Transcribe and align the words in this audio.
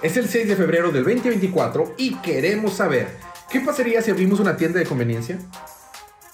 Es 0.00 0.16
el 0.16 0.28
6 0.28 0.46
de 0.46 0.54
febrero 0.54 0.92
del 0.92 1.02
2024 1.02 1.94
y 1.96 2.14
queremos 2.18 2.74
saber, 2.74 3.18
¿qué 3.50 3.60
pasaría 3.60 4.00
si 4.00 4.12
abrimos 4.12 4.38
una 4.38 4.56
tienda 4.56 4.78
de 4.78 4.86
conveniencia? 4.86 5.38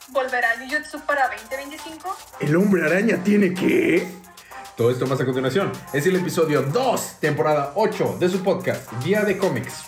¿Volverá 0.09 0.49
Jujutsu 0.59 1.01
para 1.07 1.29
2025? 1.29 2.15
¿El 2.41 2.57
hombre 2.57 2.85
araña 2.85 3.25
tiene 3.25 3.55
qué? 3.55 4.07
Todo 4.77 4.91
esto 4.91 5.07
más 5.07 5.19
a 5.21 5.25
continuación. 5.25 5.73
Es 5.95 6.07
el 6.07 6.17
episodio 6.17 6.61
2, 6.61 7.21
temporada 7.21 7.73
8 7.77 8.19
de 8.21 8.29
su 8.29 8.43
podcast, 8.43 8.93
Día 9.03 9.23
de 9.23 9.39
Cómics. 9.39 9.85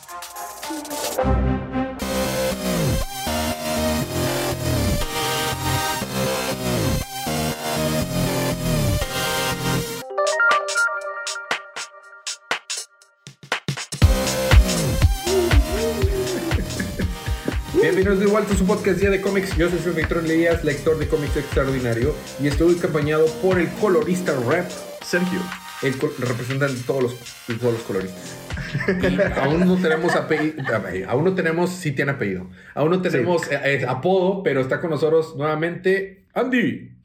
Bienvenidos 18.06 18.32
de 18.32 18.38
vuelta 18.38 18.54
a 18.54 18.56
su 18.56 18.66
podcast 18.68 19.00
Día 19.00 19.10
de 19.10 19.20
Cómics. 19.20 19.56
Yo 19.56 19.68
soy 19.68 19.80
su 19.80 19.92
Víctor 19.92 20.22
Leías, 20.22 20.62
lector 20.62 20.96
de 20.96 21.08
cómics 21.08 21.36
extraordinario, 21.38 22.14
y 22.40 22.46
estoy 22.46 22.78
acompañado 22.78 23.26
por 23.42 23.58
el 23.58 23.68
colorista 23.80 24.32
rap, 24.48 24.70
Sergio. 25.02 25.40
el 25.82 25.98
de 25.98 26.82
todos 26.86 27.02
los, 27.02 27.48
de 27.48 27.54
todos 27.56 27.72
los 27.72 27.82
coloristas. 27.82 28.38
Y 29.02 29.20
aún 29.40 29.66
no 29.66 29.76
tenemos 29.82 30.14
apellido, 30.14 30.62
aún 31.08 31.24
no 31.24 31.34
tenemos, 31.34 31.70
sí 31.70 31.90
tiene 31.90 32.12
apellido. 32.12 32.48
Aún 32.76 32.90
no 32.90 33.02
tenemos 33.02 33.50
eh, 33.50 33.60
eh, 33.64 33.84
apodo, 33.88 34.44
pero 34.44 34.60
está 34.60 34.80
con 34.80 34.90
nosotros 34.90 35.34
nuevamente 35.34 36.26
Andy. 36.32 36.96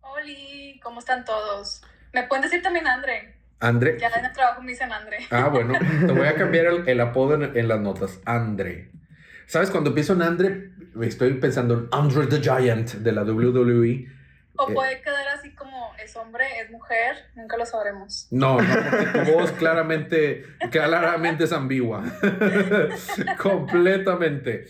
Oli, 0.00 0.80
¿cómo 0.82 1.00
están 1.00 1.26
todos? 1.26 1.82
¿Me 2.14 2.22
pueden 2.22 2.44
decir 2.44 2.62
también 2.62 2.86
Andre? 2.86 3.34
André. 3.58 3.98
Ya 4.00 4.08
en 4.08 4.24
el 4.24 4.32
trabajo 4.32 4.62
me 4.62 4.70
dicen 4.70 4.90
Andre. 4.90 5.18
Ah, 5.30 5.48
bueno, 5.48 5.74
te 5.78 6.12
voy 6.12 6.26
a 6.26 6.34
cambiar 6.34 6.64
el, 6.64 6.88
el 6.88 7.00
apodo 7.02 7.34
en, 7.34 7.54
en 7.54 7.68
las 7.68 7.78
notas. 7.78 8.20
Andre. 8.24 8.90
¿Sabes? 9.50 9.68
Cuando 9.72 9.92
pienso 9.92 10.12
en 10.12 10.22
Andre, 10.22 10.70
estoy 11.02 11.34
pensando 11.34 11.74
en 11.74 11.88
Andre 11.90 12.28
the 12.28 12.40
Giant 12.40 12.92
de 12.94 13.10
la 13.10 13.24
WWE. 13.24 14.06
O 14.54 14.70
Eh. 14.70 14.74
puede 14.74 15.02
quedar 15.02 15.26
así 15.36 15.50
como 15.56 15.90
es 16.00 16.14
hombre, 16.14 16.44
es 16.64 16.70
mujer, 16.70 17.16
nunca 17.34 17.56
lo 17.56 17.66
sabremos. 17.66 18.28
No, 18.30 18.60
no, 18.60 18.68
porque 18.90 19.06
tu 19.24 19.32
voz 19.32 19.50
claramente, 19.50 20.44
claramente 20.70 21.42
es 21.44 21.52
ambigua. 21.52 22.04
Completamente. 23.42 24.66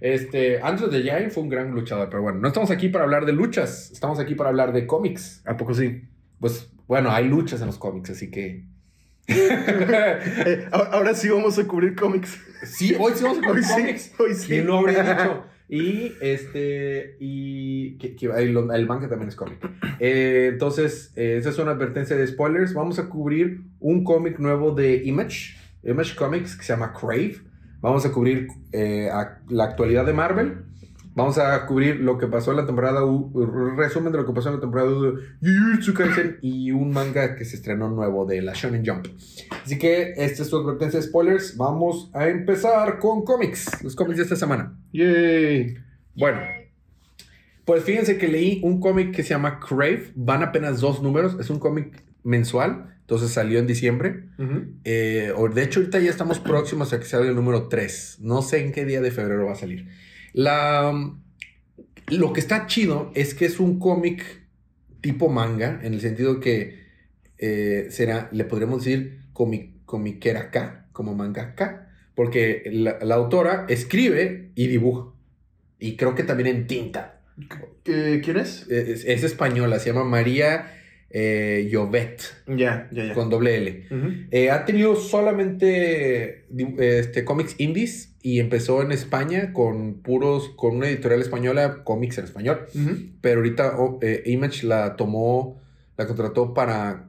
Este, 0.00 0.60
Andre 0.62 0.86
the 0.90 1.02
Giant 1.02 1.32
fue 1.32 1.42
un 1.42 1.48
gran 1.48 1.72
luchador, 1.72 2.08
pero 2.08 2.22
bueno, 2.22 2.38
no 2.38 2.46
estamos 2.46 2.70
aquí 2.70 2.88
para 2.88 3.02
hablar 3.02 3.26
de 3.26 3.32
luchas, 3.32 3.90
estamos 3.90 4.20
aquí 4.20 4.36
para 4.36 4.50
hablar 4.50 4.72
de 4.72 4.86
cómics. 4.86 5.42
¿A 5.44 5.56
poco 5.56 5.74
sí? 5.74 6.04
Pues 6.38 6.70
bueno, 6.86 7.10
hay 7.10 7.26
luchas 7.26 7.60
en 7.62 7.66
los 7.66 7.78
cómics, 7.78 8.10
así 8.10 8.30
que. 8.30 8.64
Eh, 10.46 10.66
ahora, 10.72 11.14
sí 11.14 11.28
vamos 11.28 11.58
a 11.58 11.64
cubrir 11.66 11.94
cómics. 11.94 12.38
Sí, 12.64 12.94
hoy 12.98 13.12
sí 13.14 13.22
vamos 13.24 13.38
a 13.38 13.40
Hoy 13.42 13.46
cubrir 13.48 13.64
sí, 13.64 13.72
cómics. 13.74 14.12
hoy 14.18 14.34
sí. 14.34 14.46
¿Quién 14.48 14.66
lo 14.66 14.78
habría 14.78 15.02
dicho? 15.02 15.44
Y 15.68 16.12
este. 16.20 17.16
Y. 17.20 17.96
que- 17.98 18.16
que- 18.16 18.26
el, 18.26 18.56
el 18.56 18.86
manga 18.86 19.08
también 19.08 19.28
es 19.28 19.36
cómic. 19.36 19.58
Eh, 20.00 20.48
entonces, 20.52 21.12
eh, 21.16 21.36
esa 21.38 21.50
es 21.50 21.58
una 21.58 21.72
advertencia 21.72 22.16
de 22.16 22.26
spoilers. 22.26 22.74
Vamos 22.74 22.98
a 22.98 23.08
cubrir 23.08 23.60
un 23.78 24.02
cómic 24.04 24.38
nuevo 24.38 24.72
de 24.72 24.96
Image. 25.04 25.56
Image 25.84 26.16
Comics 26.16 26.56
que 26.56 26.64
se 26.64 26.72
llama 26.72 26.92
Crave. 26.92 27.36
Vamos 27.80 28.04
a 28.04 28.12
cubrir 28.12 28.48
eh, 28.72 29.08
a- 29.12 29.38
la 29.48 29.64
actualidad 29.64 30.04
de 30.04 30.12
Marvel. 30.12 30.64
Vamos 31.14 31.38
a 31.38 31.66
cubrir 31.66 31.96
lo 32.00 32.18
que 32.18 32.28
pasó 32.28 32.52
en 32.52 32.58
la 32.58 32.66
temporada 32.66 33.04
U, 33.04 33.32
resumen 33.76 34.12
de 34.12 34.18
lo 34.18 34.26
que 34.26 34.32
pasó 34.32 34.48
en 34.48 34.56
la 34.56 34.60
temporada 34.60 34.90
U 34.90 35.02
de 35.02 35.22
Jujutsu 35.42 35.92
Kaisen 35.92 36.38
y 36.40 36.70
un 36.70 36.92
manga 36.92 37.34
que 37.34 37.44
se 37.44 37.56
estrenó 37.56 37.90
nuevo 37.90 38.24
de 38.26 38.42
la 38.42 38.52
Shonen 38.54 38.86
Jump. 38.86 39.06
Así 39.64 39.78
que 39.78 40.12
esta 40.16 40.42
es 40.42 40.48
su 40.48 40.56
advertencia 40.56 41.00
de 41.00 41.06
spoilers. 41.06 41.56
Vamos 41.56 42.10
a 42.14 42.28
empezar 42.28 42.98
con 42.98 43.24
cómics, 43.24 43.82
los 43.82 43.96
cómics 43.96 44.18
de 44.18 44.22
esta 44.22 44.36
semana. 44.36 44.78
Yay. 44.92 45.76
Bueno, 46.14 46.40
pues 47.64 47.84
fíjense 47.84 48.18
que 48.18 48.28
leí 48.28 48.60
un 48.62 48.80
cómic 48.80 49.14
que 49.14 49.22
se 49.22 49.30
llama 49.30 49.60
Crave. 49.60 50.12
Van 50.14 50.42
apenas 50.42 50.80
dos 50.80 51.02
números. 51.02 51.36
Es 51.40 51.50
un 51.50 51.58
cómic 51.58 52.04
mensual. 52.22 52.96
Entonces 53.00 53.30
salió 53.30 53.58
en 53.58 53.66
diciembre. 53.66 54.24
Ujú. 54.38 54.66
Eh, 54.84 55.32
o 55.36 55.48
de 55.48 55.64
hecho, 55.64 55.80
ahorita 55.80 55.98
ya 55.98 56.10
estamos 56.10 56.38
próximos 56.38 56.92
a 56.92 57.00
que 57.00 57.04
salga 57.04 57.28
el 57.28 57.34
número 57.34 57.68
3. 57.68 58.18
No 58.20 58.42
sé 58.42 58.64
en 58.64 58.72
qué 58.72 58.84
día 58.84 59.00
de 59.00 59.10
febrero 59.10 59.46
va 59.46 59.52
a 59.52 59.56
salir. 59.56 59.88
La, 60.32 60.92
lo 62.08 62.32
que 62.32 62.40
está 62.40 62.66
chido 62.66 63.10
es 63.14 63.34
que 63.34 63.46
es 63.46 63.60
un 63.60 63.78
cómic 63.78 64.24
tipo 65.00 65.28
manga, 65.28 65.80
en 65.82 65.94
el 65.94 66.00
sentido 66.00 66.40
que 66.40 66.80
eh, 67.38 67.86
será, 67.90 68.28
le 68.32 68.44
podríamos 68.44 68.84
decir 68.84 69.20
comi, 69.32 69.80
comiquera 69.86 70.40
acá, 70.40 70.88
como 70.92 71.14
manga 71.14 71.42
acá, 71.42 71.88
porque 72.14 72.62
la, 72.72 72.98
la 73.02 73.14
autora 73.14 73.64
escribe 73.68 74.50
y 74.54 74.66
dibuja. 74.66 75.12
Y 75.78 75.96
creo 75.96 76.14
que 76.14 76.24
también 76.24 76.48
en 76.54 76.66
tinta. 76.66 77.22
¿Qué- 77.84 78.20
¿Quién 78.22 78.36
es? 78.36 78.68
Es, 78.68 79.04
es 79.06 79.24
española, 79.24 79.78
se 79.78 79.90
llama 79.90 80.04
María 80.04 80.74
eh, 81.08 81.66
Llobet, 81.72 82.20
Ya, 82.46 82.88
ya, 82.92 83.06
ya. 83.06 83.14
con 83.14 83.30
doble 83.30 83.56
L. 83.56 83.86
Eh, 84.30 84.50
ha 84.50 84.66
tenido 84.66 84.94
solamente 84.94 86.44
di- 86.50 86.74
este, 86.78 87.24
cómics 87.24 87.54
indies 87.58 88.09
y 88.22 88.38
empezó 88.40 88.82
en 88.82 88.92
España 88.92 89.52
con 89.52 89.94
puros, 90.02 90.50
con 90.56 90.76
una 90.76 90.88
editorial 90.88 91.20
española, 91.20 91.82
cómics 91.84 92.18
en 92.18 92.24
español. 92.24 92.66
Pero 93.20 93.38
ahorita 93.40 93.76
oh, 93.78 93.98
eh, 94.02 94.22
Image 94.26 94.66
la 94.66 94.96
tomó, 94.96 95.60
la 95.96 96.06
contrató 96.06 96.52
para 96.54 97.06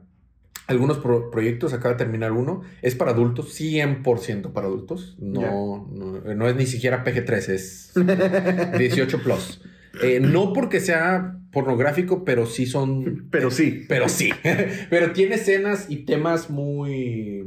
algunos 0.68 0.98
pro- 0.98 1.30
proyectos, 1.30 1.72
acaba 1.74 1.94
de 1.94 1.98
terminar 1.98 2.32
uno. 2.32 2.62
Es 2.80 2.94
para 2.94 3.10
adultos, 3.10 3.58
100% 3.60 4.52
para 4.52 4.66
adultos. 4.68 5.16
No, 5.20 5.88
no, 5.92 6.20
no 6.34 6.48
es 6.48 6.56
ni 6.56 6.66
siquiera 6.66 7.04
PG-13, 7.04 7.48
es 7.50 7.92
18 8.78 9.22
plus. 9.22 9.60
Eh, 10.02 10.20
no 10.20 10.52
porque 10.54 10.80
sea 10.80 11.38
pornográfico, 11.52 12.24
pero 12.24 12.46
sí 12.46 12.64
son 12.64 13.26
Pero 13.30 13.50
sí. 13.50 13.84
pero 13.86 14.08
sí. 14.08 14.30
Pero 14.88 15.12
tiene 15.12 15.34
escenas 15.34 15.86
y 15.90 16.04
temas 16.06 16.48
muy. 16.48 17.44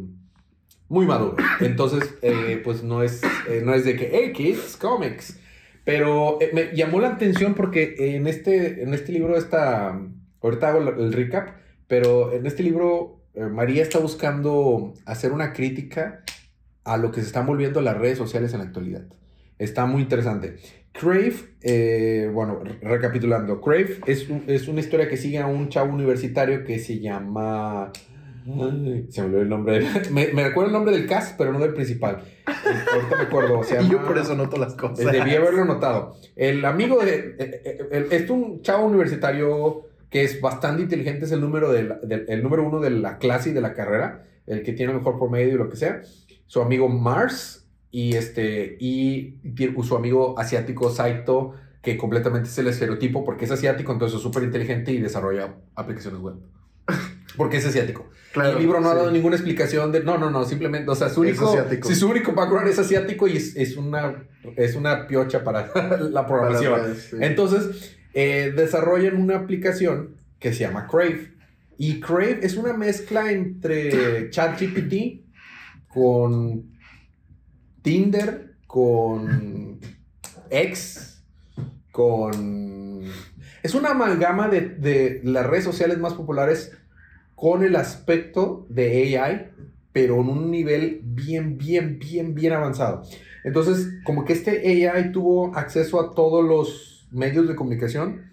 Muy 0.87 1.05
maduros. 1.05 1.43
Entonces, 1.61 2.13
eh, 2.21 2.61
pues 2.63 2.83
no 2.83 3.01
es, 3.01 3.23
eh, 3.49 3.61
no 3.63 3.73
es 3.73 3.85
de 3.85 3.95
que, 3.95 4.09
hey, 4.13 4.33
kids, 4.33 4.77
comics. 4.77 5.39
Pero 5.83 6.39
eh, 6.41 6.51
me 6.53 6.75
llamó 6.75 6.99
la 6.99 7.09
atención 7.09 7.53
porque 7.55 7.95
en 7.97 8.27
este, 8.27 8.83
en 8.83 8.93
este 8.93 9.11
libro 9.11 9.37
está. 9.37 9.99
Ahorita 10.41 10.69
hago 10.69 10.79
el, 10.79 11.11
recap, 11.13 11.49
pero 11.87 12.31
en 12.33 12.45
este 12.45 12.61
libro 12.61 13.23
María 13.35 13.81
está 13.81 13.97
buscando 13.97 14.93
hacer 15.05 15.31
una 15.31 15.53
crítica 15.53 16.23
a 16.83 16.97
lo 16.97 17.11
que 17.11 17.21
se 17.21 17.27
están 17.27 17.47
volviendo 17.47 17.81
las 17.81 17.97
redes 17.97 18.19
sociales 18.19 18.53
en 18.53 18.59
la 18.59 18.65
actualidad. 18.65 19.05
Está 19.57 19.87
muy 19.87 20.03
interesante. 20.03 20.57
Crave, 20.91 22.29
bueno, 22.31 22.59
re- 22.63 22.77
recapitulando, 22.81 23.59
Crave 23.59 23.97
es, 24.05 24.27
es 24.45 24.67
una 24.67 24.81
historia 24.81 25.09
que 25.09 25.17
sigue 25.17 25.39
a 25.39 25.47
un 25.47 25.69
chavo 25.69 25.91
universitario 25.91 26.63
que 26.63 26.77
se 26.77 26.99
llama... 26.99 27.91
Ay, 28.45 29.07
se 29.09 29.21
me 29.21 29.27
olvidó 29.27 29.41
el 29.41 29.49
nombre. 29.49 29.79
del- 29.79 29.87
me, 30.11 30.27
me 30.33 30.43
recuerdo 30.43 30.67
el 30.67 30.73
nombre 30.73 30.93
del 30.95 31.07
cast, 31.07 31.37
pero 31.37 31.51
no 31.51 31.59
del 31.59 31.73
principal. 31.73 32.23
Ahorita 32.45 33.15
me 33.17 33.23
acuerdo. 33.23 33.63
Se 33.63 33.81
Y 33.81 33.89
yo 33.89 34.03
por 34.05 34.17
eso 34.17 34.35
noto 34.35 34.57
las 34.57 34.75
cosas. 34.75 34.99
Debí 35.11 35.35
haberlo 35.35 35.65
notado. 35.65 36.15
El 36.35 36.63
amigo 36.65 37.03
de... 37.03 37.13
eh, 37.15 37.35
eh, 37.65 37.87
eh, 37.91 38.07
es 38.11 38.29
un 38.29 38.61
chavo 38.61 38.85
universitario 38.85 39.87
que 40.09 40.23
es 40.23 40.39
bastante 40.39 40.83
inteligente, 40.83 41.25
es 41.25 41.31
el 41.31 41.41
número, 41.41 41.71
de 41.71 41.83
la- 41.83 41.99
el 42.27 42.43
número 42.43 42.63
uno 42.65 42.79
de 42.79 42.91
la 42.91 43.17
clase 43.17 43.49
y 43.49 43.53
de 43.53 43.61
la 43.61 43.73
carrera, 43.73 44.25
el 44.45 44.61
que 44.63 44.73
tiene 44.73 44.93
mejor 44.93 45.17
promedio 45.17 45.55
y 45.55 45.57
lo 45.57 45.69
que 45.69 45.75
sea. 45.77 46.01
Su 46.45 46.61
amigo 46.61 46.87
Mars 46.87 47.67
y, 47.91 48.15
este, 48.15 48.77
y 48.79 49.39
su 49.83 49.95
amigo 49.95 50.37
asiático 50.37 50.89
Saito, 50.91 51.53
que 51.81 51.97
completamente 51.97 52.49
es 52.49 52.57
el 52.59 52.67
estereotipo 52.67 53.23
porque 53.25 53.45
es 53.45 53.51
asiático, 53.51 53.91
entonces 53.91 54.17
es 54.17 54.21
súper 54.23 54.43
inteligente 54.43 54.91
y 54.91 54.99
desarrolla 54.99 55.55
aplicaciones 55.75 56.19
web. 56.21 56.35
Porque 57.35 57.57
es 57.57 57.65
asiático. 57.65 58.07
Claro, 58.35 58.57
el 58.57 58.59
libro 58.63 58.81
no 58.81 58.89
ha 58.89 58.95
dado 58.95 59.11
ninguna 59.11 59.37
explicación 59.37 59.91
de. 59.91 60.03
No, 60.03 60.17
no, 60.17 60.29
no, 60.29 60.43
simplemente. 60.45 60.91
O 60.91 60.95
sea, 60.95 61.09
su 61.09 61.23
Es 61.23 61.39
único. 61.39 61.57
Si 61.83 61.95
su 61.95 62.09
único 62.09 62.33
background 62.33 62.67
es 62.67 62.77
asiático 62.77 63.27
y 63.27 63.37
es, 63.37 63.55
es 63.55 63.77
una, 63.77 64.25
es 64.57 64.75
una 64.75 65.07
piocha 65.07 65.43
para 65.43 65.67
la 65.99 66.27
Para 66.27 66.27
programación. 66.27 66.95
sí. 66.95 67.15
Entonces, 67.21 67.95
eh, 68.13 68.53
desarrollan 68.55 69.15
una 69.15 69.37
aplicación 69.37 70.15
que 70.39 70.51
se 70.53 70.59
llama 70.59 70.85
Crave. 70.87 71.33
Y 71.77 71.99
Crave 72.01 72.39
es 72.43 72.57
una 72.57 72.73
mezcla 72.73 73.31
entre 73.31 74.29
ChatGPT 74.29 75.23
con 75.87 76.71
Tinder, 77.81 78.55
con 78.67 79.79
X, 80.49 81.23
con... 81.91 83.03
Es 83.63 83.73
una 83.73 83.91
amalgama 83.91 84.47
de, 84.49 84.61
de 84.61 85.21
las 85.23 85.45
redes 85.45 85.63
sociales 85.63 85.97
más 85.97 86.13
populares 86.13 86.71
con 87.35 87.63
el 87.63 87.75
aspecto 87.75 88.65
de 88.69 89.17
AI, 89.17 89.51
pero 89.91 90.15
en 90.21 90.29
un 90.29 90.51
nivel 90.51 91.01
bien, 91.03 91.57
bien, 91.57 91.99
bien, 91.99 92.33
bien 92.33 92.53
avanzado. 92.53 93.03
Entonces, 93.43 93.89
como 94.03 94.25
que 94.25 94.33
este 94.33 94.89
AI 94.89 95.11
tuvo 95.11 95.55
acceso 95.55 95.99
a 96.01 96.15
todos 96.15 96.43
los 96.43 97.07
medios 97.11 97.47
de 97.47 97.55
comunicación 97.55 98.23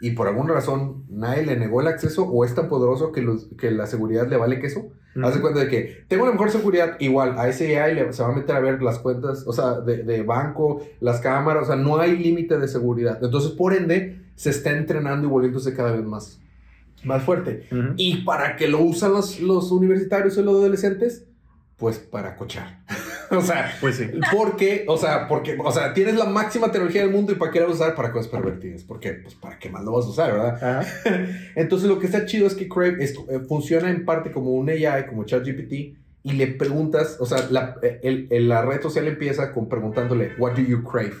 y 0.00 0.12
por 0.12 0.28
alguna 0.28 0.54
razón 0.54 1.04
nadie 1.08 1.44
le 1.44 1.56
negó 1.56 1.80
el 1.80 1.88
acceso 1.88 2.24
o 2.24 2.44
es 2.44 2.54
tan 2.54 2.68
poderoso 2.68 3.10
que, 3.12 3.22
los, 3.22 3.48
que 3.58 3.70
la 3.70 3.86
seguridad 3.86 4.28
le 4.28 4.36
vale 4.36 4.60
queso. 4.60 4.90
Haz 5.20 5.34
de 5.34 5.40
cuenta 5.40 5.60
de 5.60 5.68
que 5.68 6.04
tengo 6.06 6.26
la 6.26 6.32
mejor 6.32 6.50
seguridad, 6.50 6.96
igual 7.00 7.38
a 7.38 7.48
ese 7.48 7.80
AI 7.80 7.94
le, 7.94 8.12
se 8.12 8.22
va 8.22 8.28
a 8.28 8.36
meter 8.36 8.54
a 8.54 8.60
ver 8.60 8.80
las 8.82 9.00
cuentas, 9.00 9.44
o 9.48 9.52
sea, 9.52 9.80
de, 9.80 10.04
de 10.04 10.22
banco, 10.22 10.86
las 11.00 11.20
cámaras, 11.20 11.64
o 11.64 11.66
sea, 11.66 11.76
no 11.76 11.98
hay 11.98 12.16
límite 12.16 12.56
de 12.56 12.68
seguridad. 12.68 13.18
Entonces, 13.20 13.50
por 13.50 13.74
ende, 13.74 14.20
se 14.36 14.50
está 14.50 14.70
entrenando 14.70 15.26
y 15.26 15.30
volviéndose 15.30 15.74
cada 15.74 15.90
vez 15.90 16.04
más, 16.04 16.40
más 17.04 17.22
fuerte. 17.22 17.66
Ujú. 17.70 17.94
¿Y 17.96 18.22
para 18.24 18.56
qué 18.56 18.68
lo 18.68 18.80
usan 18.80 19.12
los, 19.12 19.40
los 19.40 19.70
universitarios 19.70 20.36
y 20.36 20.42
los 20.42 20.54
adolescentes? 20.56 21.24
Pues 21.76 21.98
para 21.98 22.36
cochar. 22.36 22.80
o 23.30 23.40
sea, 23.40 23.72
Pues 23.80 23.96
sí. 23.96 24.10
porque, 24.32 24.84
o 24.88 24.96
sea, 24.96 25.28
porque, 25.28 25.56
o 25.62 25.70
sea, 25.70 25.94
tienes 25.94 26.16
la 26.16 26.24
máxima 26.24 26.72
tecnología 26.72 27.02
del 27.02 27.12
mundo 27.12 27.30
y 27.32 27.36
para 27.36 27.52
qué 27.52 27.60
la 27.60 27.66
vas 27.66 27.74
a 27.80 27.84
usar 27.84 27.94
para 27.94 28.10
cosas 28.10 28.28
pervertidas. 28.28 28.82
¿Por 28.82 28.98
qué? 28.98 29.12
Pues 29.12 29.34
para 29.36 29.58
qué 29.60 29.70
más 29.70 29.84
lo 29.84 29.92
vas 29.92 30.06
a 30.06 30.08
usar, 30.08 30.32
¿verdad? 30.32 30.80
Ajá. 30.80 30.86
Entonces 31.54 31.88
lo 31.88 31.98
que 32.00 32.06
está 32.06 32.26
chido 32.26 32.46
es 32.48 32.54
que 32.54 32.68
Crave 32.68 32.96
es- 33.04 33.14
eh, 33.28 33.40
funciona 33.48 33.90
en 33.90 34.04
parte 34.04 34.32
como 34.32 34.50
un 34.52 34.68
AI, 34.68 35.06
como 35.08 35.24
ChatGPT, 35.24 35.72
y 36.24 36.32
le 36.32 36.48
preguntas, 36.48 37.16
o 37.20 37.26
sea, 37.26 37.46
la, 37.50 37.76
el- 38.02 38.26
el- 38.30 38.48
la 38.48 38.62
red 38.62 38.82
social 38.82 39.06
empieza 39.06 39.52
con 39.52 39.68
preguntándole, 39.68 40.32
what 40.36 40.54
do 40.56 40.62
you 40.62 40.82
crave? 40.82 41.14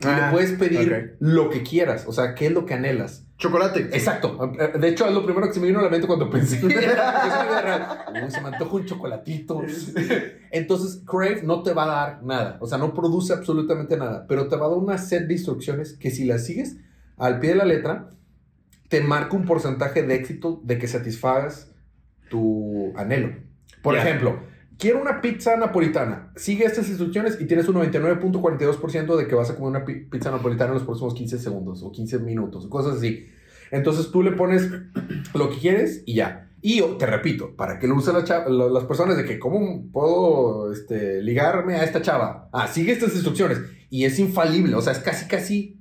Y 0.00 0.06
Ah, 0.06 0.26
le 0.26 0.32
puedes 0.32 0.52
pedir 0.58 0.92
ok. 0.92 1.16
lo 1.20 1.50
que 1.50 1.62
quieras, 1.62 2.04
o 2.08 2.12
sea, 2.12 2.34
qué 2.34 2.46
es 2.46 2.52
lo 2.52 2.64
que 2.66 2.74
anhelas. 2.74 3.26
Chocolate. 3.42 3.80
Exacto. 3.92 4.52
De 4.78 4.88
hecho, 4.88 5.04
es 5.04 5.12
lo 5.12 5.24
primero 5.24 5.48
que 5.48 5.54
se 5.54 5.58
me 5.58 5.66
vino 5.66 5.80
a 5.80 5.82
la 5.82 5.88
mente 5.88 6.06
cuando 6.06 6.30
pensé. 6.30 6.60
Uy, 6.64 6.72
se 8.30 8.40
me 8.40 8.48
antoja 8.48 8.76
un 8.76 8.84
chocolatito. 8.84 9.60
Entonces, 10.52 11.02
Crave 11.04 11.42
no 11.42 11.64
te 11.64 11.72
va 11.72 11.82
a 11.82 11.86
dar 11.88 12.22
nada. 12.22 12.58
O 12.60 12.68
sea, 12.68 12.78
no 12.78 12.94
produce 12.94 13.32
absolutamente 13.32 13.96
nada. 13.96 14.26
Pero 14.28 14.46
te 14.46 14.54
va 14.54 14.66
a 14.66 14.68
dar 14.68 14.78
una 14.78 14.96
set 14.96 15.26
de 15.26 15.34
instrucciones 15.34 15.94
que 15.94 16.12
si 16.12 16.24
las 16.24 16.46
sigues 16.46 16.76
al 17.16 17.40
pie 17.40 17.50
de 17.50 17.56
la 17.56 17.64
letra, 17.64 18.10
te 18.88 19.00
marca 19.00 19.34
un 19.34 19.44
porcentaje 19.44 20.04
de 20.04 20.14
éxito 20.14 20.60
de 20.62 20.78
que 20.78 20.86
satisfagas 20.86 21.74
tu 22.30 22.92
anhelo. 22.96 23.34
Por 23.82 23.96
ejemplo, 23.96 24.38
quiero 24.82 25.00
una 25.00 25.20
pizza 25.20 25.56
napolitana. 25.56 26.32
Sigue 26.36 26.64
estas 26.64 26.88
instrucciones 26.88 27.40
y 27.40 27.46
tienes 27.46 27.68
un 27.68 27.76
99.42% 27.76 29.16
de 29.16 29.26
que 29.28 29.34
vas 29.36 29.48
a 29.50 29.54
comer 29.54 29.70
una 29.70 29.84
pi- 29.84 30.06
pizza 30.10 30.30
napolitana 30.32 30.70
en 30.70 30.74
los 30.74 30.82
próximos 30.82 31.14
15 31.14 31.38
segundos 31.38 31.82
o 31.84 31.92
15 31.92 32.18
minutos, 32.18 32.66
cosas 32.66 32.96
así. 32.96 33.26
Entonces 33.70 34.10
tú 34.10 34.22
le 34.22 34.32
pones 34.32 34.68
lo 35.34 35.48
que 35.50 35.58
quieres 35.58 36.02
y 36.04 36.14
ya. 36.14 36.48
Y 36.60 36.78
yo 36.78 36.96
te 36.96 37.06
repito, 37.06 37.54
para 37.56 37.78
que 37.78 37.86
lo 37.88 37.94
usen 37.96 38.14
la 38.14 38.48
la- 38.48 38.68
las 38.68 38.84
personas 38.84 39.16
de 39.16 39.24
que, 39.24 39.38
¿cómo 39.38 39.84
puedo 39.92 40.72
este, 40.72 41.22
ligarme 41.22 41.76
a 41.76 41.84
esta 41.84 42.02
chava? 42.02 42.48
Ah, 42.52 42.66
sigue 42.68 42.92
estas 42.92 43.14
instrucciones. 43.14 43.60
Y 43.88 44.04
es 44.04 44.18
infalible, 44.18 44.74
o 44.74 44.80
sea, 44.82 44.92
es 44.92 44.98
casi, 44.98 45.26
casi, 45.28 45.78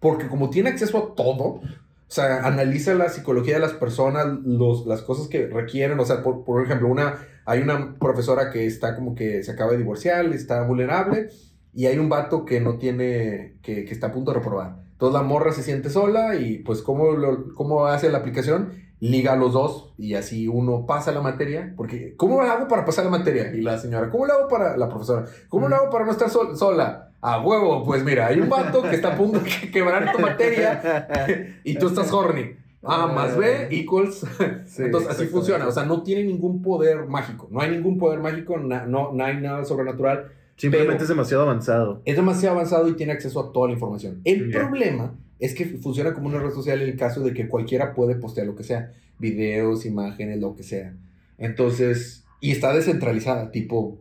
porque 0.00 0.26
como 0.28 0.48
tiene 0.50 0.70
acceso 0.70 0.98
a 0.98 1.14
todo, 1.14 1.60
o 2.08 2.10
sea, 2.10 2.46
analiza 2.46 2.94
la 2.94 3.08
psicología 3.10 3.54
de 3.54 3.60
las 3.60 3.74
personas, 3.74 4.26
los, 4.44 4.86
las 4.86 5.02
cosas 5.02 5.28
que 5.28 5.46
requieren, 5.46 6.00
o 6.00 6.04
sea, 6.06 6.22
por, 6.22 6.44
por 6.44 6.64
ejemplo, 6.64 6.88
una, 6.88 7.18
hay 7.44 7.60
una 7.60 7.98
profesora 7.98 8.50
que 8.50 8.66
está 8.66 8.94
como 8.96 9.14
que 9.14 9.42
se 9.42 9.50
acaba 9.52 9.72
de 9.72 9.78
divorciar, 9.78 10.24
está 10.26 10.62
vulnerable, 10.62 11.28
y 11.74 11.86
hay 11.86 11.98
un 11.98 12.08
vato 12.08 12.44
que 12.46 12.60
no 12.60 12.78
tiene, 12.78 13.58
que, 13.62 13.84
que 13.84 13.92
está 13.92 14.08
a 14.08 14.12
punto 14.12 14.32
de 14.32 14.38
reprobar. 14.38 14.76
Entonces 14.92 15.20
la 15.20 15.26
morra 15.26 15.52
se 15.52 15.62
siente 15.62 15.90
sola 15.90 16.34
y 16.34 16.58
pues 16.60 16.82
¿cómo, 16.82 17.12
lo- 17.12 17.54
cómo 17.54 17.86
hace 17.86 18.10
la 18.10 18.18
aplicación? 18.18 18.72
Liga 19.00 19.34
a 19.34 19.36
los 19.36 19.52
dos 19.52 19.94
y 19.96 20.14
así 20.14 20.48
uno 20.48 20.84
pasa 20.86 21.12
la 21.12 21.20
materia. 21.20 21.72
Porque 21.76 22.16
¿cómo 22.16 22.42
lo 22.42 22.48
hago 22.50 22.66
para 22.66 22.84
pasar 22.84 23.04
la 23.04 23.12
materia? 23.12 23.54
Y 23.54 23.60
la 23.60 23.78
señora, 23.78 24.10
¿cómo 24.10 24.26
lo 24.26 24.32
hago 24.32 24.48
para 24.48 24.76
la 24.76 24.88
profesora? 24.88 25.26
¿Cómo 25.48 25.68
lo 25.68 25.76
hago 25.76 25.90
para 25.90 26.04
no 26.04 26.10
estar 26.10 26.28
sol- 26.30 26.56
sola? 26.56 27.07
A 27.20 27.40
huevo, 27.40 27.84
pues 27.84 28.04
mira, 28.04 28.28
hay 28.28 28.38
un 28.40 28.48
vato 28.48 28.82
que 28.82 28.94
está 28.94 29.14
a 29.14 29.16
punto 29.16 29.40
de 29.40 29.50
quebrar 29.72 30.12
tu 30.12 30.20
materia 30.20 31.58
y 31.64 31.74
tú 31.76 31.88
estás 31.88 32.12
horny. 32.12 32.52
A 32.84 33.08
más 33.08 33.36
B 33.36 33.68
equals. 33.70 34.24
Sí, 34.66 34.82
Entonces 34.84 35.10
así 35.10 35.26
funciona. 35.26 35.66
O 35.66 35.72
sea, 35.72 35.84
no 35.84 36.02
tiene 36.02 36.22
ningún 36.24 36.62
poder 36.62 37.06
mágico. 37.06 37.48
No 37.50 37.60
hay 37.60 37.70
ningún 37.72 37.98
poder 37.98 38.20
mágico, 38.20 38.56
na- 38.58 38.86
no, 38.86 39.12
no 39.12 39.24
hay 39.24 39.38
nada 39.38 39.64
sobrenatural. 39.64 40.30
Simplemente 40.56 41.02
es 41.02 41.08
demasiado 41.08 41.42
avanzado. 41.44 42.02
Es 42.04 42.16
demasiado 42.16 42.54
avanzado 42.56 42.88
y 42.88 42.94
tiene 42.94 43.12
acceso 43.12 43.40
a 43.40 43.52
toda 43.52 43.68
la 43.68 43.72
información. 43.74 44.20
El 44.24 44.50
problema 44.50 45.14
es 45.40 45.54
que 45.54 45.64
funciona 45.66 46.12
como 46.14 46.28
una 46.28 46.38
red 46.38 46.50
social 46.52 46.80
en 46.82 46.88
el 46.88 46.96
caso 46.96 47.20
de 47.22 47.32
que 47.32 47.48
cualquiera 47.48 47.94
puede 47.94 48.14
postear 48.14 48.46
lo 48.46 48.54
que 48.54 48.62
sea. 48.62 48.92
Videos, 49.18 49.84
imágenes, 49.86 50.38
lo 50.40 50.54
que 50.54 50.62
sea. 50.62 50.94
Entonces, 51.38 52.24
y 52.40 52.50
está 52.52 52.72
descentralizada, 52.74 53.50
tipo, 53.50 53.98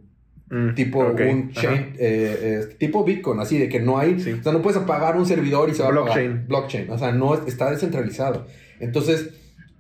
Mm, 0.50 0.76
tipo 0.76 1.00
un 1.00 1.52
chain, 1.52 1.94
eh, 2.00 2.38
eh, 2.70 2.76
tipo 2.80 3.04
Bitcoin, 3.04 3.40
así 3.42 3.58
de 3.58 3.68
que 3.68 3.82
no 3.82 3.98
hay, 3.98 4.18
Sí. 4.20 4.32
o 4.32 4.42
sea, 4.44 4.54
no 4.54 4.62
puedes 4.62 4.82
apagar 4.82 5.18
un 5.18 5.26
servidor 5.26 5.70
y 5.70 5.74
se 5.74 5.84
va 5.84 5.90
a 5.90 5.92
apagar. 5.92 6.48
Blockchain. 6.48 6.90
O 6.90 6.98
sea, 6.98 7.12
no 7.12 7.34
es- 7.36 7.42
está 7.48 7.70
descentralizado. 7.70 8.46
Entonces, 8.80 9.32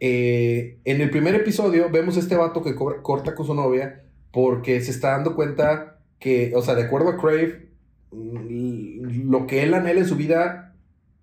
eh, 0.01 0.77
en 0.83 0.99
el 1.01 1.09
primer 1.09 1.35
episodio 1.35 1.89
vemos 1.89 2.17
a 2.17 2.19
este 2.19 2.35
vato 2.35 2.63
que 2.63 2.75
cobra- 2.75 3.01
corta 3.01 3.33
con 3.33 3.45
su 3.45 3.53
novia 3.53 4.03
porque 4.31 4.81
se 4.81 4.91
está 4.91 5.11
dando 5.11 5.35
cuenta 5.35 5.99
que, 6.19 6.51
o 6.55 6.61
sea, 6.61 6.75
de 6.75 6.83
acuerdo 6.83 7.09
a 7.09 7.17
Crave, 7.17 7.69
mm, 8.11 9.29
lo 9.31 9.47
que 9.47 9.63
él 9.63 9.73
anhela 9.73 10.01
en 10.01 10.05
su 10.07 10.15
vida 10.15 10.75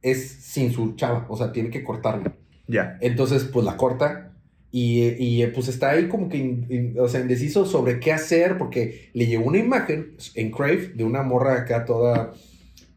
es 0.02 0.26
sin 0.30 0.72
su 0.72 0.94
chava, 0.96 1.26
o 1.28 1.36
sea, 1.36 1.52
tiene 1.52 1.70
que 1.70 1.84
cortarla. 1.84 2.34
Ya. 2.66 2.96
Entonces, 3.00 3.44
pues 3.44 3.64
la 3.66 3.76
corta 3.76 4.32
y, 4.76 5.04
y, 5.24 5.42
eh, 5.44 5.52
pues 5.54 5.68
está 5.68 5.90
ahí 5.90 6.08
como 6.08 6.28
que, 6.28 6.96
o 6.98 7.06
sea, 7.06 7.20
indeciso 7.20 7.64
sobre 7.64 8.00
qué 8.00 8.10
hacer 8.10 8.58
porque 8.58 9.08
le 9.12 9.28
llegó 9.28 9.44
una 9.44 9.58
imagen 9.58 10.16
en 10.34 10.50
Crave 10.50 10.88
de 10.88 11.04
una 11.04 11.22
morra 11.22 11.60
acá 11.60 11.84
toda, 11.84 12.32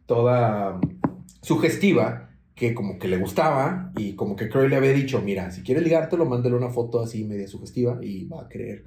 toda 0.08 0.82
sugestiva 1.44 2.32
que 2.56 2.74
como 2.74 2.98
que 2.98 3.08
le 3.08 3.20
gustaba 3.20 3.92
y 3.96 4.14
como 4.14 4.36
que 4.36 4.50
Crave 4.50 4.70
le 4.70 4.76
había 4.76 4.92
dicho, 4.92 5.22
mira, 5.22 5.52
si 5.52 5.62
quieres 5.62 5.84
ligártelo, 5.84 6.26
mándale 6.26 6.56
una 6.56 6.70
foto 6.70 7.00
así 7.00 7.24
media 7.26 7.48
sugestiva 7.48 8.00
y 8.02 8.26
va 8.26 8.42
a 8.42 8.50
querer 8.50 8.86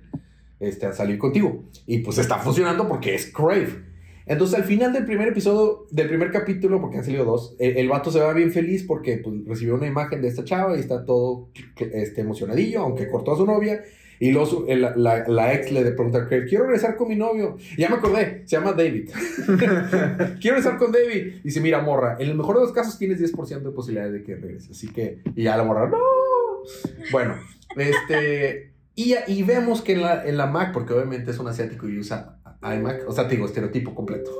este, 0.59 0.87
a 0.87 0.93
salir 0.93 1.17
contigo. 1.17 1.67
Y 1.87 1.99
pues 1.99 2.19
está 2.19 2.39
funcionando 2.39 2.89
porque 2.89 3.15
es 3.15 3.31
Crave. 3.33 3.85
Entonces 4.31 4.57
al 4.57 4.65
final 4.65 4.93
del 4.93 5.05
primer 5.05 5.27
episodio, 5.27 5.89
del 5.91 6.07
primer 6.07 6.31
capítulo, 6.31 6.81
porque 6.81 6.99
han 6.99 7.05
salido 7.05 7.25
dos, 7.25 7.57
el, 7.59 7.77
el 7.77 7.89
vato 7.89 8.13
se 8.13 8.21
va 8.21 8.33
bien 8.33 8.53
feliz 8.53 8.85
porque 8.85 9.17
pues, 9.17 9.45
recibió 9.45 9.75
una 9.75 9.89
imagen 9.89 10.23
de 10.23 10.29
esta 10.29 10.45
chava 10.45 10.77
y 10.77 10.81
está 10.81 11.05
todo 11.05 11.49
este, 11.81 12.21
emocionadillo, 12.21 12.83
aunque 12.83 13.11
cortó 13.11 13.33
a 13.33 13.37
su 13.37 13.45
novia. 13.45 13.83
Y 14.21 14.31
luego 14.31 14.67
la, 14.69 15.27
la 15.27 15.55
ex 15.55 15.73
le 15.73 15.83
pregunta 15.91 16.19
a 16.19 16.29
Crave, 16.29 16.47
quiero 16.47 16.67
regresar 16.67 16.95
con 16.95 17.09
mi 17.09 17.17
novio. 17.17 17.57
Ya 17.77 17.89
me 17.89 17.97
acordé, 17.97 18.43
se 18.45 18.55
llama 18.55 18.73
David. 18.73 19.11
quiero 20.41 20.57
regresar 20.57 20.79
con 20.79 20.93
David. 20.93 21.41
Dice, 21.43 21.61
mira, 21.61 21.83
morra, 21.83 22.17
en 22.21 22.29
el 22.29 22.37
mejor 22.37 22.55
de 22.55 22.63
los 22.63 22.73
casos 22.73 22.99
tienes 22.99 23.21
10% 23.21 23.63
de 23.63 23.71
posibilidades 23.73 24.13
de 24.13 24.23
que 24.23 24.37
regrese. 24.37 24.71
Así 24.71 24.93
que, 24.93 25.23
y 25.35 25.43
ya 25.43 25.57
la 25.57 25.65
morra, 25.65 25.89
no. 25.89 25.99
Bueno, 27.11 27.35
este... 27.77 28.71
Y, 28.95 29.15
y 29.27 29.43
vemos 29.43 29.83
que 29.83 29.95
en 29.95 30.03
la, 30.03 30.25
en 30.25 30.37
la 30.37 30.47
Mac, 30.47 30.73
porque 30.73 30.93
obviamente 30.93 31.31
es 31.33 31.39
un 31.39 31.49
asiático 31.49 31.89
y 31.89 31.99
usa 31.99 32.40
iMac, 32.63 33.09
o 33.09 33.13
sea, 33.13 33.27
te 33.27 33.35
digo, 33.37 33.47
estereotipo 33.47 33.95
completo. 33.95 34.31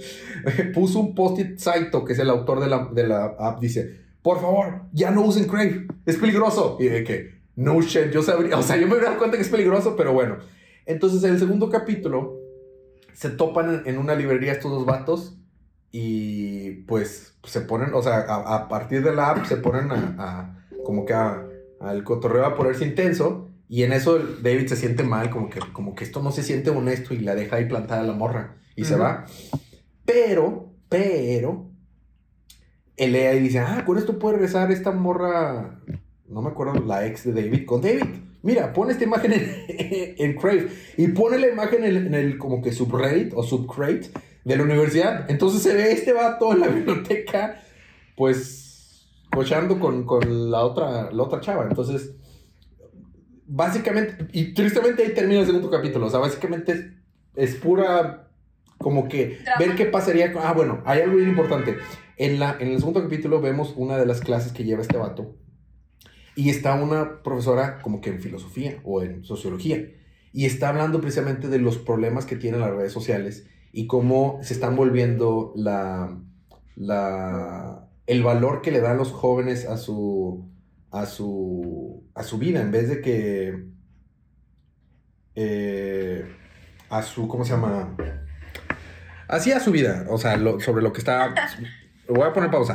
Puso 0.74 1.00
un 1.00 1.14
post-it 1.14 1.58
Saito, 1.58 2.04
que 2.04 2.12
es 2.12 2.18
el 2.18 2.30
autor 2.30 2.60
de 2.60 2.66
la, 2.68 2.88
de 2.92 3.06
la 3.06 3.24
app, 3.38 3.60
dice, 3.60 4.00
por 4.22 4.40
favor, 4.40 4.82
ya 4.92 5.10
no 5.10 5.22
usen 5.22 5.46
Crave, 5.46 5.86
es 6.06 6.16
peligroso. 6.16 6.76
Y 6.80 6.86
de 6.86 7.04
que, 7.04 7.38
no 7.56 7.80
shit, 7.80 8.10
yo 8.10 8.22
sabría, 8.22 8.58
o 8.58 8.62
sea, 8.62 8.76
yo 8.76 8.86
me 8.86 8.92
hubiera 8.92 9.06
dado 9.08 9.18
cuenta 9.18 9.36
que 9.36 9.42
es 9.42 9.48
peligroso, 9.48 9.94
pero 9.96 10.12
bueno. 10.12 10.38
Entonces, 10.86 11.22
en 11.24 11.32
el 11.32 11.38
segundo 11.38 11.68
capítulo, 11.70 12.36
se 13.12 13.30
topan 13.30 13.82
en, 13.84 13.98
una 13.98 14.14
librería 14.14 14.52
estos 14.52 14.70
dos 14.70 14.86
vatos 14.86 15.36
y 15.90 16.82
pues 16.86 17.34
se 17.44 17.60
ponen, 17.62 17.94
o 17.94 18.02
sea, 18.02 18.18
a, 18.28 18.56
a 18.56 18.68
partir 18.68 19.02
de 19.02 19.14
la 19.14 19.30
app 19.30 19.44
se 19.46 19.56
ponen 19.56 19.90
a, 19.90 20.14
a- 20.18 20.64
como 20.84 21.04
que 21.04 21.14
a- 21.14 21.44
al 21.80 22.04
cotorreo 22.04 22.44
a 22.44 22.54
ponerse 22.54 22.84
intenso 22.86 23.47
y 23.68 23.82
en 23.82 23.92
eso 23.92 24.18
David 24.18 24.66
se 24.68 24.76
siente 24.76 25.02
mal, 25.02 25.30
como 25.30 25.50
que, 25.50 25.60
como 25.72 25.94
que 25.94 26.04
esto 26.04 26.22
no 26.22 26.30
se 26.32 26.42
siente 26.42 26.70
honesto 26.70 27.14
y 27.14 27.18
la 27.20 27.34
deja 27.34 27.56
ahí 27.56 27.66
plantada 27.66 28.02
la 28.02 28.12
morra 28.14 28.56
y 28.76 28.84
se 28.84 28.96
va. 28.96 29.26
Pero, 30.04 30.72
pero, 30.88 31.70
el 32.96 33.14
AI 33.14 33.40
dice, 33.40 33.58
ah, 33.60 33.84
con 33.84 33.98
esto 33.98 34.18
puede 34.18 34.36
regresar 34.36 34.72
esta 34.72 34.90
morra, 34.92 35.80
no 36.28 36.42
me 36.42 36.48
acuerdo, 36.50 36.74
la 36.84 37.06
ex 37.06 37.24
de 37.24 37.32
David, 37.32 37.66
con 37.66 37.80
David. 37.80 38.04
Mira, 38.42 38.72
pone 38.72 38.92
esta 38.92 39.04
imagen 39.04 39.32
en, 39.32 39.44
en 40.18 40.34
Crave 40.36 40.68
y 40.96 41.08
pone 41.08 41.38
la 41.38 41.48
imagen 41.48 41.84
en, 41.84 41.96
el- 41.96 42.06
en 42.08 42.14
el 42.14 42.38
como 42.38 42.62
que 42.62 42.72
subreddit 42.72 43.32
o 43.34 43.42
subcrate 43.42 44.10
de 44.44 44.56
la 44.56 44.62
universidad. 44.62 45.30
Entonces 45.30 45.60
se 45.62 45.74
ve 45.74 45.92
este 45.92 46.12
vato 46.12 46.52
en 46.52 46.60
la 46.60 46.68
biblioteca, 46.68 47.60
pues, 48.16 49.06
cochando 49.30 49.78
con, 49.78 50.04
con 50.04 50.50
la, 50.50 50.60
otra, 50.64 51.10
la 51.10 51.22
otra 51.22 51.40
chava. 51.40 51.66
Entonces, 51.68 52.12
básicamente, 53.48 54.28
y 54.32 54.54
tristemente 54.54 55.02
ahí 55.02 55.14
termina 55.14 55.40
el 55.40 55.46
segundo 55.46 55.70
capítulo. 55.70 56.06
O 56.06 56.10
sea, 56.10 56.20
básicamente 56.20 56.72
es, 56.72 56.84
es 57.34 57.54
pura, 57.56 58.28
como 58.78 59.08
que, 59.08 59.38
ver 59.58 59.74
qué 59.74 59.86
pasaría 59.86 60.32
con... 60.32 60.42
Ah, 60.44 60.52
bueno, 60.52 60.82
hay 60.84 61.00
algo 61.00 61.16
bien 61.16 61.30
importante. 61.30 61.76
En, 62.16 62.38
la, 62.38 62.56
en 62.60 62.68
el 62.68 62.78
segundo 62.78 63.02
capítulo 63.02 63.40
vemos 63.40 63.74
una 63.76 63.96
de 63.96 64.06
las 64.06 64.20
clases 64.20 64.52
que 64.52 64.64
lleva 64.64 64.82
este 64.82 64.98
vato. 64.98 65.34
Y 66.36 66.50
está 66.50 66.74
una 66.74 67.22
profesora 67.22 67.80
como 67.82 68.00
que 68.00 68.10
en 68.10 68.20
filosofía 68.20 68.78
o 68.84 69.02
en 69.02 69.24
sociología. 69.24 69.84
Y 70.32 70.44
está 70.44 70.68
hablando 70.68 71.00
precisamente 71.00 71.48
de 71.48 71.58
los 71.58 71.78
problemas 71.78 72.26
que 72.26 72.36
tienen 72.36 72.60
las 72.60 72.70
redes 72.70 72.92
sociales 72.92 73.46
y 73.72 73.86
cómo 73.86 74.38
se 74.42 74.54
están 74.54 74.76
volviendo 74.76 75.52
la, 75.56 76.16
la, 76.76 77.88
el 78.06 78.22
valor 78.22 78.62
que 78.62 78.70
le 78.70 78.80
dan 78.80 78.98
los 78.98 79.10
jóvenes 79.10 79.66
a 79.66 79.76
su, 79.76 80.48
a 80.90 81.06
su, 81.06 82.04
a 82.18 82.22
su 82.24 82.38
vida, 82.38 82.60
en 82.60 82.70
vez 82.70 82.88
de 82.88 83.00
que 83.00 83.64
eh, 85.34 86.24
a 86.90 87.02
su, 87.02 87.28
¿cómo 87.28 87.44
se 87.44 87.52
llama? 87.52 87.96
Así 89.28 89.52
a 89.52 89.60
su 89.60 89.70
vida, 89.70 90.06
o 90.08 90.18
sea, 90.18 90.38
sobre 90.60 90.82
lo 90.82 90.92
que 90.92 90.98
está... 90.98 91.34
Voy 92.08 92.22
a 92.26 92.32
poner 92.32 92.50
pausa. 92.50 92.74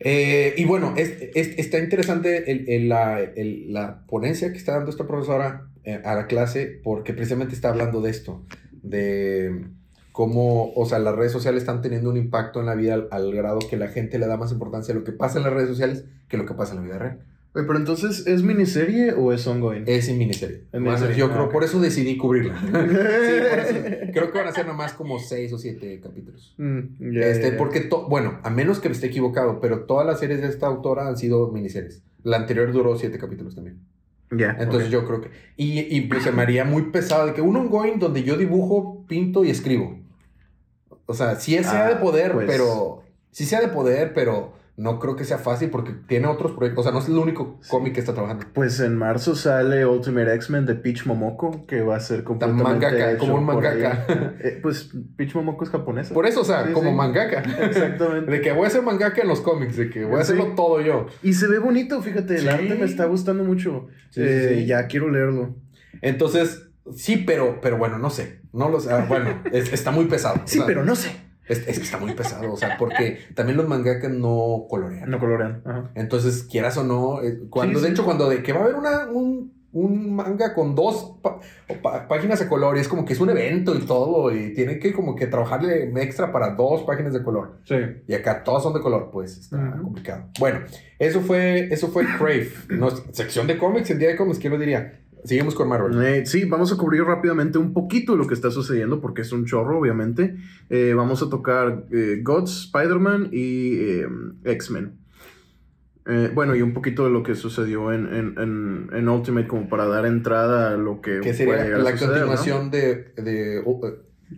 Eh, 0.00 0.54
y 0.56 0.64
bueno, 0.64 0.94
es- 0.96 1.14
es- 1.34 1.58
está 1.58 1.78
interesante 1.78 2.44
la 2.86 4.04
ponencia 4.06 4.52
que 4.52 4.58
está 4.58 4.72
dando 4.72 4.90
esta 4.90 5.06
profesora 5.06 5.66
eh, 5.84 6.00
a 6.04 6.14
la 6.14 6.26
clase 6.26 6.80
porque 6.84 7.12
precisamente 7.14 7.54
está 7.54 7.70
hablando 7.70 8.00
de 8.00 8.10
esto, 8.10 8.44
de 8.82 9.66
cómo, 10.12 10.72
o 10.74 10.86
sea, 10.86 10.98
las 11.00 11.16
redes 11.16 11.32
sociales 11.32 11.62
están 11.62 11.82
teniendo 11.82 12.10
un 12.10 12.16
impacto 12.16 12.60
en 12.60 12.66
la 12.66 12.74
vida 12.74 12.94
al, 12.94 13.08
al 13.10 13.34
grado 13.34 13.58
que 13.68 13.76
la 13.76 13.88
gente 13.88 14.18
le 14.18 14.26
da 14.26 14.36
más 14.36 14.52
importancia 14.52 14.94
a 14.94 14.96
lo 14.98 15.04
que 15.04 15.12
pasa 15.12 15.38
en 15.38 15.44
las 15.44 15.52
redes 15.52 15.68
sociales 15.68 16.04
que 16.28 16.36
lo 16.36 16.46
que 16.46 16.54
pasa 16.54 16.72
en 16.74 16.78
la 16.80 16.84
vida 16.84 16.98
real. 16.98 17.18
Oye, 17.54 17.64
pero 17.66 17.78
entonces, 17.78 18.26
¿es 18.26 18.42
miniserie 18.42 19.12
o 19.12 19.32
es 19.32 19.46
ongoing? 19.46 19.84
Es 19.86 20.08
en 20.08 20.18
miniserie. 20.18 20.64
En 20.72 20.82
miniserie, 20.82 21.16
yo 21.16 21.26
ah, 21.26 21.32
creo, 21.32 21.44
ok. 21.44 21.52
por 21.52 21.62
eso 21.62 21.80
decidí 21.80 22.16
cubrirla. 22.16 22.58
sí, 22.60 22.66
por 22.72 23.58
eso. 23.60 23.74
Creo 24.12 24.32
que 24.32 24.38
van 24.38 24.48
a 24.48 24.52
ser 24.52 24.66
nomás 24.66 24.92
como 24.92 25.20
seis 25.20 25.52
o 25.52 25.58
siete 25.58 26.00
capítulos. 26.00 26.54
Mm, 26.58 27.16
este, 27.22 27.52
ya. 27.52 27.56
porque, 27.56 27.80
to- 27.80 28.08
bueno, 28.08 28.40
a 28.42 28.50
menos 28.50 28.80
que 28.80 28.88
me 28.88 28.94
esté 28.94 29.06
equivocado, 29.06 29.60
pero 29.60 29.84
todas 29.84 30.04
las 30.04 30.18
series 30.18 30.40
de 30.42 30.48
esta 30.48 30.66
autora 30.66 31.06
han 31.06 31.16
sido 31.16 31.48
miniseries. 31.52 32.02
La 32.24 32.38
anterior 32.38 32.72
duró 32.72 32.96
siete 32.98 33.18
capítulos 33.18 33.54
también. 33.54 33.78
Ya, 34.32 34.56
Entonces 34.58 34.90
yo 34.90 35.06
creo 35.06 35.20
que... 35.20 35.28
Y, 35.56 35.78
y 35.96 36.00
pues 36.08 36.24
se 36.24 36.32
me 36.32 36.42
haría 36.42 36.64
muy 36.64 36.90
pesado 36.90 37.26
de 37.26 37.34
que 37.34 37.40
un 37.40 37.54
ongoing 37.54 38.00
donde 38.00 38.24
yo 38.24 38.36
dibujo, 38.36 39.04
pinto 39.06 39.44
y 39.44 39.50
escribo. 39.50 40.00
O 41.06 41.14
sea, 41.14 41.36
sí 41.36 41.52
sea 41.62 41.86
Ah, 41.86 41.88
de 41.90 41.96
poder, 41.96 42.32
pues. 42.32 42.46
pero... 42.48 43.02
Sí 43.30 43.44
sea 43.44 43.60
de 43.60 43.68
poder, 43.68 44.12
pero 44.14 44.54
no 44.76 44.98
creo 44.98 45.14
que 45.14 45.24
sea 45.24 45.38
fácil 45.38 45.70
porque 45.70 45.92
tiene 46.08 46.26
otros 46.26 46.52
proyectos. 46.52 46.80
O 46.80 46.82
sea, 46.82 46.92
no 46.92 46.98
es 46.98 47.08
el 47.08 47.16
único 47.16 47.60
cómic 47.68 47.94
que 47.94 48.00
está 48.00 48.12
trabajando. 48.12 48.44
Pues 48.52 48.80
en 48.80 48.96
marzo 48.96 49.36
sale 49.36 49.86
Ultimate 49.86 50.34
X-Men 50.34 50.66
de 50.66 50.74
Peach 50.74 51.06
Momoko, 51.06 51.64
que 51.66 51.80
va 51.82 51.94
a 51.96 52.00
ser 52.00 52.24
completamente 52.24 52.70
mangaka, 52.72 53.10
hecho 53.12 53.20
como 53.20 53.36
un 53.36 53.44
mangaka. 53.44 54.04
Eh, 54.40 54.58
pues 54.60 54.90
Peach 55.16 55.34
Momoko 55.36 55.62
es 55.64 55.70
japonesa. 55.70 56.12
Por 56.12 56.26
eso, 56.26 56.40
o 56.40 56.44
sea, 56.44 56.66
Sí, 56.66 56.72
como 56.72 56.90
sí. 56.90 56.96
mangaka. 56.96 57.40
Exactamente. 57.64 58.30
De 58.30 58.40
que 58.40 58.50
voy 58.52 58.66
a 58.66 58.70
ser 58.70 58.82
mangaka 58.82 59.22
en 59.22 59.28
los 59.28 59.40
cómics, 59.40 59.76
de 59.76 59.90
que 59.90 60.04
voy 60.04 60.14
a 60.20 60.24
Sí. 60.24 60.32
hacerlo 60.32 60.54
todo 60.56 60.80
yo. 60.80 61.06
Y 61.22 61.34
se 61.34 61.46
ve 61.46 61.58
bonito, 61.60 62.02
fíjate, 62.02 62.36
el 62.36 62.48
arte 62.48 62.74
me 62.74 62.84
está 62.84 63.04
gustando 63.04 63.44
mucho. 63.44 63.86
Sí, 64.10 64.22
Eh. 64.24 64.64
Ya 64.66 64.86
quiero 64.88 65.08
leerlo. 65.08 65.54
Entonces, 66.02 66.68
sí, 66.94 67.16
pero, 67.26 67.60
pero 67.62 67.78
bueno, 67.78 67.98
no 67.98 68.10
sé. 68.10 68.40
No 68.52 68.68
lo 68.68 68.80
sé. 68.80 68.92
Ah, 68.92 69.06
Bueno, 69.08 69.40
es- 69.52 69.72
está 69.72 69.90
muy 69.90 70.04
pesado. 70.06 70.36
Sí, 70.44 70.58
O 70.58 70.62
sea, 70.62 70.66
pero 70.66 70.84
no 70.84 70.94
sé. 70.96 71.10
Es, 71.46 71.58
es 71.68 71.78
que 71.78 71.84
está 71.84 71.98
muy 71.98 72.14
pesado, 72.14 72.52
o 72.52 72.56
sea, 72.56 72.76
porque 72.78 73.18
también 73.34 73.56
los 73.58 73.68
mangakas 73.68 74.10
no 74.10 74.66
colorean. 74.68 75.10
No 75.10 75.18
colorean. 75.18 75.62
Ajá. 75.64 75.90
Entonces, 75.94 76.44
quieras 76.44 76.76
o 76.78 76.84
no, 76.84 77.22
eh, 77.22 77.38
cuando 77.50 77.78
Sí, 77.78 77.82
de 77.82 77.88
sí. 77.88 77.92
hecho, 77.94 78.04
cuando 78.04 78.28
de 78.28 78.42
que 78.42 78.52
va 78.52 78.60
a 78.60 78.62
haber 78.64 78.76
una, 78.76 79.06
un, 79.10 79.52
un 79.72 80.14
manga 80.14 80.54
con 80.54 80.74
dos 80.74 81.16
páginas 82.08 82.38
de 82.40 82.48
color, 82.48 82.76
y 82.76 82.80
es 82.80 82.88
como 82.88 83.04
que 83.04 83.12
es 83.12 83.20
un 83.20 83.30
evento 83.30 83.74
y 83.74 83.80
todo, 83.80 84.34
y 84.34 84.54
tienen 84.54 84.78
que 84.80 84.92
como 84.92 85.14
que 85.16 85.26
trabajarle 85.26 85.90
extra 86.02 86.32
para 86.32 86.54
dos 86.54 86.82
páginas 86.84 87.12
de 87.12 87.22
color. 87.22 87.58
Sí. 87.64 87.74
Y 88.06 88.14
acá 88.14 88.42
todas 88.44 88.62
son 88.62 88.72
de 88.74 88.80
color, 88.80 89.10
pues 89.12 89.36
está 89.38 89.76
complicado. 89.82 90.28
Bueno, 90.38 90.60
eso 90.98 91.20
fue, 91.20 91.68
eso 91.72 91.88
fue 91.88 92.04
Crave, 92.18 92.50
no, 92.70 92.88
sección 93.12 93.46
de 93.46 93.58
cómics, 93.58 93.90
el 93.90 93.98
día 93.98 94.08
de 94.08 94.16
cómics, 94.16 94.38
¿quién 94.38 94.52
lo 94.52 94.58
diría? 94.58 95.00
Seguimos 95.24 95.54
con 95.54 95.68
Marvel. 95.68 96.00
Eh, 96.04 96.26
sí, 96.26 96.44
vamos 96.44 96.70
a 96.72 96.76
cubrir 96.76 97.02
rápidamente 97.04 97.56
un 97.58 97.72
poquito 97.72 98.12
de 98.12 98.18
lo 98.18 98.26
que 98.26 98.34
está 98.34 98.50
sucediendo, 98.50 99.00
porque 99.00 99.22
es 99.22 99.32
un 99.32 99.46
chorro, 99.46 99.78
obviamente. 99.78 100.36
Eh, 100.68 100.92
vamos 100.94 101.22
a 101.22 101.30
tocar 101.30 101.86
eh, 101.92 102.20
Gods, 102.22 102.66
Spider-Man 102.66 103.30
y 103.32 103.76
eh, 103.80 104.06
X-Men. 104.44 104.98
Eh, 106.06 106.30
bueno, 106.34 106.54
y 106.54 106.60
un 106.60 106.74
poquito 106.74 107.04
de 107.04 107.10
lo 107.10 107.22
que 107.22 107.34
sucedió 107.34 107.90
en, 107.90 108.06
en- 108.14 108.34
en- 108.38 108.90
en 108.92 109.08
Ultimate, 109.08 109.46
como 109.48 109.68
para 109.70 109.86
dar 109.86 110.04
entrada 110.04 110.72
a 110.74 110.76
lo 110.76 111.00
que, 111.00 111.12
Que 111.20 111.32
puede 111.32 111.34
sería 111.34 111.54
a 111.76 111.78
la 111.78 111.92
suceder, 111.92 112.20
¿no? 112.20 112.26
continuación 112.26 112.70
de, 112.70 112.94
de 113.16 113.62
uh, 113.64 113.80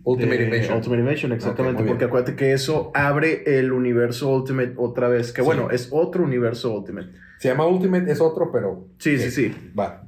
Ultimate 0.04 0.38
De 0.38 0.44
Invasion. 0.44 0.76
Ultimate 0.76 1.00
Invasion, 1.02 1.32
exactamente. 1.32 1.78
Ok, 1.78 1.80
muy 1.82 1.88
porque 1.90 2.04
acuérdate 2.04 2.36
que 2.36 2.52
eso 2.52 2.92
abre 2.94 3.58
el 3.58 3.72
universo 3.72 4.28
Ultimate 4.32 4.74
otra 4.76 5.08
vez. 5.08 5.32
Que 5.32 5.42
Sí. 5.42 5.46
bueno, 5.46 5.70
es 5.72 5.88
otro 5.90 6.22
universo 6.22 6.72
Ultimate. 6.78 7.08
Se 7.40 7.48
llama 7.48 7.66
Ultimate, 7.66 8.12
es 8.12 8.20
otro, 8.20 8.50
pero. 8.52 8.86
Sí, 8.98 9.18
sí, 9.18 9.32
sí. 9.32 9.72
Va. 9.76 10.05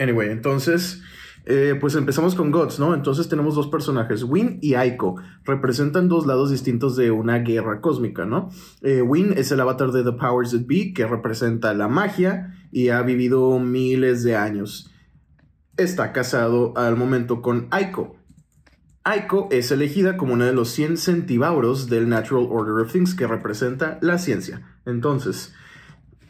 Anyway, 0.00 0.30
entonces, 0.30 1.02
eh, 1.44 1.76
pues 1.78 1.94
empezamos 1.94 2.34
con 2.34 2.50
Gods, 2.50 2.80
¿no? 2.80 2.94
Entonces 2.94 3.28
tenemos 3.28 3.54
dos 3.54 3.68
personajes, 3.68 4.22
Win 4.22 4.58
y 4.62 4.74
Aiko. 4.74 5.20
Representan 5.44 6.08
dos 6.08 6.26
lados 6.26 6.50
distintos 6.50 6.96
de 6.96 7.10
una 7.10 7.40
guerra 7.40 7.82
cósmica, 7.82 8.24
¿no? 8.24 8.48
Eh, 8.80 9.02
Win 9.02 9.34
es 9.36 9.52
el 9.52 9.60
avatar 9.60 9.92
de 9.92 10.02
The 10.02 10.12
Powers 10.12 10.52
That 10.52 10.66
Be, 10.66 10.94
que 10.94 11.06
representa 11.06 11.74
la 11.74 11.88
magia 11.88 12.54
y 12.72 12.88
ha 12.88 13.02
vivido 13.02 13.58
miles 13.58 14.24
de 14.24 14.36
años. 14.36 14.90
Está 15.76 16.12
casado 16.12 16.72
al 16.78 16.96
momento 16.96 17.42
con 17.42 17.68
Aiko. 17.70 18.16
Aiko 19.04 19.48
es 19.50 19.70
elegida 19.70 20.16
como 20.16 20.32
una 20.32 20.46
de 20.46 20.54
los 20.54 20.70
100 20.70 20.96
centibauros 20.96 21.90
del 21.90 22.08
Natural 22.08 22.46
Order 22.50 22.86
of 22.86 22.92
Things, 22.92 23.14
que 23.14 23.26
representa 23.26 23.98
la 24.00 24.18
ciencia. 24.18 24.78
Entonces, 24.86 25.52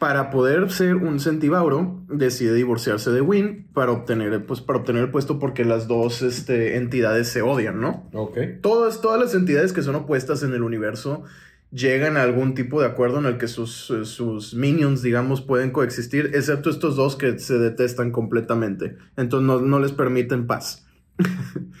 para 0.01 0.31
poder 0.31 0.71
ser 0.71 0.95
un 0.95 1.19
centibauro, 1.19 2.03
decide 2.09 2.55
divorciarse 2.55 3.11
de 3.11 3.21
Win 3.21 3.67
para 3.71 3.91
obtener, 3.91 4.47
pues, 4.47 4.59
para 4.59 4.79
obtener 4.79 5.03
el 5.03 5.11
puesto 5.11 5.37
porque 5.37 5.63
las 5.63 5.87
dos 5.87 6.23
este, 6.23 6.77
entidades 6.77 7.27
se 7.27 7.43
odian, 7.43 7.79
¿no? 7.79 8.09
Ok. 8.11 8.35
Todas, 8.61 8.99
todas 9.01 9.21
las 9.21 9.35
entidades 9.35 9.73
que 9.73 9.83
son 9.83 9.93
opuestas 9.93 10.41
en 10.41 10.55
el 10.55 10.63
universo 10.63 11.21
llegan 11.69 12.17
a 12.17 12.23
algún 12.23 12.55
tipo 12.55 12.81
de 12.81 12.87
acuerdo 12.87 13.19
en 13.19 13.27
el 13.27 13.37
que 13.37 13.47
sus, 13.47 13.93
sus 14.05 14.55
minions, 14.55 15.03
digamos, 15.03 15.41
pueden 15.41 15.69
coexistir, 15.69 16.31
excepto 16.33 16.71
estos 16.71 16.95
dos 16.95 17.15
que 17.15 17.37
se 17.37 17.59
detestan 17.59 18.09
completamente. 18.09 18.97
Entonces 19.17 19.45
no, 19.45 19.61
no 19.61 19.79
les 19.79 19.91
permiten 19.91 20.47
paz. 20.47 20.87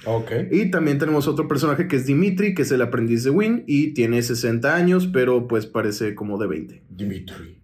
Ok. 0.05 0.31
Y 0.51 0.71
también 0.71 0.97
tenemos 0.97 1.27
otro 1.27 1.47
personaje 1.47 1.87
que 1.87 1.95
es 1.95 2.07
Dimitri, 2.07 2.55
que 2.55 2.63
es 2.63 2.71
el 2.71 2.81
aprendiz 2.81 3.23
de 3.23 3.29
Win 3.29 3.63
y 3.67 3.93
tiene 3.93 4.23
60 4.23 4.75
años, 4.75 5.07
pero 5.07 5.47
pues 5.47 5.67
parece 5.67 6.15
como 6.15 6.39
de 6.39 6.47
20. 6.47 6.83
Dimitri. 6.89 7.60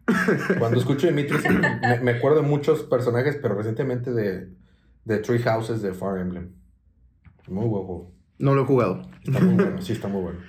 Cuando 0.57 0.79
escucho 0.79 1.07
Dimitri, 1.07 1.37
sí, 1.39 1.49
me, 1.49 1.99
me 1.99 2.11
acuerdo 2.11 2.41
de 2.41 2.47
muchos 2.47 2.83
personajes, 2.83 3.37
pero 3.41 3.55
recientemente 3.55 4.11
de, 4.11 4.47
de 5.05 5.17
Tree 5.19 5.39
Houses 5.39 5.81
de 5.81 5.93
Fire 5.93 6.21
Emblem. 6.21 6.49
Muy 7.47 7.67
juego. 7.67 8.11
No 8.39 8.55
lo 8.55 8.63
he 8.63 8.65
jugado. 8.65 9.09
Está 9.23 9.39
muy 9.39 9.55
bueno, 9.55 9.81
sí, 9.81 9.93
está 9.93 10.07
muy 10.07 10.21
bueno. 10.21 10.39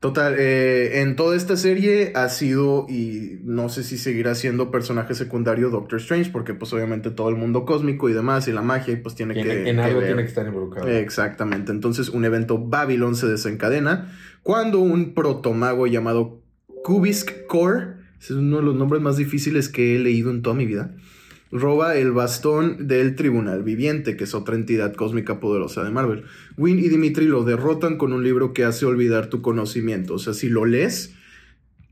Total, 0.00 0.34
eh, 0.36 1.00
en 1.00 1.14
toda 1.14 1.36
esta 1.36 1.56
serie 1.56 2.12
ha 2.16 2.28
sido, 2.28 2.86
y 2.88 3.38
no 3.44 3.68
sé 3.68 3.84
si 3.84 3.96
seguirá 3.96 4.34
siendo 4.34 4.72
personaje 4.72 5.14
secundario 5.14 5.70
Doctor 5.70 6.00
Strange, 6.00 6.30
porque 6.32 6.54
pues 6.54 6.72
obviamente 6.72 7.12
todo 7.12 7.28
el 7.28 7.36
mundo 7.36 7.64
cósmico 7.64 8.08
y 8.08 8.12
demás, 8.12 8.48
y 8.48 8.52
la 8.52 8.62
magia, 8.62 8.94
y 8.94 8.96
pues 8.96 9.14
tiene 9.14 9.34
que... 9.34 9.70
en 9.70 9.78
algo 9.78 10.00
tiene 10.00 10.22
que 10.22 10.28
estar 10.28 10.44
involucrado. 10.44 10.88
Exactamente, 10.88 11.70
entonces 11.70 12.08
un 12.08 12.24
evento 12.24 12.58
Babylon 12.58 13.14
se 13.14 13.28
desencadena 13.28 14.12
cuando 14.42 14.80
un 14.80 15.14
protomago 15.14 15.86
llamado 15.86 16.42
Kubisk 16.82 17.46
Core, 17.46 18.01
es 18.24 18.36
uno 18.36 18.58
de 18.58 18.62
los 18.62 18.74
nombres 18.74 19.02
más 19.02 19.16
difíciles 19.16 19.68
que 19.68 19.96
he 19.96 19.98
leído 19.98 20.30
en 20.30 20.42
toda 20.42 20.54
mi 20.56 20.66
vida, 20.66 20.94
roba 21.50 21.96
el 21.96 22.12
bastón 22.12 22.86
del 22.86 23.14
Tribunal 23.14 23.62
Viviente, 23.62 24.16
que 24.16 24.24
es 24.24 24.34
otra 24.34 24.54
entidad 24.54 24.94
cósmica 24.94 25.38
poderosa 25.40 25.84
de 25.84 25.90
Marvel. 25.90 26.24
Win 26.56 26.78
y 26.78 26.88
Dimitri 26.88 27.26
lo 27.26 27.44
derrotan 27.44 27.98
con 27.98 28.12
un 28.12 28.22
libro 28.22 28.52
que 28.54 28.64
hace 28.64 28.86
olvidar 28.86 29.26
tu 29.26 29.42
conocimiento. 29.42 30.14
O 30.14 30.18
sea, 30.18 30.32
si 30.34 30.48
lo 30.48 30.64
lees, 30.64 31.14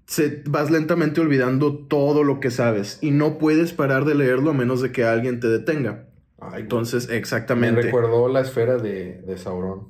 se, 0.06 0.42
vas 0.46 0.70
lentamente 0.70 1.20
olvidando 1.20 1.76
todo 1.76 2.24
lo 2.24 2.40
que 2.40 2.50
sabes 2.50 2.98
y 3.02 3.10
no 3.10 3.38
puedes 3.38 3.72
parar 3.72 4.04
de 4.06 4.14
leerlo 4.14 4.50
a 4.50 4.54
menos 4.54 4.80
de 4.80 4.92
que 4.92 5.04
alguien 5.04 5.40
te 5.40 5.48
detenga. 5.48 6.06
Ay, 6.40 6.62
Entonces, 6.62 7.08
me 7.08 7.16
exactamente. 7.16 7.82
recordó 7.82 8.28
la 8.28 8.40
esfera 8.40 8.78
de, 8.78 9.20
de 9.26 9.36
Sauron. 9.36 9.88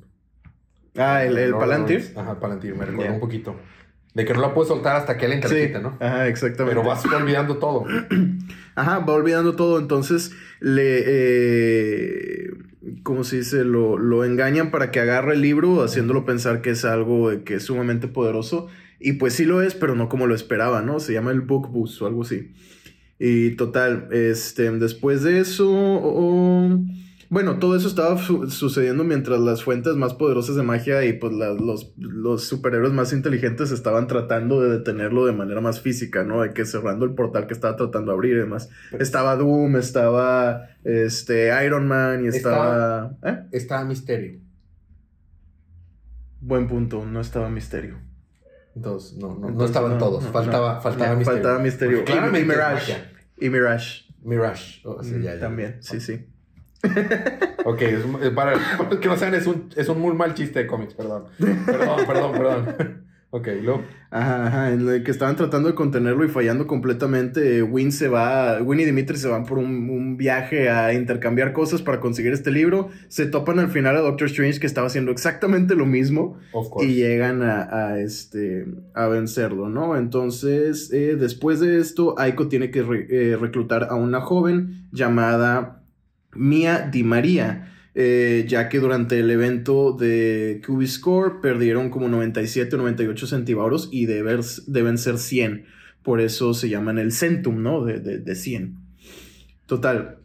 Ah, 0.97 1.25
el, 1.25 1.39
el 1.39 1.53
No, 1.53 1.59
Palantir. 1.61 2.13
Ajá, 2.17 2.33
el 2.33 2.39
Palantir, 2.39 2.75
me 2.75 2.85
recordó 2.87 3.05
Ya. 3.09 3.13
un 3.13 3.21
poquito. 3.21 3.55
De 4.15 4.25
que 4.25 4.35
no 4.35 4.41
la 4.41 4.55
puedes 4.55 4.69
soltar 4.69 4.97
hasta 4.97 5.17
que 5.17 5.27
alguien 5.27 5.41
te 5.41 5.49
la 5.49 5.55
Sí, 5.55 5.67
quite, 5.69 5.81
¿no? 5.81 5.97
Ajá, 6.01 6.27
exactamente. 6.27 6.75
Pero 6.75 6.89
vas 6.89 7.05
olvidando 7.05 7.59
todo. 7.59 7.85
Ajá, 8.75 8.99
va 9.01 9.15
olvidando 9.15 9.55
todo, 9.55 9.79
entonces 9.79 10.33
le... 10.61 11.03
Eh, 11.07 12.51
¿Cómo 13.03 13.25
se 13.25 13.39
dice? 13.39 13.65
Lo, 13.65 13.99
lo 13.99 14.25
engañan 14.25 14.71
para 14.71 14.91
que 14.91 15.01
agarre 15.01 15.35
el 15.35 15.43
libro, 15.43 15.83
haciéndolo 15.83 16.25
pensar 16.25 16.61
que 16.61 16.71
es 16.71 16.85
algo 16.85 17.31
que 17.45 17.55
es 17.55 17.65
sumamente 17.65 18.09
poderoso. 18.09 18.69
Y 18.99 19.13
pues 19.13 19.35
sí 19.35 19.45
lo 19.45 19.63
es, 19.63 19.75
pero 19.75 19.95
no 19.95 20.09
como 20.09 20.27
lo 20.27 20.35
esperaba, 20.35 20.83
¿no? 20.83 20.99
Se 20.99 21.13
llama 21.13 21.31
el 21.31 21.43
Book 21.43 21.69
Boost 21.71 22.03
o 22.03 22.07
algo 22.07 22.23
así. 22.23 22.53
Y 23.19 23.51
total, 23.51 24.09
este, 24.13 24.71
después 24.73 25.23
de 25.23 25.41
eso... 25.41 25.71
oh, 25.71 26.79
bueno, 27.31 27.59
todo 27.61 27.77
eso 27.77 27.87
estaba 27.89 28.19
su- 28.19 28.51
sucediendo 28.51 29.05
mientras 29.05 29.39
las 29.41 29.63
fuentes 29.63 29.95
más 29.95 30.13
poderosas 30.15 30.57
de 30.57 30.63
magia 30.65 31.05
y 31.05 31.13
pues 31.15 31.33
la- 31.33 31.55
los, 31.55 31.93
los 31.97 32.45
superhéroes 32.45 32.93
más 32.93 33.13
inteligentes 33.13 33.71
estaban 33.71 34.07
tratando 34.09 34.61
de 34.61 34.69
detenerlo 34.79 35.25
de 35.27 35.33
manera 35.33 35.61
más 35.61 35.81
física, 35.81 36.25
¿no? 36.25 36.43
De 36.43 36.53
que 36.53 36.67
cerrando 36.67 37.05
el 37.07 37.15
portal 37.15 37.47
que 37.47 37.55
estaba 37.55 37.77
tratando 37.77 38.11
de 38.11 38.17
abrir 38.17 38.35
y 38.35 38.41
demás. 38.41 38.69
Estaba 38.99 39.37
Doom, 39.37 39.77
estaba 39.77 40.67
este, 40.85 41.51
Iron 41.65 41.87
Man 41.87 42.25
y 42.25 42.29
estaba... 42.29 43.17
¿Eh? 43.23 43.39
Está 43.53 43.85
Misterio. 43.85 44.41
Buen 46.41 46.69
punto, 46.69 47.05
no 47.05 47.21
estaba 47.21 47.49
Misterio. 47.51 47.99
Entonces, 48.75 49.19
no, 49.19 49.29
no, 49.35 49.41
no 49.41 49.49
Entonces, 49.49 49.71
estaban 49.71 49.93
no, 49.93 49.99
todos. 49.99 50.25
no, 50.25 50.33
faltaba, 50.33 50.75
no. 50.75 50.81
faltaba 50.81 51.15
Misterio. 51.17 51.43
Faltaba 51.43 51.63
Misterio. 51.63 51.99
Porque 52.05 52.41
Y- 52.41 52.45
Mirage. 52.45 52.95
Y 53.39 53.51
Mirage. 53.51 54.05
Mirage. 54.23 54.81
Oh, 54.85 55.03
sí, 55.03 55.15
Mm, 55.17 55.23
ya, 55.23 55.35
ya. 55.35 55.41
También, 55.41 55.77
sí, 55.81 56.01
sí. 56.01 56.27
Ok, 57.65 57.83
es 57.83 58.05
eh, 58.23 58.31
para, 58.35 58.55
para 58.79 58.91
los 58.91 58.99
que 59.01 59.09
no 59.09 59.17
saben, 59.17 59.35
es 59.35 59.47
un, 59.47 59.69
es 59.77 59.89
un 59.89 60.01
muy 60.01 60.15
mal 60.15 60.35
chiste 60.35 60.61
de 60.61 60.67
cómics, 60.67 60.95
perdón. 60.95 61.25
Perdón, 61.39 62.01
perdón, 62.07 62.33
perdón. 62.33 63.11
Ok, 63.33 63.47
luego. 63.63 63.83
Ajá, 64.11 64.47
ajá, 64.49 64.73
en 64.73 64.89
el 64.89 65.05
que 65.05 65.13
estaban 65.13 65.37
tratando 65.37 65.69
de 65.69 65.77
contenerlo 65.77 66.25
y 66.25 66.29
fallando 66.29 66.67
completamente. 66.67 67.63
Win 67.63 67.93
se 67.93 68.09
va, 68.09 68.61
Win 68.61 68.81
y 68.81 68.85
Dimitri 68.85 69.17
se 69.19 69.29
van 69.29 69.45
por 69.47 69.59
un, 69.59 69.89
un 69.89 70.17
viaje 70.17 70.69
a 70.69 70.93
intercambiar 70.95 71.53
cosas 71.53 71.81
para 71.81 72.01
conseguir 72.01 72.33
este 72.33 72.51
libro. 72.51 72.89
Se 73.07 73.27
topan 73.27 73.61
al 73.61 73.69
final 73.69 73.95
a 73.97 74.01
Doctor 74.01 74.27
Strange 74.27 74.59
que 74.59 74.67
estaba 74.67 74.89
haciendo 74.89 75.13
exactamente 75.13 75.77
lo 75.77 75.87
mismo 75.87 76.39
Of 76.53 76.71
course. 76.71 76.89
y 76.91 76.95
llegan 76.97 77.43
a, 77.45 77.69
a, 77.91 78.01
este, 78.01 78.67
a 78.95 79.07
vencerlo, 79.07 79.69
¿no? 79.69 79.97
Entonces, 79.97 80.91
eh, 80.93 81.15
después 81.17 81.61
de 81.61 81.79
esto, 81.79 82.19
Aiko 82.19 82.49
tiene 82.49 82.73
que 82.73 82.83
re- 82.83 83.07
eh, 83.11 83.37
reclutar 83.41 83.87
a 83.91 83.95
una 83.95 84.23
joven 84.23 84.89
llamada 84.91 85.80
Mia 86.35 86.89
Di 86.93 87.03
María. 87.03 87.67
eh, 87.95 88.45
ya 88.49 88.69
que 88.69 88.79
durante 88.79 89.19
el 89.19 89.31
evento 89.33 89.93
de 89.99 90.63
Cubiscore 90.65 91.41
perdieron 91.43 91.91
como 91.91 92.09
97 92.09 92.77
o 92.77 92.79
98 92.79 93.27
centibauros 93.27 93.89
y 93.91 94.07
deber- 94.07 94.63
deben 94.69 94.97
ser 94.97 95.19
100. 95.19 95.65
Por 96.05 96.21
eso 96.21 96.55
se 96.55 96.69
llaman 96.69 96.99
el 97.01 97.11
centum, 97.11 97.63
¿no? 97.63 97.85
De, 97.85 97.99
de, 97.99 98.19
de 98.19 98.35
100. 98.37 98.77
Total. 99.67 100.19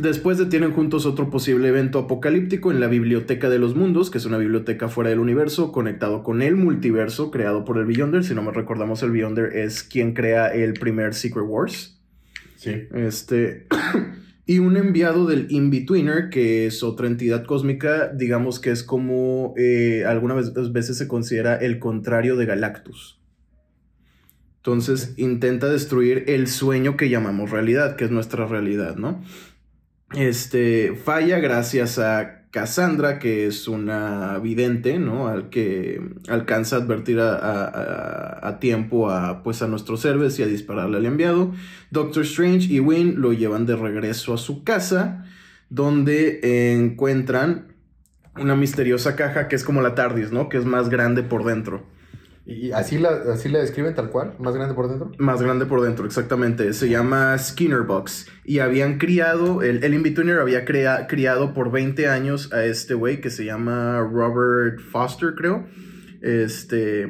Después 0.00 0.38
detienen 0.38 0.72
juntos 0.72 1.04
otro 1.04 1.30
posible 1.30 1.68
evento 1.68 1.98
apocalíptico 1.98 2.70
en 2.70 2.80
la 2.80 2.86
Biblioteca 2.86 3.50
de 3.50 3.58
los 3.58 3.74
Mundos, 3.76 4.08
que 4.10 4.16
es 4.18 4.24
una 4.24 4.38
biblioteca 4.38 4.88
fuera 4.88 5.10
del 5.10 5.18
universo, 5.18 5.72
conectado 5.72 6.22
con 6.22 6.40
el 6.42 6.56
multiverso 6.56 7.30
creado 7.30 7.64
por 7.66 7.76
el 7.78 7.84
Beyonder. 7.84 8.24
Si 8.24 8.34
no 8.34 8.42
me 8.42 8.52
recordamos, 8.52 9.02
el 9.02 9.10
Beyonder 9.10 9.56
es 9.56 9.82
quien 9.82 10.14
crea 10.14 10.46
el 10.48 10.72
primer 10.72 11.12
Secret 11.12 11.44
Wars. 11.46 12.00
Sí. 12.56 12.72
Este. 12.94 13.66
y 14.50 14.58
un 14.58 14.76
enviado 14.76 15.26
del 15.26 15.46
In-Betweener, 15.48 16.28
que 16.28 16.66
es 16.66 16.82
otra 16.82 17.06
entidad 17.06 17.44
cósmica, 17.44 18.08
digamos 18.08 18.58
que 18.58 18.72
es 18.72 18.82
como 18.82 19.54
eh, 19.56 20.04
algunas 20.04 20.72
veces 20.72 20.98
se 20.98 21.06
considera 21.06 21.54
el 21.54 21.78
contrario 21.78 22.34
de 22.34 22.46
Galactus. 22.46 23.20
Entonces 24.56 25.14
intenta 25.18 25.68
destruir 25.68 26.24
el 26.26 26.48
sueño 26.48 26.96
que 26.96 27.08
llamamos 27.08 27.52
realidad, 27.52 27.94
que 27.94 28.06
es 28.06 28.10
nuestra 28.10 28.44
realidad, 28.44 28.96
¿no? 28.96 29.22
Este 30.16 30.96
falla 30.96 31.38
gracias 31.38 32.00
a 32.00 32.39
Cassandra, 32.50 33.18
que 33.20 33.46
es 33.46 33.68
una 33.68 34.38
vidente, 34.38 34.98
¿no? 34.98 35.28
Al 35.28 35.50
que 35.50 36.00
alcanza 36.28 36.76
a 36.76 36.78
advertir 36.80 37.20
a, 37.20 37.34
a- 37.34 38.48
a- 38.48 38.58
tiempo 38.58 39.10
a, 39.10 39.42
pues, 39.44 39.62
a 39.62 39.68
nuestros 39.68 40.04
héroes 40.04 40.38
y 40.38 40.42
a 40.42 40.46
dispararle 40.46 40.96
al 40.96 41.06
enviado. 41.06 41.52
Doctor 41.90 42.24
Strange 42.24 42.66
y 42.72 42.80
Win 42.80 43.20
lo 43.20 43.32
llevan 43.32 43.66
de 43.66 43.76
regreso 43.76 44.34
a 44.34 44.38
su 44.38 44.64
casa, 44.64 45.24
donde 45.68 46.72
encuentran 46.74 47.68
una 48.36 48.56
misteriosa 48.56 49.14
caja 49.16 49.46
que 49.48 49.54
es 49.56 49.62
como 49.64 49.80
la 49.82 49.94
TARDIS, 49.94 50.32
¿no? 50.32 50.48
Que 50.48 50.58
es 50.58 50.64
más 50.64 50.88
grande 50.88 51.22
por 51.22 51.44
dentro. 51.44 51.84
¿Y 52.46 52.72
así 52.72 52.98
la, 52.98 53.10
así 53.32 53.48
la 53.48 53.60
describen 53.60 53.94
tal 53.94 54.10
cual? 54.10 54.34
¿Más 54.40 54.54
grande 54.54 54.74
por 54.74 54.88
dentro? 54.88 55.12
Más 55.18 55.40
grande 55.42 55.66
por 55.66 55.82
dentro, 55.82 56.04
exactamente. 56.06 56.72
Se 56.72 56.88
llama 56.88 57.36
Skinner 57.38 57.82
Box. 57.82 58.26
Y 58.44 58.58
habían 58.58 58.98
criado, 58.98 59.62
el, 59.62 59.84
el 59.84 59.94
In-Betweener 59.94 60.38
había 60.40 60.64
crea- 60.64 61.06
criado 61.06 61.54
por 61.54 61.70
20 61.70 62.08
años 62.08 62.52
a 62.52 62.64
este 62.64 62.94
güey 62.94 63.20
que 63.20 63.30
se 63.30 63.44
llama 63.44 64.00
Robert 64.00 64.80
Foster, 64.80 65.34
creo. 65.36 65.66
Este. 66.22 67.08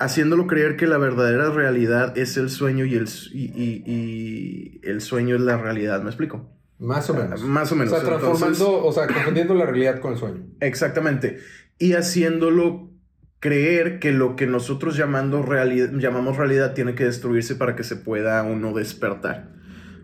Haciéndolo 0.00 0.46
creer 0.46 0.76
que 0.76 0.86
la 0.86 0.96
verdadera 0.98 1.50
realidad 1.50 2.16
es 2.16 2.36
el 2.36 2.50
sueño 2.50 2.84
y 2.84 2.94
el, 2.94 3.08
y, 3.32 3.44
y- 3.46 3.82
y 3.84 4.80
el 4.84 5.00
sueño 5.00 5.34
es 5.36 5.42
la 5.42 5.56
realidad. 5.58 6.00
¿Me 6.02 6.08
explico? 6.08 6.48
Más 6.78 7.10
o 7.10 7.14
menos. 7.14 7.42
Más 7.42 7.72
o 7.72 7.76
menos. 7.76 7.92
O 7.92 7.96
sea, 7.96 8.04
transformando, 8.06 8.46
Entonces- 8.46 8.80
o 8.84 8.92
sea, 8.92 9.06
confundiendo 9.08 9.54
la 9.54 9.66
realidad 9.66 9.98
con 10.00 10.12
el 10.12 10.18
sueño. 10.18 10.46
Exactamente. 10.60 11.38
Y 11.80 11.94
haciéndolo 11.94 12.87
creer 13.40 13.98
que 13.98 14.12
lo 14.12 14.36
que 14.36 14.46
nosotros 14.46 14.96
llamando 14.96 15.44
llamamos 15.98 16.36
realidad 16.36 16.74
tiene 16.74 16.94
que 16.94 17.04
destruirse 17.04 17.54
para 17.54 17.76
que 17.76 17.84
se 17.84 17.96
pueda 17.96 18.42
uno 18.42 18.72
despertar. 18.72 19.52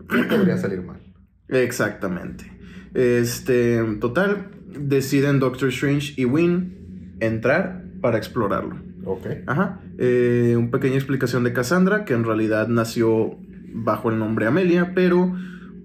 ¿Qué 0.09 0.23
podría 0.23 0.57
salir 0.57 0.81
mal? 0.81 0.99
Exactamente. 1.49 2.51
Este, 2.93 3.81
total, 3.99 4.49
deciden 4.67 5.39
Doctor 5.39 5.69
Strange 5.69 6.13
y 6.15 6.25
Win 6.25 7.17
entrar 7.19 7.83
para 8.01 8.17
explorarlo. 8.17 8.79
Ok. 9.05 9.27
Ajá. 9.45 9.81
Eh, 9.97 10.55
una 10.57 10.71
pequeña 10.71 10.95
explicación 10.95 11.43
de 11.43 11.53
Cassandra, 11.53 12.05
que 12.05 12.13
en 12.13 12.23
realidad 12.23 12.67
nació 12.67 13.37
bajo 13.73 14.09
el 14.09 14.17
nombre 14.17 14.47
Amelia, 14.47 14.93
pero 14.95 15.35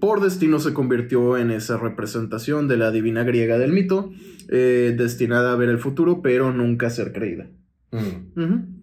por 0.01 0.19
destino 0.19 0.59
se 0.59 0.73
convirtió 0.73 1.37
en 1.37 1.51
esa 1.51 1.77
representación 1.77 2.67
de 2.67 2.75
la 2.75 2.91
divina 2.91 3.23
griega 3.23 3.57
del 3.57 3.71
mito, 3.71 4.11
eh, 4.49 4.93
destinada 4.97 5.53
a 5.53 5.55
ver 5.55 5.69
el 5.69 5.77
futuro, 5.77 6.21
pero 6.21 6.51
nunca 6.51 6.87
a 6.87 6.89
ser 6.89 7.13
creída. 7.13 7.47
Mm. 7.91 8.81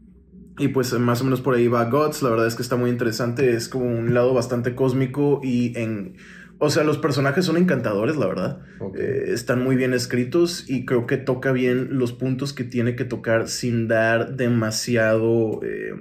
Y 0.59 0.69
pues 0.69 0.93
eh, 0.93 0.99
más 0.99 1.21
o 1.21 1.25
menos 1.25 1.41
por 1.41 1.55
ahí 1.55 1.69
va 1.69 1.85
Gods, 1.91 2.23
la 2.23 2.31
verdad 2.31 2.47
es 2.47 2.55
que 2.55 2.63
está 2.63 2.77
muy 2.77 2.89
interesante, 2.89 3.53
es 3.53 3.69
como 3.69 3.87
un 3.87 4.15
lado 4.15 4.33
bastante 4.33 4.75
cósmico 4.75 5.41
y 5.43 5.77
en... 5.77 6.17
O 6.61 6.71
sea, 6.71 6.83
los 6.83 6.99
personajes 6.99 7.45
son 7.45 7.57
encantadores, 7.57 8.17
la 8.17 8.27
verdad. 8.27 8.61
Eh, 8.97 9.27
están 9.29 9.63
muy 9.63 9.77
bien 9.77 9.95
escritos 9.95 10.69
y 10.69 10.85
creo 10.85 11.07
que 11.07 11.17
toca 11.17 11.53
bien 11.53 11.99
los 11.99 12.13
puntos 12.13 12.53
que 12.53 12.65
tiene 12.65 12.97
que 12.97 13.05
tocar 13.05 13.49
sin 13.49 13.87
dar 13.87 14.37
demasiado... 14.37 15.61
eh, 15.63 15.93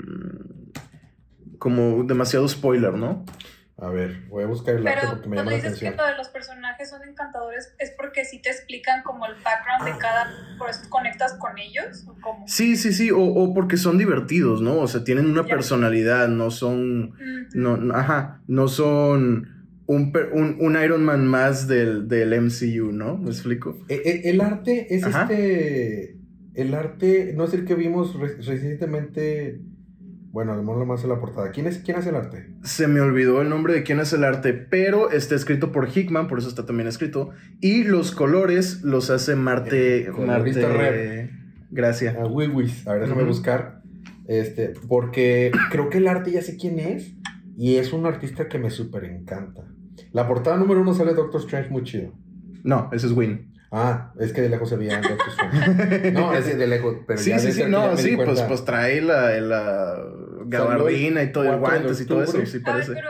como 1.60 2.03
demasiado 2.03 2.47
spoiler, 2.47 2.93
¿no? 2.93 3.25
A 3.80 3.90
ver, 3.90 4.26
voy 4.30 4.44
a 4.44 4.48
buscar 4.48 4.76
el 4.76 4.88
arte 4.88 5.00
Pero 5.02 5.13
porque 5.13 5.30
me 5.30 5.36
cuando 5.36 5.52
llama 5.52 5.63
la 5.63 5.70
dices 5.70 5.80
que 5.92 5.96
lo 5.96 6.06
de 6.08 6.16
los 6.18 6.30
personajes 6.30 6.90
son 6.90 7.04
encantadores, 7.08 7.76
¿es 7.78 7.92
porque 7.96 8.26
sí 8.26 8.42
te 8.42 8.50
explican 8.50 9.04
como 9.04 9.28
el 9.28 9.34
background 9.36 9.86
de 9.86 10.00
cada, 10.02 10.32
por 10.58 10.70
eso 10.72 10.82
conectas 10.90 11.36
con 11.36 11.60
ellos? 11.60 12.04
¿O 12.08 12.16
cómo? 12.20 12.48
Sí, 12.48 12.76
sí, 12.76 12.92
sí, 12.92 13.12
o, 13.12 13.20
o 13.20 13.54
porque 13.54 13.78
son 13.78 14.00
divertidos, 14.00 14.62
¿no? 14.63 14.80
O 14.80 14.88
sea, 14.88 15.04
tienen 15.04 15.28
una 15.28 15.44
Ya. 15.44 15.50
personalidad, 15.54 16.28
no 16.28 16.50
son... 16.50 17.13
No, 17.54 17.78
no, 17.78 17.94
ajá, 17.96 18.42
no 18.48 18.68
son 18.68 19.48
un, 19.86 20.12
per- 20.12 20.32
un, 20.34 20.58
un 20.60 20.82
Iron 20.84 21.04
Man 21.06 21.28
más 21.28 21.68
del, 21.68 22.08
del 22.08 22.34
MCU, 22.34 22.92
¿no? 22.92 23.18
¿Me 23.18 23.30
explico? 23.30 23.78
E- 23.90 24.02
e- 24.04 24.30
El, 24.32 24.42
arte 24.42 24.94
es 24.96 25.04
Ajá. 25.04 25.22
este. 25.22 26.18
El 26.56 26.74
arte, 26.74 27.34
no 27.38 27.44
es 27.46 27.54
el 27.54 27.63
que 27.66 27.76
vimos 27.76 28.20
re- 28.20 28.38
recientemente. 28.42 29.62
Bueno, 30.32 30.54
a 30.54 30.56
lo 30.56 30.62
mejor 30.62 30.80
lo 30.80 30.86
más 30.86 31.04
en 31.04 31.10
la 31.10 31.20
portada. 31.20 31.52
¿Quién, 31.52 31.68
es, 31.68 31.80
¿Quién 31.80 31.98
hace 31.98 32.10
el 32.10 32.16
arte? 32.16 32.50
Se 32.63 32.88
me 32.88 33.00
olvidó 33.00 33.42
el 33.42 33.50
nombre 33.50 33.74
de 33.74 33.84
quién 33.84 34.00
es 34.00 34.13
el 34.13 34.24
arte, 34.24 34.54
pero 34.54 35.10
está 35.12 35.36
escrito 35.36 35.72
por 35.72 35.90
Hickman, 35.90 36.28
por 36.28 36.40
eso 36.40 36.50
está 36.50 36.66
también 36.66 36.88
escrito. 36.88 37.32
Y 37.62 37.84
los 37.84 38.12
colores 38.12 38.82
los 38.84 39.10
hace 39.10 39.36
Marte. 39.36 40.06
El 40.06 40.13
Marte. 40.13 41.32
Gracias. 41.72 42.16
A 42.16 42.28
Wiwis. 42.28 42.88
A 42.88 42.94
ver, 42.94 43.04
déjame 43.04 43.24
buscar. 43.24 43.82
Este, 44.28 44.74
porque 44.88 45.52
creo 45.72 45.90
que 45.90 46.00
el 46.00 46.08
arte 46.08 46.32
ya 46.32 46.42
sé 46.42 46.58
quién 46.58 46.80
es. 46.80 47.13
Y 47.58 47.78
es 47.78 47.92
un 47.92 48.06
artista 48.06 48.48
que 48.48 48.60
me 48.60 48.70
súper 48.70 49.06
encanta. 49.06 49.63
La 50.12 50.28
portada 50.28 50.58
número 50.58 50.82
uno 50.82 50.94
sale 50.94 51.13
Doctor 51.13 51.42
Strange 51.42 51.70
muy 51.70 51.84
chido. 51.84 52.13
No, 52.63 52.90
ese 52.92 53.08
es 53.08 53.13
Win. 53.13 53.54
Ah, 53.71 54.13
es 54.19 54.32
que 54.34 54.41
de 54.41 54.49
lejos 54.49 54.69
se 54.69 54.77
veía 54.77 54.99
Strange. 55.01 56.12
No, 56.13 56.34
es 56.34 56.58
de 56.58 56.67
lejos, 56.67 56.97
pero 57.06 57.19
sí, 57.19 57.32
ya 57.32 57.39
sí, 57.39 57.51
sí, 57.51 57.60
ya 57.62 57.67
no, 57.67 57.97
sí, 57.97 58.15
pues, 58.15 58.41
pues 58.43 58.63
trae 58.63 59.01
la, 59.01 59.32
la 59.41 59.97
gabardina 60.45 61.21
y 61.23 61.32
todo, 61.32 61.43
el 61.43 61.60
4 61.60 61.69
de 61.71 61.80
guantes 61.84 62.01
y 62.01 62.06
todo 62.08 62.23
eso, 62.23 62.32
sí 62.45 62.58
A 62.58 62.60
ver, 62.60 62.63
parece. 62.63 62.93
pero, 62.93 63.10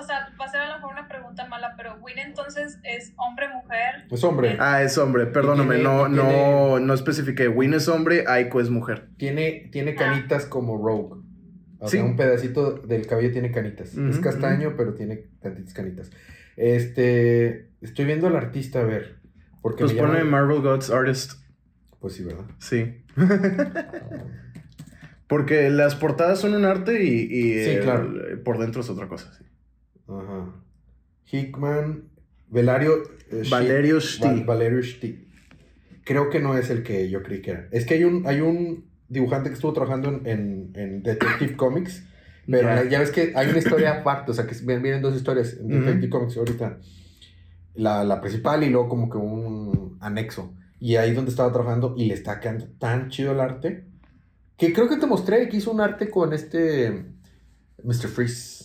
o 0.00 0.02
sea, 0.02 0.28
va 0.40 0.44
a 0.46 0.48
ser 0.50 0.60
a 0.62 0.68
lo 0.70 0.74
mejor 0.76 0.92
una 0.94 1.06
pregunta 1.08 1.46
mala, 1.46 1.74
pero 1.76 1.96
Win 2.00 2.18
entonces 2.18 2.80
es 2.82 3.12
hombre, 3.16 3.46
mujer. 3.48 4.06
Es 4.10 4.24
hombre. 4.24 4.56
Ah, 4.58 4.82
es 4.82 4.98
hombre, 4.98 5.26
perdóname, 5.26 5.76
tiene- 5.76 5.84
no, 5.88 6.08
no, 6.08 6.22
tiene- 6.28 6.80
no 6.86 6.94
especifiqué. 6.94 7.46
Win 7.48 7.74
es 7.74 7.86
hombre, 7.88 8.24
Aiko 8.26 8.60
es 8.60 8.70
mujer. 8.70 9.10
Tiene, 9.16 9.68
tiene 9.70 9.94
canitas 9.94 10.46
como 10.46 10.76
Rogue. 10.76 11.20
O 11.78 11.86
Sí. 11.88 11.98
sea, 11.98 12.04
un 12.06 12.16
pedacito 12.16 12.72
del 12.78 13.06
cabello 13.06 13.30
tiene 13.30 13.52
canitas. 13.52 13.94
Es 13.94 14.18
castaño, 14.18 14.74
pero 14.76 14.94
tiene 14.94 15.26
tantitas 15.40 15.72
canitas. 15.74 16.10
Este. 16.56 17.70
Estoy 17.82 18.06
viendo 18.06 18.26
al 18.26 18.36
artista, 18.36 18.80
a 18.80 18.84
ver. 18.84 19.20
Porque 19.64 19.84
Pues 19.84 19.94
pone 19.94 20.22
Marvel 20.24 20.60
Gods 20.60 20.90
Artist, 20.90 21.40
Pues 21.98 22.12
sí, 22.12 22.24
¿verdad? 22.24 22.44
sí. 22.58 23.02
Porque 25.26 25.70
las 25.70 25.94
portadas 25.94 26.40
son 26.40 26.54
un 26.54 26.64
arte 26.64 27.02
y, 27.02 27.22
y 27.22 27.64
Sí, 27.64 27.70
el- 27.70 27.82
claro. 27.82 28.12
por 28.44 28.58
dentro 28.58 28.82
es 28.82 28.90
otra 28.90 29.08
cosa. 29.08 29.32
sí. 29.36 29.44
Ajá. 30.06 30.52
Hickman. 31.32 32.04
Valerio. 32.48 33.02
eh, 33.30 33.42
Valerio 33.50 33.94
Val- 33.94 34.02
Shti. 34.02 34.42
Valerio 34.44 34.80
Shti. 34.82 35.28
Creo 36.04 36.28
que 36.28 36.40
no 36.40 36.56
es 36.58 36.68
el 36.68 36.82
que 36.82 37.08
yo 37.08 37.22
creí 37.22 37.40
que 37.40 37.52
era. 37.52 37.68
Es 37.72 37.86
que 37.86 37.94
hay 37.94 38.04
un, 38.04 38.26
hay 38.26 38.42
un 38.42 38.84
dibujante 39.08 39.48
que 39.48 39.54
estuvo 39.54 39.72
trabajando 39.72 40.10
en, 40.10 40.26
en, 40.26 40.72
en 40.74 41.02
Detective 41.02 41.56
Comics. 41.56 42.04
Pero 42.46 42.68
Ya. 42.68 42.84
ya 42.84 42.98
ves 43.00 43.10
que 43.10 43.32
hay 43.34 43.48
una 43.48 43.58
historia 43.58 44.00
aparte, 44.00 44.30
o 44.30 44.34
sea, 44.34 44.46
que 44.46 44.54
vienen 44.66 45.00
dos 45.00 45.16
historias 45.16 45.56
en. 45.58 45.68
Detective 45.68 46.10
Comics 46.10 46.36
ahorita. 46.36 46.78
La, 47.74 48.04
la 48.04 48.20
principal 48.20 48.62
y 48.62 48.70
luego 48.70 48.88
como 48.88 49.10
que 49.10 49.18
un 49.18 49.98
anexo. 50.00 50.52
Y 50.80 50.96
ahí 50.96 51.12
donde 51.12 51.30
estaba 51.30 51.52
trabajando 51.52 51.94
y 51.96 52.06
le 52.06 52.14
está 52.14 52.40
quedando 52.40 52.66
tan 52.78 53.08
chido 53.10 53.32
el 53.32 53.40
arte. 53.40 53.84
Que 54.56 54.72
creo 54.72 54.88
que 54.88 54.96
te 54.96 55.06
mostré 55.06 55.48
que 55.48 55.56
hizo 55.56 55.72
un 55.72 55.80
arte 55.80 56.08
con 56.10 56.32
este 56.32 57.06
Mr. 57.82 58.08
Freeze. 58.08 58.64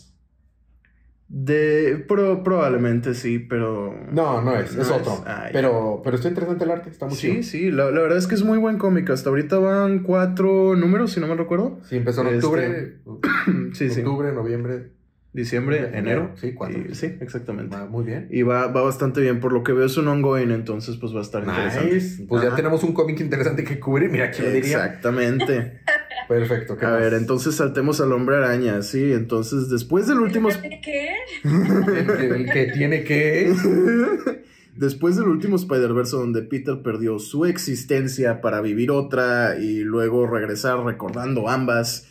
De, 1.27 2.03
pro- 2.07 2.43
probablemente 2.43 3.13
sí, 3.13 3.37
pero... 3.37 3.93
No, 4.11 4.41
no 4.41 4.55
es, 4.55 4.75
es 4.75 4.89
No 4.89 4.95
otro. 4.95 5.13
es- 5.13 5.51
pero, 5.53 6.01
pero 6.03 6.15
está 6.15 6.27
interesante 6.27 6.63
el 6.63 6.71
arte, 6.71 6.89
está 6.89 7.05
muy 7.05 7.15
Sí, 7.15 7.27
chido. 7.29 7.43
sí, 7.43 7.71
la, 7.71 7.91
la 7.91 8.01
verdad 8.01 8.17
es 8.17 8.25
que 8.25 8.33
es 8.33 8.43
muy 8.43 8.57
buen 8.57 8.79
cómic. 8.79 9.07
Hasta 9.11 9.29
ahorita 9.29 9.59
van 9.59 10.01
cuatro 10.01 10.75
números, 10.75 11.11
si 11.11 11.19
no 11.19 11.27
me 11.27 11.35
recuerdo. 11.35 11.79
Sí, 11.83 11.97
empezó 11.97 12.21
en 12.21 12.27
Este, 12.29 12.45
octubre, 12.47 12.97
Sí, 13.73 13.89
sí. 13.91 13.99
octubre, 14.01 14.31
noviembre. 14.33 14.91
Diciembre, 15.31 15.91
Enero, 15.93 16.31
sí, 16.35 16.53
cuatro. 16.53 16.79
Y- 16.89 16.95
sí, 16.95 17.15
exactamente. 17.21 17.75
Va 17.75 17.85
muy 17.85 18.03
bien. 18.03 18.27
Y 18.31 18.41
va, 18.41 18.65
va 18.67 18.81
bastante 18.81 19.21
bien. 19.21 19.39
Por 19.39 19.53
lo 19.53 19.61
que 19.63 19.73
veo 19.73 19.85
es 19.85 19.95
un 19.97 20.07
ongoing, 20.07 20.49
entonces 20.51 20.97
pues 20.97 21.13
va 21.13 21.19
a 21.19 21.21
estar 21.21 21.43
interesante. 21.43 22.25
Pues 22.27 22.41
ya 22.43 22.55
tenemos 22.55 22.83
un 22.83 22.93
cómic 22.93 23.19
interesante 23.19 23.63
que 23.63 23.79
cubrir. 23.79 24.09
Mira, 24.09 24.31
¿quién 24.31 24.51
diría? 24.53 24.77
Exactamente. 24.85 25.81
Perfecto. 26.27 26.77
¿qué 26.77 26.85
A 26.85 26.89
más? 26.89 26.99
ver, 26.99 27.13
entonces 27.13 27.55
saltemos 27.55 28.01
al 28.01 28.11
hombre 28.11 28.37
araña, 28.37 28.81
sí. 28.81 29.13
Entonces, 29.13 29.69
después 29.69 30.07
del 30.07 30.19
último... 30.19 30.49
¿Qué? 30.83 31.09
El 31.43 32.05
que, 32.17 32.25
el 32.27 32.51
que 32.51 32.65
tiene 32.73 33.03
que. 33.03 33.53
Después 34.75 35.17
del 35.17 35.27
último 35.27 35.57
Spider-Verse 35.57 36.15
donde 36.15 36.41
Peter 36.41 36.81
perdió 36.81 37.19
su 37.19 37.43
existencia 37.45 38.39
para 38.39 38.61
vivir 38.61 38.91
otra 38.91 39.57
y 39.59 39.79
luego 39.81 40.25
regresar 40.25 40.79
recordando 40.85 41.49
ambas 41.49 42.07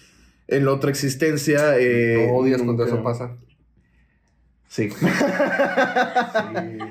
en 0.48 0.64
la 0.64 0.72
otra 0.72 0.90
existencia... 0.90 1.78
Eh, 1.78 2.28
odias 2.32 2.62
cuando 2.62 2.84
eso 2.84 3.02
pasa. 3.02 3.36
Sí. 4.68 4.88
Sí, 4.98 5.04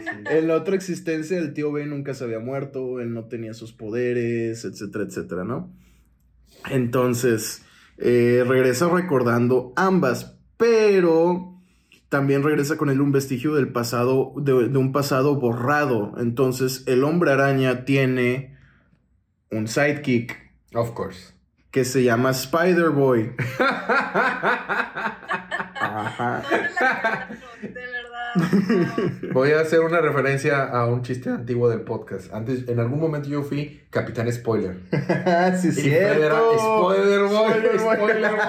sí. 0.03 0.09
en 0.29 0.47
la 0.47 0.55
otra 0.55 0.75
existencia 0.75 1.37
el 1.37 1.53
tío 1.53 1.71
Ben 1.71 1.89
nunca 1.89 2.13
se 2.13 2.23
había 2.23 2.39
muerto, 2.39 2.99
él 2.99 3.13
no 3.13 3.25
tenía 3.25 3.53
sus 3.53 3.73
poderes, 3.73 4.65
etcétera, 4.65 5.05
etcétera, 5.05 5.43
¿no? 5.43 5.71
Entonces, 6.69 7.63
eh, 7.97 8.43
regresa 8.47 8.89
recordando 8.89 9.73
ambas, 9.75 10.37
pero 10.57 11.55
también 12.09 12.43
regresa 12.43 12.77
con 12.77 12.89
él 12.89 13.01
un 13.01 13.11
vestigio 13.11 13.53
del 13.55 13.71
pasado, 13.71 14.33
de, 14.37 14.69
de 14.69 14.77
un 14.77 14.91
pasado 14.91 15.35
borrado. 15.35 16.13
Entonces, 16.17 16.83
el 16.87 17.03
hombre 17.03 17.31
araña 17.31 17.85
tiene 17.85 18.57
un 19.51 19.67
sidekick 19.67 20.47
Of 20.73 20.91
course. 20.91 21.33
Que 21.77 21.85
se 21.85 22.03
llama. 22.03 22.31
Ajá. 25.79 26.43
De 27.61 27.69
verdad. 27.69 29.31
Voy 29.31 29.51
a 29.51 29.61
hacer 29.61 29.81
una 29.81 30.01
referencia 30.01 30.63
a 30.63 30.87
un 30.87 31.03
chiste 31.03 31.29
antiguo 31.29 31.69
del 31.69 31.81
podcast. 31.81 32.33
Antes, 32.33 32.67
en 32.67 32.79
algún 32.79 32.99
momento 32.99 33.29
yo 33.29 33.43
fui 33.43 33.83
Capitán 33.91 34.31
Spoiler. 34.33 34.77
sí, 35.61 35.89
era 35.93 36.35
Spoiler 36.57 37.21
Boy, 37.21 37.51
Spoiler 37.51 37.77
Boy. 37.77 37.95
Spoiler 37.95 38.31
Boy. 38.31 38.39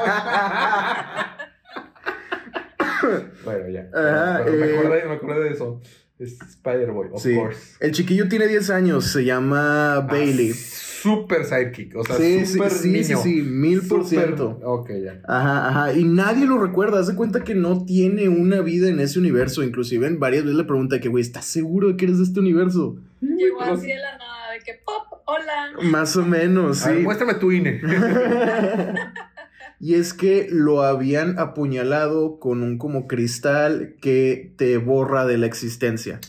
bueno, 3.44 3.68
ya. 3.68 3.90
Ajá, 3.94 4.40
Pero 4.44 4.56
me, 4.56 4.66
eh. 4.66 4.78
acordé, 4.78 5.04
me 5.04 5.14
acordé 5.14 5.40
de 5.44 5.50
eso. 5.50 5.82
Es 6.18 6.40
Spider-Boy, 6.40 7.08
of 7.12 7.22
Sí. 7.22 7.34
course. 7.36 7.76
El 7.80 7.92
chiquillo 7.92 8.26
tiene 8.28 8.46
10 8.48 8.70
años, 8.70 9.04
se 9.04 9.24
llama 9.24 10.00
Bailey. 10.00 10.52
Ah, 10.52 10.56
super 11.02 11.44
sidekick. 11.44 11.96
O 11.96 12.04
sea, 12.04 12.16
sí, 12.16 12.40
sí, 12.44 12.52
super 12.54 12.70
sí, 12.70 13.04
sí, 13.04 13.12
niño. 13.14 13.22
sí, 13.22 13.42
mil 13.42 13.80
por 13.82 14.04
Súper- 14.04 14.08
ciento. 14.26 14.58
Ok, 14.64 14.90
ya. 15.04 15.20
Ajá, 15.26 15.68
ajá. 15.68 15.92
Y 15.94 16.04
nadie 16.04 16.46
lo 16.46 16.58
recuerda. 16.58 17.00
Haz 17.00 17.06
de 17.08 17.14
cuenta 17.14 17.44
que 17.44 17.54
no 17.54 17.84
tiene 17.84 18.28
una 18.28 18.60
vida 18.60 18.88
en 18.88 19.00
ese 19.00 19.18
universo. 19.18 19.62
Inclusive 19.62 20.06
en 20.06 20.18
varias 20.18 20.44
veces 20.44 20.56
le 20.58 20.64
pregunta 20.64 21.00
que, 21.00 21.08
güey, 21.08 21.22
¿estás 21.22 21.44
seguro 21.44 21.88
de 21.88 21.96
que 21.96 22.04
eres 22.06 22.18
de 22.18 22.24
este 22.24 22.40
universo? 22.40 22.96
Llegó 23.20 23.60
así 23.62 23.86
de 23.86 23.96
la 23.96 24.18
nada, 24.18 24.52
de 24.52 24.58
que 24.64 24.74
pop, 24.84 25.20
hola. 25.26 25.88
Más 25.90 26.16
o 26.16 26.24
menos, 26.24 26.84
A 26.84 26.88
ver, 26.90 26.98
sí. 26.98 27.02
muéstrame 27.04 27.34
tu 27.34 27.50
INE. 27.52 27.80
y 29.80 29.94
es 29.94 30.12
que 30.14 30.48
lo 30.50 30.82
habían 30.82 31.38
apuñalado 31.38 32.38
con 32.40 32.62
un 32.62 32.78
como 32.78 33.06
cristal 33.06 33.94
que 34.00 34.52
te 34.56 34.76
borra 34.78 35.24
de 35.26 35.38
la 35.38 35.46
existencia. 35.46 36.20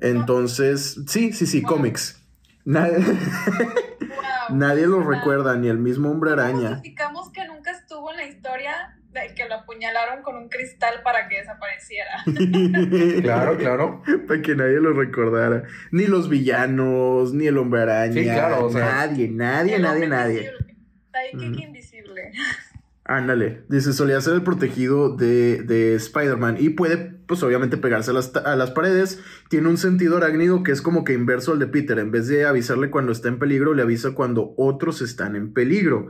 Entonces, 0.00 1.00
sí, 1.06 1.32
sí, 1.32 1.46
sí, 1.46 1.60
Wow. 1.60 1.70
cómics. 1.76 2.18
Na- 2.64 2.88
Wow. 2.88 3.04
Nadie 4.52 4.86
lo 4.86 5.02
recuerda, 5.02 5.56
ni 5.56 5.68
el 5.68 5.78
mismo 5.78 6.10
hombre 6.10 6.30
¿cómo 6.30 6.42
araña. 6.42 6.68
justificamos 6.70 7.30
que 7.32 7.46
nunca 7.46 7.70
estuvo 7.72 8.10
en 8.10 8.16
la 8.18 8.24
historia 8.26 8.96
de 9.10 9.34
que 9.34 9.46
lo 9.48 9.54
apuñalaron 9.56 10.22
con 10.22 10.36
un 10.36 10.48
cristal 10.48 11.02
para 11.04 11.28
que 11.28 11.38
desapareciera? 11.38 12.22
claro, 13.22 13.56
claro. 13.58 14.02
Para 14.26 14.40
que 14.42 14.54
nadie 14.54 14.80
lo 14.80 14.92
recordara. 14.92 15.64
Ni 15.90 16.06
los 16.06 16.28
villanos, 16.28 17.32
ni 17.34 17.46
el 17.46 17.58
hombre 17.58 17.82
araña. 17.82 18.12
Sí, 18.14 18.24
claro, 18.24 18.66
o 18.66 18.70
sea- 18.70 18.84
nadie, 19.06 19.28
nadie, 19.28 19.78
nadie, 19.78 20.06
nadie. 20.08 20.38
invisible. 20.42 20.76
Sidekick 21.12 21.52
Ujú. 21.52 21.62
invisible. 21.62 22.32
Ándale. 23.12 23.64
Dice, 23.68 23.92
solía 23.92 24.18
ser 24.22 24.32
el 24.32 24.42
protegido 24.42 25.14
de, 25.14 25.62
de 25.64 25.94
Spider-Man. 25.96 26.56
Y 26.58 26.70
puede, 26.70 26.96
pues 27.26 27.42
obviamente, 27.42 27.76
pegarse 27.76 28.10
a 28.10 28.14
las, 28.14 28.34
a 28.34 28.56
las 28.56 28.70
paredes. 28.70 29.20
Tiene 29.50 29.68
un 29.68 29.76
sentido 29.76 30.16
arácnido 30.16 30.62
que 30.62 30.72
es 30.72 30.80
como 30.80 31.04
que 31.04 31.12
inverso 31.12 31.52
al 31.52 31.58
de 31.58 31.66
Peter. 31.66 31.98
En 31.98 32.10
vez 32.10 32.26
de 32.26 32.46
avisarle 32.46 32.88
cuando 32.88 33.12
está 33.12 33.28
en 33.28 33.38
peligro, 33.38 33.74
le 33.74 33.82
avisa 33.82 34.12
cuando 34.12 34.54
otros 34.56 35.02
están 35.02 35.36
en 35.36 35.52
peligro. 35.52 36.08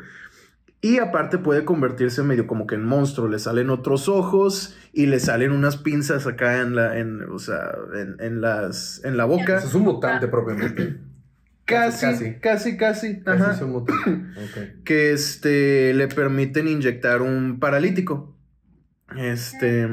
Y 0.80 0.98
aparte 0.98 1.38
puede 1.38 1.64
convertirse 1.64 2.22
medio 2.22 2.46
como 2.46 2.68
que 2.68 2.76
en 2.76 2.84
monstruo. 2.84 3.26
Le 3.26 3.40
salen 3.40 3.70
otros 3.70 4.08
ojos 4.08 4.76
y 4.92 5.06
le 5.06 5.18
salen 5.18 5.50
unas 5.50 5.78
pinzas 5.78 6.28
acá 6.28 6.60
en 6.60 6.76
la, 6.76 6.98
en, 7.00 7.24
o 7.32 7.40
sea, 7.40 7.74
en, 8.20 8.40
las, 8.40 9.04
en 9.04 9.16
la 9.16 9.24
boca. 9.24 9.58
Es 9.58 9.74
un 9.74 9.82
mutante 9.82 10.28
propiamente. 10.28 11.00
Casi, 11.72 12.06
Casi. 12.06 12.34
casi, 12.40 12.76
casi. 12.76 13.20
Casi 13.20 13.42
Ajá. 13.42 13.60
que 14.84 15.12
este 15.12 15.94
le 15.94 16.08
permiten 16.08 16.68
inyectar 16.68 17.22
un 17.22 17.58
paralítico. 17.60 18.36
Este, 19.16 19.88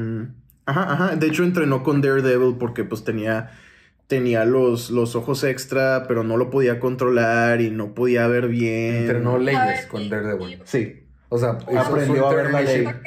ajá, 0.66 0.92
ajá. 0.92 1.16
De 1.16 1.26
hecho 1.26 1.44
entrenó 1.44 1.82
con 1.82 2.00
Daredevil 2.00 2.56
porque 2.58 2.84
pues 2.84 3.04
tenía 3.04 3.50
tenía 4.06 4.44
los, 4.44 4.90
los 4.90 5.14
ojos 5.14 5.44
extra, 5.44 6.04
pero 6.08 6.24
no 6.24 6.36
lo 6.36 6.50
podía 6.50 6.80
controlar 6.80 7.60
y 7.60 7.70
no 7.70 7.94
podía 7.94 8.26
ver 8.26 8.48
bien. 8.48 8.96
Entrenó 8.96 9.38
leyes 9.38 9.86
con 9.86 10.10
Daredevil. 10.10 10.60
Sí. 10.64 11.06
O 11.28 11.38
sea, 11.38 11.50
Aprendió 11.50 12.26
a 12.26 12.34
ver 12.34 12.50
la 12.50 12.60
ley. 12.60 12.84
Que, 12.84 13.02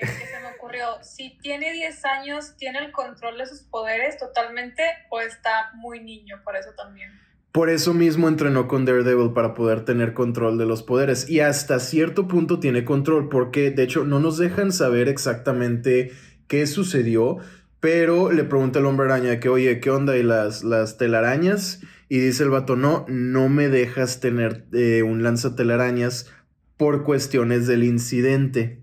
que 0.00 0.26
se 0.26 0.40
me 0.40 0.54
ocurrió, 0.56 1.02
si 1.02 1.36
tiene 1.38 1.72
10 1.72 2.04
años, 2.04 2.56
¿tiene 2.56 2.78
el 2.78 2.92
control 2.92 3.36
de 3.36 3.46
sus 3.46 3.62
poderes 3.62 4.16
totalmente 4.16 4.84
o 5.10 5.20
está 5.20 5.72
muy 5.74 6.00
niño 6.00 6.40
para 6.44 6.60
eso 6.60 6.70
también? 6.76 7.10
Por 7.54 7.70
eso 7.70 7.94
mismo 7.94 8.26
entrenó 8.26 8.66
con 8.66 8.84
Daredevil 8.84 9.32
para 9.32 9.54
poder 9.54 9.84
tener 9.84 10.12
control 10.12 10.58
de 10.58 10.66
los 10.66 10.82
poderes. 10.82 11.30
Y 11.30 11.38
hasta 11.38 11.78
cierto 11.78 12.26
punto 12.26 12.58
tiene 12.58 12.84
control, 12.84 13.28
porque 13.28 13.70
de 13.70 13.84
hecho 13.84 14.04
no 14.04 14.18
nos 14.18 14.38
dejan 14.38 14.72
saber 14.72 15.06
exactamente 15.06 16.10
qué 16.48 16.66
sucedió. 16.66 17.36
Pero 17.78 18.32
le 18.32 18.42
pregunta 18.42 18.80
el 18.80 18.86
hombre 18.86 19.06
araña 19.06 19.38
que, 19.38 19.48
oye, 19.50 19.78
¿qué 19.78 19.90
onda? 19.90 20.16
¿Y 20.16 20.24
las, 20.24 20.64
las 20.64 20.98
telarañas? 20.98 21.80
Y 22.08 22.18
dice 22.18 22.42
el 22.42 22.50
vato, 22.50 22.74
no, 22.74 23.06
no 23.08 23.48
me 23.48 23.68
dejas 23.68 24.18
tener 24.18 24.66
eh, 24.72 25.04
un 25.04 25.22
lanzatelarañas 25.22 26.32
por 26.76 27.04
cuestiones 27.04 27.68
del 27.68 27.84
incidente. 27.84 28.82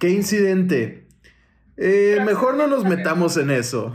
¿Qué 0.00 0.10
incidente? 0.10 1.05
Eh, 1.78 2.18
mejor 2.24 2.56
no 2.56 2.66
nos 2.66 2.84
metamos 2.84 3.36
en 3.36 3.50
eso. 3.50 3.92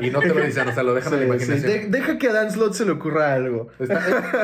Y 0.00 0.10
no 0.10 0.20
te 0.20 0.28
lo 0.34 0.40
dicen, 0.44 0.68
o 0.68 0.72
sea, 0.72 0.82
lo 0.84 0.94
dejan 0.94 1.14
en 1.14 1.18
la 1.28 1.38
sí, 1.38 1.44
imaginación. 1.44 1.90
de- 1.90 1.98
deja 1.98 2.16
que 2.18 2.28
a 2.28 2.32
Dan 2.32 2.50
Slott 2.52 2.74
se 2.74 2.84
le 2.84 2.92
ocurra 2.92 3.34
algo. 3.34 3.68
Está- 3.78 3.98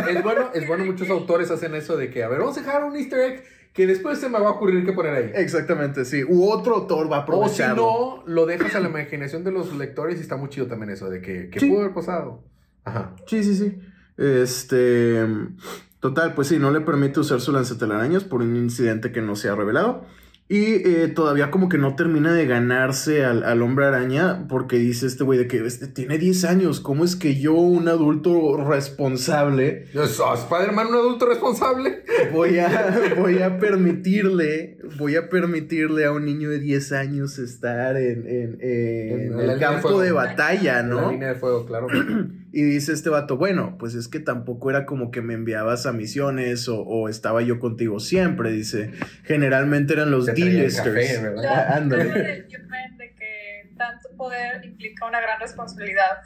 es, 0.09 0.17
es 0.17 0.23
bueno, 0.25 0.51
es 0.55 0.67
bueno, 0.67 0.85
muchos 0.85 1.09
autores 1.11 1.51
hacen 1.53 1.75
eso 1.77 1.97
de 1.97 2.11
que, 2.11 2.25
a 2.25 2.29
ver, 2.29 2.41
vamos 2.41 2.57
a 2.59 2.61
dejar 2.63 2.83
un 2.85 2.97
easter 2.97 3.21
egg 3.21 3.45
que 3.73 3.87
después 3.87 4.19
se 4.19 4.29
me 4.29 4.39
va 4.41 4.49
a 4.49 4.53
ocurrir 4.53 4.85
qué 4.85 4.93
poner 4.93 5.15
ahí. 5.15 5.31
Exactamente, 5.35 6.05
sí. 6.05 6.25
U 6.25 6.49
otro 6.51 6.75
autor 6.77 7.11
va 7.11 7.19
a 7.19 7.21
O 7.21 7.49
si 7.49 7.63
aprovecharlo. 7.63 8.23
no, 8.27 8.33
lo 8.33 8.47
dejas 8.47 8.75
a 8.75 8.81
la 8.81 8.89
imaginación 8.89 9.45
de 9.45 9.53
los 9.53 9.73
lectores 9.77 10.19
y 10.19 10.21
está 10.23 10.37
muy 10.37 10.49
chido 10.49 10.67
también 10.67 10.91
eso 10.91 11.09
de 11.11 11.21
que, 11.21 11.51
¿qué 11.51 11.61
Sí. 11.61 11.69
pudo 11.69 11.81
haber 11.83 11.95
pasado? 11.95 12.45
Ajá. 12.85 13.15
Sí, 13.27 13.43
sí, 13.45 13.55
sí. 13.55 13.79
Este. 14.17 15.25
Total, 16.01 16.35
pues 16.35 16.49
sí, 16.49 16.59
no 16.59 16.71
le 16.71 16.81
permite 16.83 17.19
usar 17.21 17.41
su 17.41 17.51
lanzatelarañas 17.53 18.25
por 18.25 18.43
un 18.43 18.57
incidente 18.57 19.11
que 19.11 19.23
no 19.23 19.37
se 19.37 19.49
ha 19.49 19.55
revelado. 19.55 20.05
Y 20.47 20.75
eh, 20.87 21.09
todavía 21.09 21.51
como 21.51 21.71
que 21.71 21.79
no 21.79 21.97
termina 21.97 22.35
de 22.35 22.47
ganarse 22.47 23.25
al, 23.25 23.45
al 23.45 23.63
hombre 23.63 23.87
araña 23.87 24.47
porque 24.47 24.77
dice 24.77 25.07
este 25.07 25.25
güey 25.25 25.39
de 25.39 25.49
que 25.49 25.65
este, 25.65 25.87
tiene 25.87 26.19
10 26.19 26.45
años. 26.45 26.81
¿Cómo 26.81 27.03
es 27.05 27.17
que 27.17 27.41
yo, 27.41 27.55
un 27.55 27.89
adulto 27.89 28.59
responsable, 28.63 29.87
soy 29.95 30.37
Spider-Man, 30.39 30.89
un 30.89 30.95
adulto 30.97 31.27
responsable. 31.27 32.05
voy 32.33 32.59
a, 32.59 32.95
voy 33.19 33.39
a 33.39 33.59
permitirle, 33.59 34.77
voy 34.99 35.17
a 35.17 35.31
permitirle 35.31 36.05
a 36.05 36.13
un 36.13 36.27
niño 36.27 36.51
de 36.51 36.59
10 36.59 36.93
años 36.93 37.39
estar 37.39 37.97
en, 37.97 38.27
en- 38.29 38.59
en 38.61 39.41
el 39.41 39.49
de 39.49 39.59
campo 39.59 39.99
de 40.01 40.13
batalla, 40.13 40.81
En 40.81 40.91
La 40.91 41.01
¿no? 41.01 41.11
línea 41.13 41.29
de 41.29 41.35
fuego, 41.37 41.65
claro. 41.65 41.87
Y 42.57 42.63
dice 42.63 42.93
este 42.93 43.11
vato, 43.11 43.37
bueno, 43.37 43.75
pues 43.81 43.97
es 43.97 44.07
que 44.07 44.21
tampoco 44.21 44.71
era 44.71 44.87
como 44.87 45.11
que 45.11 45.21
me 45.23 45.35
enviabas 45.35 45.87
a 45.87 45.93
misiones 45.93 46.69
o, 46.69 46.83
o 46.83 47.09
estaba 47.09 47.43
yo 47.43 47.59
contigo 47.59 47.99
siempre, 47.99 48.53
dice. 48.53 48.93
Generalmente 49.25 49.95
eran 49.95 50.13
los. 50.13 50.27
¿verdad? 51.21 51.43
Ya, 51.43 51.75
ándale. 51.75 52.13
de 52.13 53.15
que 53.19 53.75
tanto 53.77 54.09
poder 54.17 54.65
implica 54.65 55.05
una 55.05 55.21
gran 55.21 55.41
responsabilidad. 55.41 56.23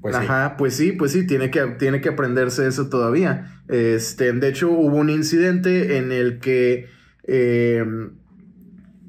Pues 0.00 0.16
sí. 0.16 0.22
Ajá, 0.24 0.56
pues 0.56 0.74
sí, 0.74 0.90
pues 0.90 1.12
sí, 1.12 1.24
tiene 1.24 1.52
que, 1.52 1.64
tiene 1.78 2.00
que 2.00 2.08
aprenderse 2.08 2.66
eso 2.66 2.88
todavía. 2.88 3.62
Este, 3.68 4.32
de 4.32 4.48
hecho, 4.48 4.70
hubo 4.70 4.96
un 4.96 5.08
incidente 5.08 5.98
en 5.98 6.10
el 6.10 6.40
que 6.40 6.88
eh, 7.28 7.84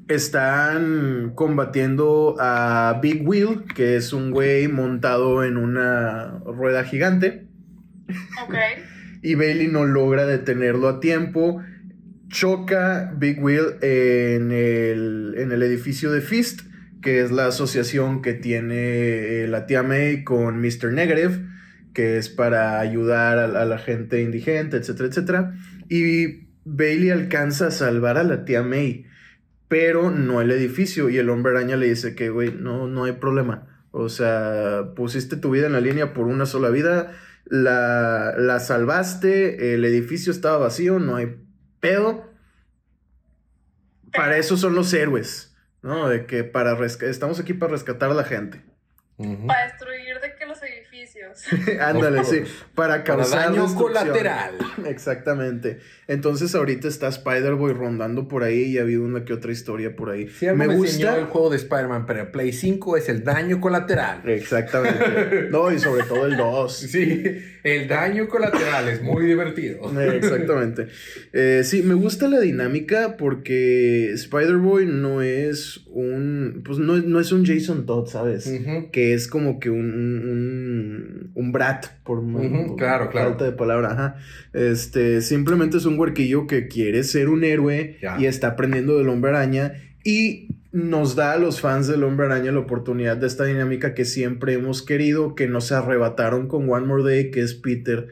están 0.08 1.32
combatiendo 1.34 2.36
a 2.38 2.98
Big 3.02 3.26
Wheel, 3.26 3.64
que 3.74 3.96
es 3.96 4.12
un 4.12 4.30
güey 4.30 4.68
montado 4.68 5.44
en 5.44 5.56
una 5.56 6.38
rueda 6.44 6.84
gigante. 6.84 7.46
Ok. 8.44 8.54
Y 9.22 9.34
Bailey 9.34 9.66
no 9.66 9.84
logra 9.84 10.24
detenerlo 10.24 10.88
a 10.88 11.00
tiempo. 11.00 11.60
Choca 12.28 13.12
Big 13.16 13.42
Wheel 13.42 13.78
en 13.82 14.52
el, 14.52 15.34
en 15.36 15.50
el 15.50 15.64
edificio 15.64 16.12
de 16.12 16.20
Fist, 16.20 16.60
que 17.02 17.22
es 17.22 17.32
la 17.32 17.46
asociación 17.46 18.22
que 18.22 18.34
tiene 18.34 19.42
eh, 19.42 19.48
la 19.48 19.66
tía 19.66 19.82
May 19.82 20.22
con 20.22 20.60
Mr. 20.60 20.92
Negative, 20.92 21.44
que 21.92 22.18
es 22.18 22.28
para 22.28 22.78
ayudar 22.78 23.38
a, 23.38 23.62
a 23.62 23.64
la 23.64 23.78
gente 23.78 24.22
indigente, 24.22 24.76
etcétera, 24.76 25.08
etcétera. 25.08 25.54
Y 25.88 26.46
Bailey 26.64 27.10
alcanza 27.10 27.68
a 27.68 27.70
salvar 27.72 28.18
a 28.18 28.22
la 28.22 28.44
tía 28.44 28.62
May, 28.62 29.06
pero 29.68 30.10
no 30.10 30.40
el 30.40 30.50
edificio. 30.50 31.08
Y 31.08 31.18
el 31.18 31.30
hombre 31.30 31.52
araña 31.52 31.76
le 31.76 31.86
dice 31.86 32.14
que, 32.14 32.28
güey, 32.30 32.52
no, 32.52 32.86
no 32.86 33.04
hay 33.04 33.12
problema. 33.12 33.84
O 33.90 34.08
sea, 34.08 34.92
pusiste 34.94 35.36
tu 35.36 35.50
vida 35.50 35.66
en 35.66 35.72
la 35.72 35.80
línea 35.80 36.12
por 36.12 36.26
una 36.26 36.44
sola 36.44 36.68
vida, 36.68 37.12
la, 37.46 38.34
la 38.36 38.60
salvaste, 38.60 39.74
el 39.74 39.84
edificio 39.84 40.32
estaba 40.32 40.58
vacío, 40.58 40.98
no 40.98 41.16
hay 41.16 41.36
pedo. 41.80 42.30
Para 44.12 44.36
eso 44.36 44.56
son 44.56 44.74
los 44.74 44.92
héroes, 44.92 45.56
¿no? 45.82 46.08
De 46.08 46.26
que 46.26 46.44
para 46.44 46.78
estamos 46.84 47.40
aquí 47.40 47.54
para 47.54 47.72
rescatar 47.72 48.10
a 48.10 48.14
la 48.14 48.24
gente. 48.24 48.62
Para 49.16 49.64
destruir 49.64 49.95
Ándale, 51.80 52.24
sí, 52.24 52.42
para 52.74 53.04
Para 53.04 53.04
causar 53.04 53.52
daño 53.52 53.74
colateral. 53.74 54.54
Exactamente. 54.86 55.78
Entonces 56.08 56.54
ahorita 56.54 56.86
está 56.86 57.08
Spider-Boy 57.08 57.72
rondando 57.72 58.28
por 58.28 58.44
ahí 58.44 58.62
y 58.62 58.78
ha 58.78 58.82
habido 58.82 59.04
una 59.04 59.24
que 59.24 59.32
otra 59.32 59.52
historia 59.52 59.96
por 59.96 60.10
ahí. 60.10 60.28
Si 60.28 60.46
algo 60.46 60.58
me 60.58 60.68
me, 60.68 60.76
gusta. 60.76 61.16
el 61.16 61.24
juego 61.24 61.50
de 61.50 61.56
Spider-Man 61.56 62.06
para 62.06 62.30
Play 62.30 62.52
5 62.52 62.96
es 62.96 63.08
el 63.08 63.24
daño 63.24 63.60
colateral. 63.60 64.28
Exactamente. 64.28 65.04
No, 65.50 65.72
y 65.72 65.78
sobre 65.78 66.02
todo 66.04 66.26
el 66.26 66.36
2. 66.36 66.76
Sí, 66.76 67.22
el 67.62 67.88
daño 67.88 68.28
colateral 68.28 68.88
es 68.88 69.02
muy 69.02 69.26
divertido. 69.26 69.90
Exactamente. 70.00 70.88
Eh, 71.32 71.62
sí, 71.64 71.82
me 71.82 71.94
gusta 71.94 72.28
la 72.28 72.40
dinámica 72.40 73.16
porque 73.16 74.12
Spider-Boy 74.12 74.86
no 74.86 75.22
es 75.22 75.82
un. 75.86 76.62
Pues 76.64 76.78
no, 76.78 76.96
no 76.98 77.20
es 77.20 77.32
un 77.32 77.44
Jason 77.44 77.86
Todd, 77.86 78.08
¿sabes? 78.08 78.50
Que 78.92 79.14
es 79.14 79.28
como 79.28 79.60
que 79.60 79.70
un. 79.70 79.92
un, 79.92 80.28
un 80.28 81.15
brat, 81.34 81.86
por, 82.04 82.18
Ujú, 82.18 82.66
por 82.68 82.76
claro, 82.76 83.10
claro. 83.10 83.30
falta 83.30 83.44
de 83.44 83.52
palabra. 83.52 83.92
Ajá. 83.92 84.16
Este, 84.52 85.20
simplemente 85.20 85.76
es 85.76 85.84
un 85.86 85.98
huerquillo 85.98 86.46
que 86.46 86.68
quiere 86.68 87.02
ser 87.04 87.28
un 87.28 87.44
héroe 87.44 87.98
Ya. 88.02 88.18
y 88.18 88.26
está 88.26 88.48
aprendiendo 88.48 88.98
del 88.98 89.08
hombre 89.08 89.30
araña. 89.30 89.72
Y 90.04 90.48
nos 90.72 91.16
da 91.16 91.32
a 91.32 91.36
los 91.38 91.60
fans 91.60 91.86
del 91.88 92.04
hombre 92.04 92.26
araña 92.26 92.52
la 92.52 92.60
oportunidad 92.60 93.16
de 93.16 93.26
esta 93.26 93.44
dinámica 93.44 93.94
que 93.94 94.04
siempre 94.04 94.52
hemos 94.52 94.82
querido, 94.82 95.34
que 95.34 95.48
nos 95.48 95.72
arrebataron 95.72 96.48
con 96.48 96.68
One 96.70 96.86
More 96.86 97.02
Day, 97.02 97.30
que 97.30 97.40
es 97.40 97.54
Peter 97.54 98.08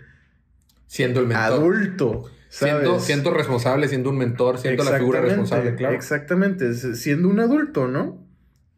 Siendo 0.87 1.21
el 1.21 1.27
mentor. 1.27 1.45
adulto. 1.45 2.25
Siendo, 2.49 2.85
¿sabes? 2.93 3.03
siendo 3.05 3.33
responsable, 3.35 3.89
siendo 3.89 4.11
un 4.11 4.19
mentor, 4.19 4.59
siendo 4.59 4.85
la 4.85 4.93
figura 4.99 5.21
responsable, 5.21 5.75
claro. 5.75 5.95
Exactamente, 5.95 6.73
siendo 6.75 7.29
un 7.29 7.41
adulto, 7.41 7.89
¿no? 7.89 8.25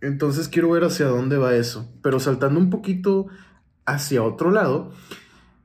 Entonces 0.01 0.49
quiero 0.49 0.71
ver 0.71 0.85
hacia 0.85 1.07
dónde 1.07 1.37
va 1.37 1.55
eso. 1.55 1.93
Pero 2.03 2.19
saltando 2.21 2.59
un 2.59 2.71
poquito 2.71 3.27
hacia 3.87 4.23
otro 4.23 4.51
lado, 4.51 4.93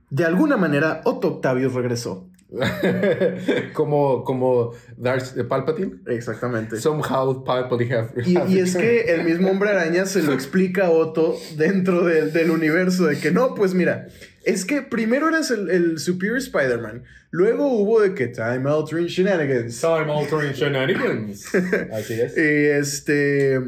de 0.09 0.25
alguna 0.25 0.55
manera 0.57 1.01
Otto 1.05 1.27
Octavius 1.35 1.73
regresó. 1.73 2.27
como, 3.73 4.23
como 4.23 4.73
Darth 4.97 5.37
Palpatine. 5.47 5.99
Exactamente. 6.07 6.77
Somehow 6.77 7.43
Palpatine 7.43 7.93
have, 7.95 8.09
Y, 8.25 8.35
have 8.35 8.51
y 8.51 8.59
es 8.59 8.75
que 8.75 9.13
el 9.13 9.23
mismo 9.23 9.49
hombre 9.49 9.69
araña 9.69 10.05
se 10.05 10.21
lo 10.21 10.33
explica 10.33 10.87
a 10.87 10.89
Otto 10.91 11.35
dentro 11.55 12.03
del- 12.05 12.33
del 12.33 12.51
universo 12.51 13.05
de 13.05 13.19
que 13.19 13.31
no, 13.31 13.55
pues 13.55 13.73
mira, 13.73 14.07
es 14.43 14.65
que 14.65 14.81
primero 14.81 15.29
eres 15.29 15.51
el, 15.51 15.69
el 15.69 15.99
Superior 15.99 16.37
Spider-Man, 16.39 17.03
luego 17.29 17.67
hubo 17.71 18.01
de 18.01 18.13
que 18.13 18.27
Time 18.27 18.69
Altering 18.69 19.07
Shenanigans. 19.07 19.79
Time 19.79 20.11
altering 20.11 20.51
shenanigans. 20.53 21.45
Así 21.93 22.13
es. 22.19 22.35
Y 22.37 22.65
este, 22.77 23.59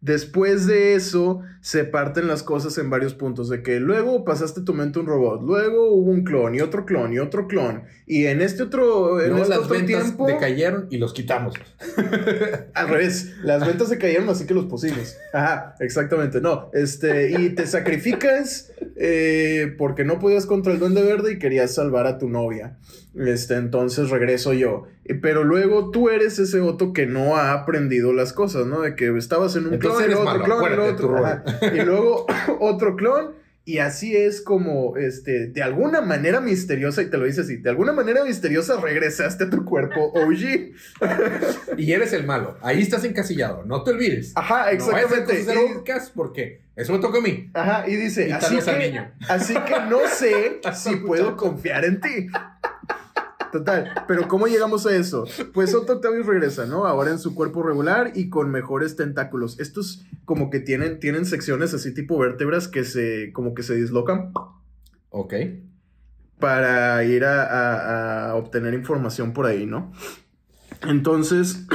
después 0.00 0.66
de 0.66 0.94
eso, 0.94 1.42
se 1.60 1.84
parten 1.84 2.26
las 2.26 2.42
cosas 2.42 2.78
en 2.78 2.90
varios 2.90 3.14
puntos. 3.14 3.48
De 3.48 3.62
que 3.62 3.80
luego 3.80 4.24
pasaste 4.24 4.62
tu 4.62 4.74
mente 4.74 4.98
a 4.98 5.02
un 5.02 5.08
robot, 5.08 5.42
luego 5.42 5.92
hubo 5.92 6.10
un 6.10 6.24
clon 6.24 6.54
y 6.54 6.60
otro 6.60 6.86
clon 6.86 7.12
y 7.12 7.18
otro 7.18 7.46
clon. 7.46 7.82
Y 8.06 8.26
en 8.26 8.40
este 8.40 8.62
otro, 8.62 9.20
en 9.20 9.28
Luego 9.28 9.42
este 9.42 9.50
las 9.50 9.58
otro 9.64 9.74
ventas 9.74 10.02
tiempo, 10.04 10.26
decayeron 10.26 10.86
y 10.90 10.98
los 10.98 11.12
quitamos. 11.12 11.54
al 12.74 12.88
revés, 12.88 13.34
las 13.42 13.66
ventas 13.66 13.88
se 13.88 13.98
cayeron, 13.98 14.28
así 14.28 14.46
que 14.46 14.54
los 14.54 14.66
pusimos. 14.66 15.16
Ajá, 15.32 15.74
exactamente. 15.80 16.40
No, 16.40 16.70
este, 16.72 17.30
y 17.30 17.50
te 17.50 17.66
sacrificas 17.66 18.72
eh, 18.96 19.74
porque 19.78 20.04
no 20.04 20.18
podías 20.18 20.46
contra 20.46 20.72
el 20.72 20.78
Duende 20.78 21.02
Verde 21.02 21.32
y 21.32 21.38
querías 21.38 21.74
salvar 21.74 22.06
a 22.06 22.18
tu 22.18 22.28
novia. 22.28 22.78
Este, 23.14 23.54
entonces 23.54 24.10
regreso 24.10 24.52
yo. 24.52 24.84
Eh, 25.04 25.14
Pero 25.14 25.42
luego 25.44 25.90
tú 25.90 26.10
eres 26.10 26.38
ese 26.38 26.60
Otto 26.60 26.92
que 26.92 27.06
no 27.06 27.36
ha 27.36 27.52
aprendido 27.52 28.12
las 28.12 28.32
cosas, 28.32 28.66
¿no? 28.66 28.82
De 28.82 28.94
que 28.94 29.16
estabas 29.16 29.56
en 29.56 29.66
un 29.66 29.74
Entonces 29.74 30.06
clon, 30.06 30.10
y 30.10 30.12
eres 30.12 30.18
otro 30.18 30.46
malo, 30.46 30.74
clon, 30.74 30.94
otro. 30.94 31.42
Y 31.74 31.80
luego 31.80 32.26
otro 32.60 32.96
clon. 32.96 33.38
Y 33.62 33.78
así 33.78 34.16
es 34.16 34.40
como, 34.40 34.96
este, 34.96 35.46
de 35.48 35.62
alguna 35.62 36.00
manera 36.00 36.40
misteriosa, 36.40 37.02
y 37.02 37.10
te 37.10 37.18
lo 37.18 37.26
dice 37.26 37.42
así, 37.42 37.56
de 37.58 37.70
alguna 37.70 37.92
manera 37.92 38.24
misteriosa 38.24 38.80
regresaste 38.80 39.44
a 39.44 39.50
tu 39.50 39.64
cuerpo 39.64 40.12
OG. 40.14 41.76
Y 41.76 41.92
eres 41.92 42.12
el 42.14 42.24
malo. 42.26 42.56
Ahí 42.62 42.80
estás 42.80 43.04
encasillado. 43.04 43.62
No 43.64 43.82
te 43.84 43.90
olvides. 43.92 44.32
Ajá, 44.34 44.72
No 44.72 44.86
vayas 44.86 45.12
a 45.12 45.16
exactamente. 45.16 45.52
heroicas 45.52 46.10
porque 46.10 46.62
eso 46.74 46.92
me 46.94 46.98
toca 46.98 47.18
a 47.18 47.20
mí. 47.20 47.50
Ajá, 47.54 47.84
y 47.86 47.94
dice, 47.96 48.28
Y 48.28 48.32
así 48.32 48.58
que, 48.58 48.88
niño. 48.88 49.10
así 49.28 49.54
que 49.54 49.80
no 49.88 50.00
sé 50.08 50.60
si 50.74 50.96
puedo 50.96 51.36
confiar 51.36 51.84
en 51.84 52.00
ti. 52.00 52.26
Total, 53.52 54.04
pero 54.06 54.28
¿cómo 54.28 54.46
llegamos 54.46 54.86
a 54.86 54.94
eso? 54.94 55.24
Pues 55.52 55.74
Otto 55.74 55.94
Octavius 55.94 56.26
regresa, 56.26 56.66
¿no? 56.66 56.86
Ahora 56.86 57.10
en 57.10 57.18
su 57.18 57.34
cuerpo 57.34 57.62
regular 57.64 58.12
y 58.14 58.28
con 58.30 58.50
mejores 58.50 58.94
tentáculos. 58.94 59.58
Estos 59.58 60.04
como 60.24 60.50
que 60.50 60.60
tienen, 60.60 61.00
tienen 61.00 61.24
secciones 61.26 61.74
así 61.74 61.92
tipo 61.92 62.16
vértebras 62.18 62.68
que 62.68 62.84
se, 62.84 63.32
como 63.32 63.54
que 63.54 63.64
se 63.64 63.74
dislocan 63.74 64.32
Ok. 65.08 65.34
para 66.38 67.02
ir 67.04 67.24
a, 67.24 67.42
a- 67.44 68.30
a 68.30 68.34
obtener 68.36 68.72
información 68.74 69.32
por 69.32 69.46
ahí, 69.46 69.66
¿no? 69.66 69.92
Entonces, 70.88 71.66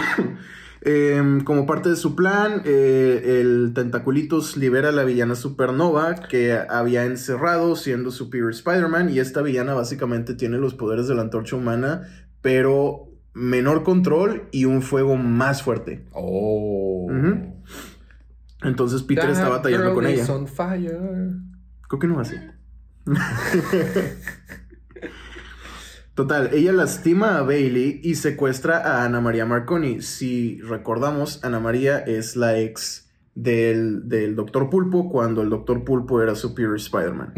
em, 0.85 1.41
como 1.43 1.65
parte 1.65 1.89
de 1.89 1.95
su 1.95 2.15
plan, 2.15 2.61
eh, 2.63 3.39
el 3.41 3.73
Tentaculitos 3.73 4.55
libera 4.55 4.89
a 4.89 4.91
la 4.91 5.03
villana 5.03 5.35
Supernova 5.35 6.15
que 6.15 6.53
había 6.53 7.05
encerrado 7.05 7.75
siendo 7.75 8.11
Superior 8.11 8.51
Spider-Man 8.51 9.09
y 9.09 9.19
esta 9.19 9.41
villana 9.41 9.73
básicamente 9.73 10.35
tiene 10.35 10.57
los 10.57 10.73
poderes 10.75 11.07
de 11.07 11.15
la 11.15 11.23
antorcha 11.23 11.55
humana, 11.55 12.03
pero 12.41 13.09
menor 13.33 13.83
control 13.83 14.47
y 14.51 14.65
un 14.65 14.81
fuego 14.81 15.17
más 15.17 15.61
fuerte. 15.61 16.05
Oh. 16.13 17.11
Entonces 18.63 19.03
Peter 19.03 19.29
está 19.29 19.49
batallando 19.49 19.87
girl 19.87 19.95
con 19.95 20.07
is 20.07 20.21
ella. 20.21 20.33
on 20.33 20.47
fire. 20.47 21.31
Creo 21.87 21.99
que 21.99 22.07
no 22.07 22.19
así. 22.19 22.35
Total, 26.15 26.49
ella 26.53 26.71
lastima 26.71 27.37
a 27.37 27.41
Bailey 27.41 27.99
y 28.01 28.15
secuestra 28.15 28.77
a 28.77 29.03
Ana 29.03 29.19
María 29.19 29.45
Marconi. 29.45 30.01
Si 30.01 30.61
recordamos, 30.61 31.43
Ana 31.43 31.59
María 31.59 31.99
es 31.99 32.37
la 32.37 32.57
ex 32.57 33.09
del, 33.35 34.07
del 34.07 34.37
Doctor 34.37 34.69
Pulpo 34.69 35.09
cuando 35.09 35.41
el 35.41 35.49
Doctor 35.49 35.83
Pulpo 35.83 36.21
era 36.21 36.33
Superior 36.35 36.77
Spider-Man. 36.77 37.33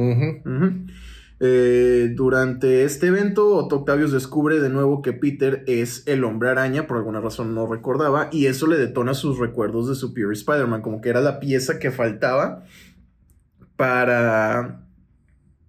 Eh, 1.40 2.13
durante 2.16 2.84
este 2.84 3.08
evento, 3.08 3.56
Otto 3.56 3.78
Octavius 3.78 4.12
descubre 4.12 4.60
de 4.60 4.70
nuevo 4.70 5.02
que 5.02 5.13
Peter 5.13 5.63
es 5.66 6.04
el 6.08 6.24
hombre 6.24 6.50
araña, 6.50 6.86
por 6.86 6.98
alguna 6.98 7.20
razón 7.20 7.56
no 7.56 7.66
recordaba, 7.66 8.30
y 8.32 8.46
eso 8.46 8.68
le 8.68 8.78
detona 8.78 9.16
sus 9.16 9.40
recuerdos 9.40 9.90
de 9.90 9.96
Superior 9.96 10.34
Spider-Man, 10.34 10.84
como 10.84 11.02
que 11.02 11.10
era 11.10 11.22
la 11.22 11.40
pieza 11.40 11.80
que 11.80 11.90
faltaba 11.90 12.63
para, 13.76 14.86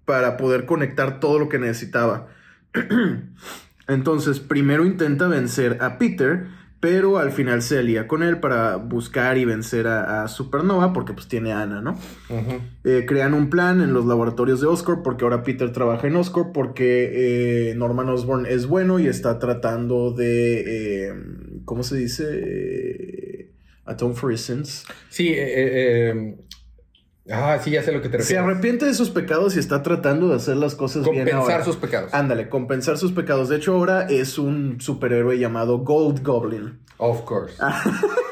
para 0.05 0.37
poder 0.37 0.67
conectar 0.67 1.21
todo 1.21 1.39
lo 1.39 1.49
que 1.49 1.59
necesitaba. 1.59 2.29
Entonces, 3.89 4.41
primero 4.41 4.85
intenta 4.85 5.29
vencer 5.29 5.79
a 5.81 5.97
Peter, 5.99 6.47
pero 6.81 7.19
al 7.19 7.33
final 7.33 7.63
se 7.63 7.79
alía 7.79 8.07
con 8.07 8.23
él 8.23 8.39
para 8.39 8.77
buscar 8.77 9.37
y 9.39 9.45
vencer 9.45 9.87
a, 9.89 10.23
a 10.23 10.29
Supernova, 10.29 10.93
porque 10.93 11.13
pues 11.13 11.27
tiene 11.27 11.53
a 11.53 11.63
Ana, 11.63 11.81
¿no? 11.81 11.99
Eh, 12.85 13.05
crean 13.07 13.35
un 13.35 13.51
plan 13.51 13.81
en 13.81 13.93
los 13.93 14.05
laboratorios 14.05 14.61
de 14.61 14.69
Oscorp 14.69 15.03
porque 15.03 15.25
ahora 15.25 15.43
Peter 15.43 15.73
trabaja 15.73 16.07
en 16.07 16.17
Oscorp 16.17 16.53
porque 16.53 17.71
eh, 17.71 17.75
Norman 17.75 18.09
Osborn 18.11 18.47
es 18.47 18.67
bueno 18.67 19.01
y 19.01 19.09
está 19.09 19.39
tratando 19.39 20.13
de, 20.13 21.09
eh, 21.09 21.15
¿cómo 21.65 21.83
se 21.83 21.97
dice? 21.97 23.51
Atone 23.85 24.15
for 24.15 24.33
his 24.33 24.43
sins. 24.43 24.85
Sí, 25.09 25.35
Ah, 27.31 27.59
sí, 27.63 27.71
ya 27.71 27.83
sé 27.83 27.93
lo 27.93 28.01
que 28.01 28.09
te 28.09 28.19
Se 28.23 28.35
refieres. 28.35 28.45
arrepiente 28.45 28.87
de 28.87 28.95
sus 28.95 29.11
pecados 29.11 29.57
y 29.57 29.59
está 29.59 29.83
tratando 29.83 30.29
de 30.29 30.37
hacer 30.37 30.57
las 30.57 30.75
cosas 30.75 31.09
bien 31.09 31.29
Compensar 31.29 31.65
sus 31.65 31.77
pecados. 31.77 32.15
Ándale, 32.15 32.49
compensar 32.49 32.97
sus 32.99 33.13
pecados. 33.13 33.49
De 33.49 33.57
hecho, 33.57 33.75
ahora 33.75 34.07
es 34.09 34.39
un 34.39 34.81
superhéroe 34.81 35.39
llamado 35.39 35.79
Gold 35.79 36.23
Goblin. 36.23 36.79
Of 36.97 37.23
course. 37.23 37.55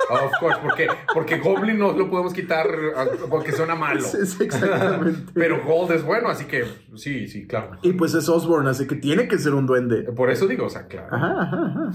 Of 0.08 0.30
course, 0.40 0.58
porque, 0.62 0.86
porque 1.12 1.38
Goblin 1.38 1.78
no 1.78 1.92
lo 1.92 2.08
podemos 2.08 2.32
quitar 2.32 2.66
ah, 2.96 3.06
porque 3.28 3.52
suena 3.52 3.74
malo. 3.74 4.00
Sí, 4.00 4.18
sí, 4.24 4.44
exactamente. 4.44 5.30
Pero 5.34 5.64
Gold 5.64 5.92
es 5.92 6.04
bueno, 6.04 6.28
así 6.28 6.44
que 6.46 6.64
sí, 6.94 7.28
sí, 7.28 7.46
claro. 7.46 7.78
Y 7.82 7.92
pues 7.92 8.14
es 8.14 8.28
Osborn, 8.28 8.66
así 8.68 8.86
que 8.86 8.96
tiene 8.96 9.28
que 9.28 9.38
ser 9.38 9.54
un 9.54 9.66
duende. 9.66 10.04
Por 10.12 10.30
eso 10.30 10.46
digo, 10.46 10.66
o 10.66 10.70
sea, 10.70 10.86
claro. 10.86 11.08
Ajá, 11.14 11.42
ajá. 11.42 11.90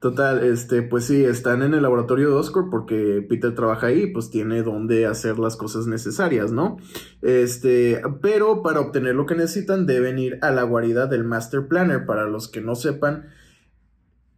Total, 0.00 0.42
este, 0.42 0.80
pues 0.80 1.04
sí, 1.04 1.24
están 1.24 1.62
en 1.62 1.74
el 1.74 1.82
laboratorio 1.82 2.30
de 2.30 2.34
Oscorp 2.36 2.70
porque 2.70 3.22
Peter 3.28 3.54
trabaja 3.54 3.88
ahí, 3.88 4.06
pues 4.06 4.30
tiene 4.30 4.62
donde 4.62 5.04
hacer 5.04 5.38
las 5.38 5.56
cosas 5.56 5.86
necesarias, 5.86 6.52
¿no? 6.52 6.78
Este, 7.20 8.00
pero 8.22 8.62
para 8.62 8.80
obtener 8.80 9.14
lo 9.14 9.26
que 9.26 9.34
necesitan 9.34 9.84
deben 9.84 10.18
ir 10.18 10.38
a 10.40 10.52
la 10.52 10.62
guarida 10.62 11.06
del 11.06 11.24
Master 11.24 11.68
Planner. 11.68 12.06
Para 12.06 12.24
los 12.24 12.48
que 12.48 12.62
no 12.62 12.76
sepan, 12.76 13.28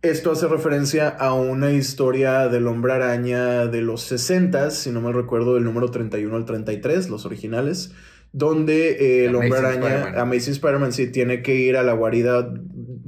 esto 0.03 0.33
hace 0.33 0.49
referencia 0.49 1.09
a 1.09 1.33
una 1.33 1.71
historia 1.71 2.49
del 2.49 2.67
hombre 2.67 2.95
araña 2.95 3.67
de 3.67 3.83
los 3.83 4.03
60, 4.03 4.69
si 4.73 4.91
no 4.91 5.01
me 5.01 5.13
recuerdo, 5.13 5.55
del 5.55 5.63
número 5.63 5.93
31 5.93 6.35
al 6.35 6.45
33, 6.45 7.09
los 7.09 7.25
originales, 7.25 7.93
donde 8.33 8.95
eh, 8.95 9.27
el 9.27 9.37
hombre 9.37 9.59
araña, 9.59 9.75
Spider-Man. 9.75 10.19
Amazing 10.19 10.55
Spider-Man, 10.55 10.93
sí 10.93 11.07
tiene 11.13 11.41
que 11.41 11.55
ir 11.55 11.77
a 11.77 11.85
la 11.85 11.93
guarida 11.93 12.53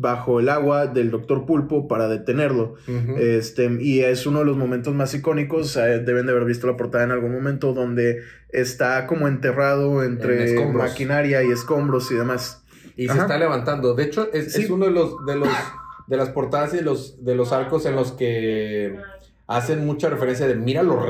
bajo 0.04 0.38
el 0.38 0.50
agua 0.50 0.86
del 0.86 1.10
Doctor 1.10 1.46
Pulpo 1.46 1.88
para 1.88 2.08
detenerlo. 2.08 2.74
Este, 3.18 3.70
y 3.80 4.00
es 4.02 4.26
uno 4.26 4.40
de 4.40 4.44
los 4.44 4.56
momentos 4.56 4.94
más 4.94 5.14
icónicos. 5.14 5.76
eh, 5.78 6.00
deben 6.04 6.26
de 6.26 6.32
haber 6.32 6.44
visto 6.44 6.66
la 6.66 6.76
portada 6.76 7.04
en 7.04 7.10
algún 7.10 7.32
momento 7.32 7.72
donde 7.72 8.20
está 8.50 9.06
como 9.06 9.26
enterrado 9.28 10.04
entre 10.04 10.60
En 10.62 10.76
maquinaria 10.76 11.42
y 11.42 11.50
escombros 11.50 12.12
y 12.12 12.16
demás. 12.16 12.62
Y 12.96 13.08
se 13.08 13.18
está 13.18 13.38
levantando. 13.38 13.94
De 13.94 14.04
hecho, 14.04 14.28
es, 14.32 14.52
Sí. 14.52 14.62
es 14.64 14.70
uno 14.70 14.84
de 14.84 14.92
los, 14.92 15.24
de 15.26 15.36
los 15.36 15.48
de 16.06 16.18
las 16.18 16.28
portadas 16.28 16.74
y 16.74 16.76
de 16.76 16.82
los, 16.82 17.24
de 17.24 17.34
los 17.34 17.50
arcos 17.52 17.86
en 17.86 17.96
los 17.96 18.12
que 18.12 18.94
hacen 19.46 19.84
mucha 19.84 20.08
referencia 20.08 20.46
de 20.48 20.54
mira 20.54 20.82
lo 20.82 21.04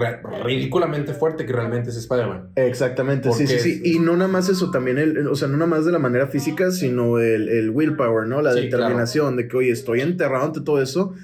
ridículamente 0.45 1.13
fuerte 1.15 1.47
que 1.47 1.53
realmente 1.53 1.91
es 1.91 1.97
Spider-Man. 1.97 2.49
Exactamente, 2.57 3.33
sí, 3.33 3.47
sí, 3.47 3.59
sí. 3.59 3.81
Y 3.85 3.99
no 4.01 4.17
nada 4.17 4.29
más 4.29 4.49
eso, 4.49 4.71
también 4.71 4.99
el, 4.99 5.29
o 5.29 5.37
sea, 5.37 5.47
no 5.49 5.57
nada 5.57 5.69
más 5.69 5.85
de 5.87 5.93
la 5.93 5.99
manera 6.01 6.27
física, 6.27 6.71
sino 6.73 7.19
el, 7.21 7.49
el 7.49 7.71
willpower, 7.71 8.27
¿no? 8.27 8.43
La 8.43 8.53
Sí, 8.55 8.63
determinación 8.63 9.37
de 9.37 9.47
que, 9.47 9.57
oye, 9.57 9.71
estoy 9.71 10.01
enterrado 10.01 10.47
ante 10.47 10.61
todo 10.61 10.83
eso, 10.83 11.15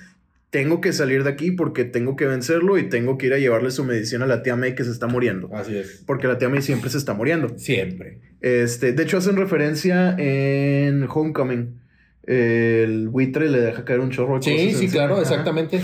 tengo 0.50 0.80
que 0.80 0.92
salir 0.92 1.22
de 1.24 1.30
aquí 1.30 1.50
porque 1.52 1.84
tengo 1.84 2.16
que 2.16 2.26
vencerlo 2.26 2.78
y 2.78 2.88
tengo 2.88 3.18
que 3.18 3.26
ir 3.26 3.34
a 3.34 3.38
llevarle 3.38 3.70
su 3.70 3.84
medicina 3.84 4.24
a 4.24 4.28
la 4.28 4.42
tía 4.42 4.54
May 4.56 4.74
que 4.74 4.84
se 4.84 4.90
está 4.90 5.06
muriendo. 5.06 5.48
Así 5.54 5.76
es. 5.76 6.02
Porque 6.06 6.26
la 6.28 6.38
tía 6.38 6.48
May 6.48 6.62
siempre 6.62 6.90
se 6.90 6.98
está 6.98 7.14
muriendo. 7.14 7.56
Siempre. 7.56 8.18
Este, 8.40 8.92
de 8.92 9.02
hecho, 9.02 9.18
hacen 9.18 9.36
referencia 9.36 10.14
en 10.18 11.06
Homecoming. 11.12 11.78
El 12.24 13.08
buitre 13.08 13.48
le 13.48 13.60
deja 13.60 13.84
caer 13.84 14.00
un 14.00 14.10
chorro 14.10 14.36
de 14.36 14.42
Sí, 14.42 14.66
cosas 14.66 14.80
sí, 14.80 14.88
claro, 14.88 15.14
Ajá. 15.14 15.22
exactamente. 15.22 15.80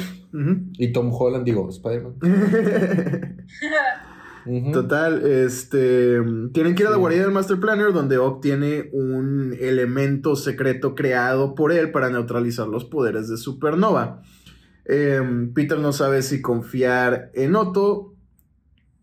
Y 0.79 0.93
Tom 0.93 1.11
Holland, 1.13 1.45
digo, 1.45 1.69
Spider-Man. 1.69 2.15
Total, 4.73 5.27
este. 5.27 6.23
Tienen 6.53 6.75
que 6.75 6.85
ir 6.85 6.87
a 6.87 6.91
la 6.91 6.97
guarida 6.97 7.23
del 7.23 7.33
Master 7.33 7.59
Planner, 7.59 7.93
donde 7.93 8.19
obtiene 8.19 8.89
un 8.93 9.57
elemento 9.59 10.37
secreto 10.37 10.95
creado 10.95 11.55
por 11.55 11.73
él 11.73 11.91
para 11.91 12.11
neutralizar 12.11 12.69
los 12.69 12.85
poderes 12.85 13.29
de 13.29 13.39
Supernova. 13.39 14.23
Em, 14.85 15.53
Peter 15.53 15.79
no 15.79 15.93
sabe 15.93 16.23
si 16.23 16.41
confiar 16.41 17.31
en 17.35 17.57
Otto, 17.57 18.15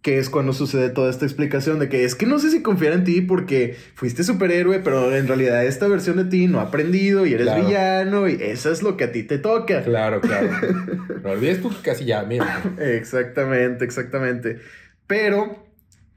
que 0.03 0.19
es 0.19 0.29
cuando 0.29 0.51
sucede 0.53 0.89
toda 0.89 1.09
esta 1.09 1.23
explicación 1.25 1.79
de 1.79 1.87
que 1.89 2.03
es 2.03 2.13
que 2.13 2.25
no 2.25 2.37
sé 2.37 2.51
si 2.51 2.61
confiar 2.61 2.91
en 2.93 3.05
ti 3.05 3.21
porque 3.21 3.77
fuiste 3.95 4.23
superhéroe, 4.25 4.79
pero 4.79 5.15
en 5.15 5.27
realidad 5.27 5.65
esta 5.65 5.87
versión 5.87 6.17
de 6.17 6.25
ti 6.25 6.47
no 6.47 6.59
ha 6.59 6.63
aprendido 6.63 7.25
y 7.25 7.33
eres 7.33 7.47
Claro. 7.47 7.65
villano 7.65 8.27
y 8.27 8.33
eso 8.41 8.69
es 8.69 8.83
lo 8.83 8.97
que 8.97 9.05
a 9.05 9.11
ti 9.13 9.23
te 9.23 9.37
toca. 9.39 9.81
Claro, 9.83 10.19
claro. 10.21 10.49
No 11.23 11.29
olvides 11.31 11.61
tú 11.61 11.71
casi 11.81 12.03
ya, 12.03 12.21
mira. 12.23 12.61
Exactamente, 12.79 13.85
exactamente. 13.85 14.59
Pero 15.07 15.65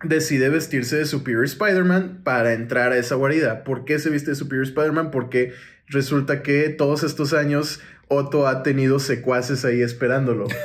decide 0.02 0.48
vestirse 0.48 0.96
de 0.96 1.04
Superior 1.04 1.44
Spider-Man 1.44 2.22
para 2.24 2.54
entrar 2.54 2.90
a 2.90 2.96
esa 2.98 3.14
guarida. 3.14 3.62
¿Por 3.62 3.84
qué 3.84 4.00
se 4.00 4.10
viste 4.10 4.32
de 4.32 4.34
Superior 4.34 4.66
Spider-Man? 4.66 5.12
Porque 5.12 5.52
resulta 5.86 6.42
que 6.42 6.70
todos 6.70 7.04
estos 7.04 7.32
años 7.32 7.80
Otto 8.08 8.46
ha 8.48 8.62
tenido 8.64 8.98
secuaces 8.98 9.64
ahí 9.64 9.80
esperándolo. 9.82 10.46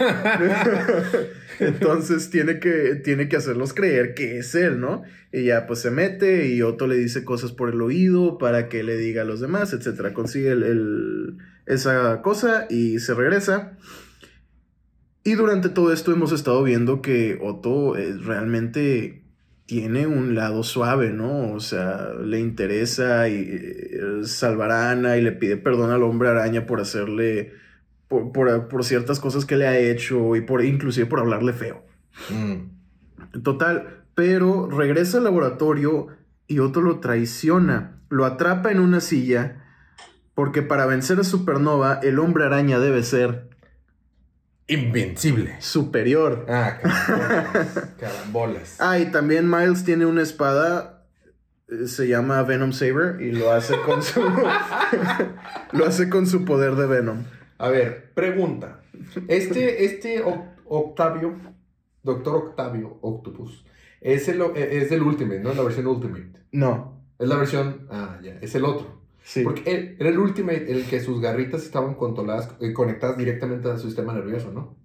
Entonces 1.68 2.30
tiene 2.30 2.60
que, 2.60 2.96
tiene 2.96 3.30
que 3.30 3.38
hacerlos 3.38 3.74
creer 3.74 4.14
que 4.14 4.40
es 4.40 4.56
él, 4.56 4.80
¿no? 4.80 5.04
Y 5.32 5.46
ya 5.46 5.68
pues 5.68 5.80
se 5.80 5.92
mete 5.92 6.48
y 6.48 6.62
Otto 6.62 6.88
le 6.88 6.96
dice 6.96 7.24
cosas 7.24 7.52
por 7.52 7.70
el 7.70 7.82
oído 7.82 8.38
para 8.38 8.68
que 8.68 8.84
le 8.84 8.98
diga 8.98 9.22
a 9.22 9.26
los 9.26 9.40
demás, 9.40 9.74
etcétera. 9.74 10.14
Consigue 10.14 10.52
el- 10.52 11.38
esa 11.68 12.22
cosa 12.22 12.66
y 12.70 13.00
se 13.00 13.14
regresa. 13.14 13.78
Y 15.24 15.34
durante 15.36 15.70
todo 15.70 15.94
esto 15.94 16.12
hemos 16.12 16.32
estado 16.32 16.64
viendo 16.64 17.02
que 17.02 17.38
Otto 17.42 17.96
eh, 17.96 18.16
realmente 18.20 19.24
tiene 19.68 20.08
un 20.08 20.34
lado 20.36 20.64
suave, 20.64 21.12
¿no? 21.12 21.54
O 21.54 21.60
sea, 21.60 22.14
le 22.16 22.40
interesa 22.40 23.30
y 23.30 23.36
eh, 23.52 24.00
salvar 24.24 24.72
a 24.72 24.92
Ana 24.92 25.18
y 25.18 25.22
le 25.22 25.32
pide 25.32 25.58
perdón 25.58 25.92
al 25.92 26.04
hombre 26.04 26.30
araña 26.30 26.66
por 26.66 26.82
hacerle, 26.82 27.54
por, 28.12 28.32
por- 28.34 28.68
por 28.68 28.84
ciertas 28.84 29.20
cosas 29.22 29.46
que 29.46 29.56
le 29.56 29.66
ha 29.68 29.78
hecho 29.80 30.36
y 30.36 30.42
por 30.42 30.64
inclusive 30.64 31.06
por 31.08 31.20
hablarle 31.20 31.54
feo. 31.54 31.84
Mm. 32.30 33.42
Total, 33.42 34.04
pero 34.14 34.70
regresa 34.70 35.18
al 35.20 35.24
laboratorio 35.24 36.08
y 36.46 36.60
Otto 36.60 36.82
lo 36.82 37.00
traiciona, 37.00 38.02
lo 38.10 38.26
atrapa 38.26 38.70
en 38.72 38.82
una 38.82 39.00
silla, 39.00 39.64
porque 40.36 40.62
para 40.62 40.86
vencer 40.86 41.20
a 41.20 41.24
Supernova 41.24 42.00
el 42.04 42.20
hombre 42.20 42.44
araña 42.46 42.80
debe 42.80 43.02
ser 43.04 43.50
Invencible. 44.68 45.56
superior. 45.60 46.46
Ah, 46.50 46.78
carambolas. 46.82 47.90
carambolas. 48.00 48.76
Ah, 48.82 49.00
y 49.00 49.12
también 49.12 49.50
Miles 49.50 49.84
tiene 49.86 50.06
una 50.06 50.22
espada, 50.22 51.06
eh, 51.70 51.88
se 51.88 52.08
llama 52.10 52.44
Venom 52.44 52.74
Saber 52.74 53.22
y 53.22 53.32
lo 53.32 53.52
hace 53.52 53.76
con 53.86 54.04
su 54.04 54.22
lo 55.72 55.86
hace 55.86 56.10
con 56.10 56.28
su 56.28 56.44
poder 56.46 56.76
de 56.76 56.88
Venom. 56.88 57.24
A 57.62 57.70
ver, 57.70 58.12
pregunta. 58.14 58.82
Este, 59.28 59.86
este 59.86 60.24
Oc- 60.24 60.56
Octavio, 60.66 61.34
Doctor 62.04 62.36
Octavio 62.36 62.98
Octopus, 63.02 63.66
es 64.02 64.28
el, 64.30 64.42
es 64.56 64.92
el 64.92 65.02
Ultimate, 65.04 65.40
¿no? 65.42 65.54
La 65.54 65.62
versión 65.64 65.88
Ultimate. 65.88 66.32
No, 66.52 67.02
Es 67.20 67.28
la 67.30 67.36
versión. 67.38 67.88
Ah, 67.92 68.20
ya, 68.24 68.38
es 68.42 68.56
el 68.56 68.66
otro. 68.66 69.02
sí. 69.24 69.44
Porque 69.44 69.70
él- 69.72 69.96
era 70.00 70.10
el 70.10 70.18
Ultimate, 70.18 70.72
el 70.72 70.86
que 70.86 71.00
sus 71.00 71.22
garritas 71.22 71.64
estaban 71.64 71.94
controladas, 71.96 72.50
eh, 72.62 72.74
conectadas 72.74 73.18
directamente 73.18 73.70
al 73.70 73.80
sistema 73.80 74.12
nervioso, 74.14 74.52
¿no? 74.52 74.76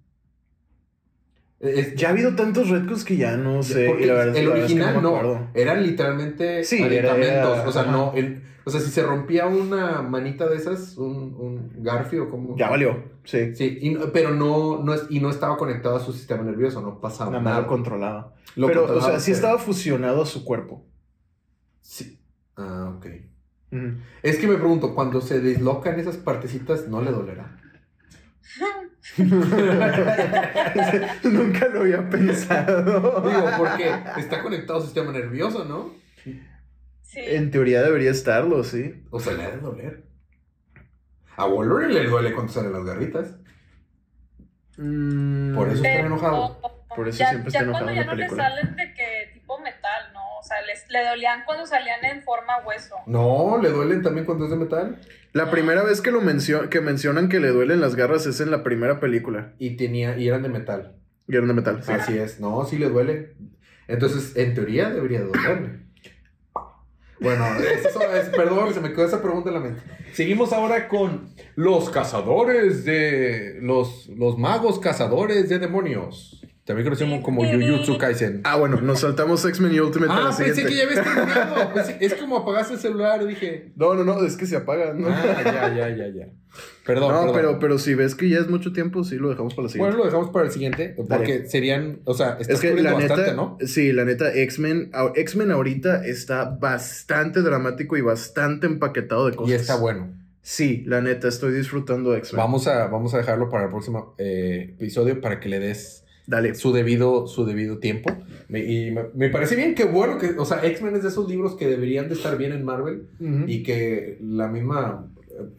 Es- 1.59 1.95
Ya 1.95 2.09
ha 2.09 2.11
habido 2.11 2.35
tantos 2.35 2.69
retcons 2.69 3.03
que 3.03 3.17
ya 3.17 3.35
no 3.35 3.63
sé. 3.63 3.87
porque 3.87 4.03
y 4.03 4.05
la 4.07 4.13
verdad- 4.13 4.35
el 4.37 4.45
la 4.45 4.49
verdad 4.53 4.65
es 4.69 4.73
que 4.73 4.79
original 4.83 5.01
no, 5.01 5.49
eran 5.55 5.83
literalmente 5.83 6.63
Sí, 6.63 6.83
era- 6.83 7.15
era- 7.17 7.49
o 7.65 7.71
sea, 7.71 7.81
ajá. 7.83 7.91
no, 7.91 8.13
el- 8.15 8.43
o 8.63 8.69
sea, 8.69 8.79
si 8.81 8.91
se 8.91 9.01
rompía 9.01 9.47
una 9.47 10.01
manita 10.01 10.47
de 10.47 10.57
esas, 10.57 10.97
un, 10.97 11.35
un 11.39 11.71
Garfio 11.83 12.25
o 12.25 12.29
como. 12.29 12.55
Ya 12.57 12.69
valió, 12.69 13.01
sí. 13.23 13.55
Sí, 13.55 13.79
y 13.81 13.95
pero 14.13 14.31
no, 14.35 14.83
no 14.83 14.93
es, 14.93 15.05
y 15.09 15.19
no 15.19 15.29
estaba 15.29 15.57
conectado 15.57 15.95
a 15.95 15.99
su 15.99 16.11
sistema 16.13 16.43
nervioso, 16.43 16.81
no 16.81 16.99
pasaba 16.99 17.31
Nada 17.31 17.43
nada. 17.43 17.67
controlaba. 17.67 18.33
Lo 18.55 18.67
Pero, 18.67 18.83
o 18.85 19.01
sea, 19.01 19.19
sí 19.19 19.31
pero- 19.31 19.35
estaba 19.35 19.57
fusionado 19.57 20.21
a 20.21 20.25
su 20.25 20.43
cuerpo. 20.43 20.85
Sí. 21.81 22.19
Ah, 22.55 22.93
ok. 22.97 23.05
Es 24.23 24.37
que 24.37 24.47
me 24.47 24.55
pregunto, 24.55 24.93
cuando 24.95 25.21
se 25.21 25.39
dislocan 25.41 25.99
esas 25.99 26.17
partecitas, 26.17 26.87
¿no 26.87 27.01
le 27.01 27.11
dolerá? 27.11 27.57
Nunca 31.23 31.67
lo 31.67 31.81
había 31.81 32.09
pensado. 32.09 33.21
Digo, 33.21 33.49
porque 33.57 33.93
está 34.17 34.41
conectado 34.41 34.79
al 34.79 34.85
sistema 34.85 35.11
nervioso, 35.11 35.65
¿no? 35.65 35.93
Sí. 37.01 37.19
En 37.19 37.51
teoría 37.51 37.81
debería 37.81 38.11
estarlo, 38.11 38.63
sí. 38.63 39.03
O 39.11 39.19
sea, 39.19 39.33
le 39.33 39.43
ha 39.43 39.51
de 39.51 39.57
doler. 39.57 40.03
A 41.35 41.45
Wolverine 41.45 41.93
le 41.93 42.05
duele 42.05 42.33
cuando 42.33 42.51
salen 42.51 42.73
las 42.73 42.83
garritas. 42.83 43.35
Mm, 44.77 45.55
Por 45.55 45.69
eso 45.69 45.83
está 45.83 45.99
enojado. 45.99 46.59
Por 46.95 47.07
eso 47.07 47.19
ya, 47.19 47.29
siempre 47.29 47.49
está 47.49 47.59
ya 47.59 47.63
enojado 47.63 47.85
cuando 47.85 48.01
en 48.01 48.07
ya 48.07 48.15
la 48.15 48.15
no 48.15 48.21
le 48.21 48.29
salen 48.29 48.75
de 48.75 48.93
que 48.93 49.31
tipo 49.33 49.59
metal, 49.59 50.13
¿no? 50.13 50.37
O 50.39 50.43
sea, 50.43 50.61
les, 50.61 50.89
le 50.89 51.05
dolían 51.05 51.43
cuando 51.45 51.65
salían 51.65 52.03
en 52.05 52.23
forma 52.23 52.57
hueso. 52.65 52.95
No, 53.05 53.59
le 53.61 53.69
duelen 53.69 54.01
también 54.01 54.25
cuando 54.25 54.45
es 54.45 54.51
de 54.51 54.57
metal. 54.57 54.99
La 55.37 55.51
primera 55.51 55.83
vez 55.83 56.01
que 56.01 56.11
lo 56.11 56.21
mencio- 56.21 56.69
que 56.69 56.81
mencionan 56.81 57.29
que 57.29 57.39
le 57.39 57.49
duelen 57.49 57.79
las 57.79 57.95
garras 57.95 58.25
es 58.25 58.41
en 58.41 58.49
la 58.49 58.63
primera 58.63 58.99
película. 58.99 59.53
Y 59.59 59.77
tenía, 59.77 60.17
y 60.17 60.27
eran 60.27 60.41
de 60.41 60.49
metal. 60.49 60.95
Guerra 61.27 61.45
de 61.47 61.53
metal. 61.53 61.83
sí. 61.83 61.91
Así 61.91 62.17
es. 62.17 62.39
No, 62.39 62.65
sí 62.65 62.77
le 62.77 62.89
duele. 62.89 63.35
Entonces, 63.87 64.35
en 64.35 64.53
teoría 64.55 64.89
debería 64.89 65.21
dolerle. 65.21 65.79
Bueno, 67.19 67.45
eso 67.59 68.01
es, 68.13 68.29
perdón, 68.29 68.73
se 68.73 68.79
me 68.79 68.91
quedó 68.93 69.05
esa 69.05 69.21
pregunta 69.21 69.49
en 69.49 69.55
la 69.55 69.61
mente. 69.61 69.81
Seguimos 70.13 70.53
ahora 70.53 70.87
con 70.87 71.29
los 71.55 71.89
cazadores 71.89 72.85
de. 72.85 73.59
Los, 73.61 74.07
los 74.09 74.37
magos 74.37 74.79
cazadores 74.79 75.49
de 75.49 75.59
demonios. 75.59 76.41
También 76.67 76.83
conocido 76.85 77.21
como 77.21 77.45
Jujutsu 77.45 77.97
Kaisen. 77.97 78.41
Ah, 78.43 78.57
bueno, 78.57 78.81
nos 78.81 78.99
saltamos 78.99 79.43
X-Men 79.45 79.73
y 79.73 79.79
Ultimate. 79.79 80.11
a 80.11 80.17
Ah, 80.17 80.19
la 80.19 80.37
pensé 80.37 80.53
siguiente. 80.53 80.73
que 80.73 80.77
ya 80.77 80.83
habías 80.83 81.03
terminado. 81.03 81.97
Es 82.01 82.13
como 82.15 82.37
apagaste 82.37 82.73
el 82.73 82.79
celular, 82.81 83.25
dije. 83.25 83.71
No, 83.77 83.93
no, 83.95 84.03
no, 84.03 84.21
es 84.25 84.35
que 84.35 84.45
se 84.45 84.57
apaga, 84.57 84.93
¿no? 84.93 85.07
Ah, 85.07 85.41
ya, 85.45 85.73
ya, 85.73 85.89
ya, 85.95 86.07
ya. 86.09 86.27
Perdón, 86.85 87.13
no, 87.13 87.19
perdón. 87.21 87.33
pero, 87.35 87.59
pero 87.59 87.79
si 87.79 87.95
ves 87.95 88.15
que 88.15 88.27
ya 88.27 88.39
es 88.39 88.49
mucho 88.49 88.73
tiempo, 88.73 89.05
sí 89.05 89.15
lo 89.15 89.29
dejamos 89.29 89.53
para 89.53 89.67
la 89.67 89.69
siguiente. 89.69 89.91
Bueno, 89.95 89.97
lo 90.03 90.11
dejamos 90.11 90.29
para 90.33 90.45
el 90.45 90.51
siguiente, 90.51 90.93
porque 91.07 91.47
serían, 91.47 91.99
o 92.03 92.13
sea, 92.13 92.37
estás 92.39 92.55
es 92.55 92.59
que 92.75 92.81
la 92.81 92.97
neta, 92.97 93.15
bastante, 93.15 93.33
¿no? 93.33 93.57
sí, 93.65 93.93
la 93.93 94.03
neta, 94.03 94.33
X-Men, 94.33 94.91
X-Men 95.15 95.51
ahorita 95.51 96.05
está 96.05 96.45
bastante 96.49 97.41
dramático 97.43 97.95
y 97.95 98.01
bastante 98.01 98.67
empaquetado 98.67 99.29
de 99.29 99.35
cosas. 99.37 99.51
Y 99.51 99.55
está 99.55 99.77
bueno. 99.77 100.13
Sí, 100.41 100.83
la 100.85 100.99
neta, 101.01 101.27
estoy 101.29 101.53
disfrutando 101.53 102.13
X-Men. 102.15 102.37
Vamos 102.37 102.67
a, 102.67 102.87
vamos 102.87 103.13
a 103.13 103.17
dejarlo 103.19 103.49
para 103.49 103.65
el 103.65 103.69
próximo 103.69 104.15
eh, 104.17 104.73
episodio 104.77 105.21
para 105.21 105.39
que 105.39 105.49
le 105.49 105.59
des 105.59 106.03
Dale. 106.27 106.53
su 106.55 106.71
debido, 106.73 107.25
su 107.27 107.45
debido 107.45 107.79
tiempo. 107.79 108.15
Me- 108.49 108.63
y 108.63 108.91
me, 108.91 109.05
me 109.15 109.29
parece 109.29 109.55
bien 109.55 109.73
que 109.73 109.85
bueno 109.85 110.17
que, 110.19 110.35
o 110.37 110.45
sea, 110.45 110.63
X-Men 110.65 110.95
es 110.97 111.01
de 111.03 111.09
esos 111.09 111.27
libros 111.27 111.55
que 111.55 111.67
deberían 111.67 112.07
de 112.09 112.13
estar 112.15 112.37
bien 112.37 112.51
en 112.51 112.63
Marvel 112.63 113.07
y 113.47 113.63
que 113.63 114.17
la 114.21 114.47
misma 114.47 115.07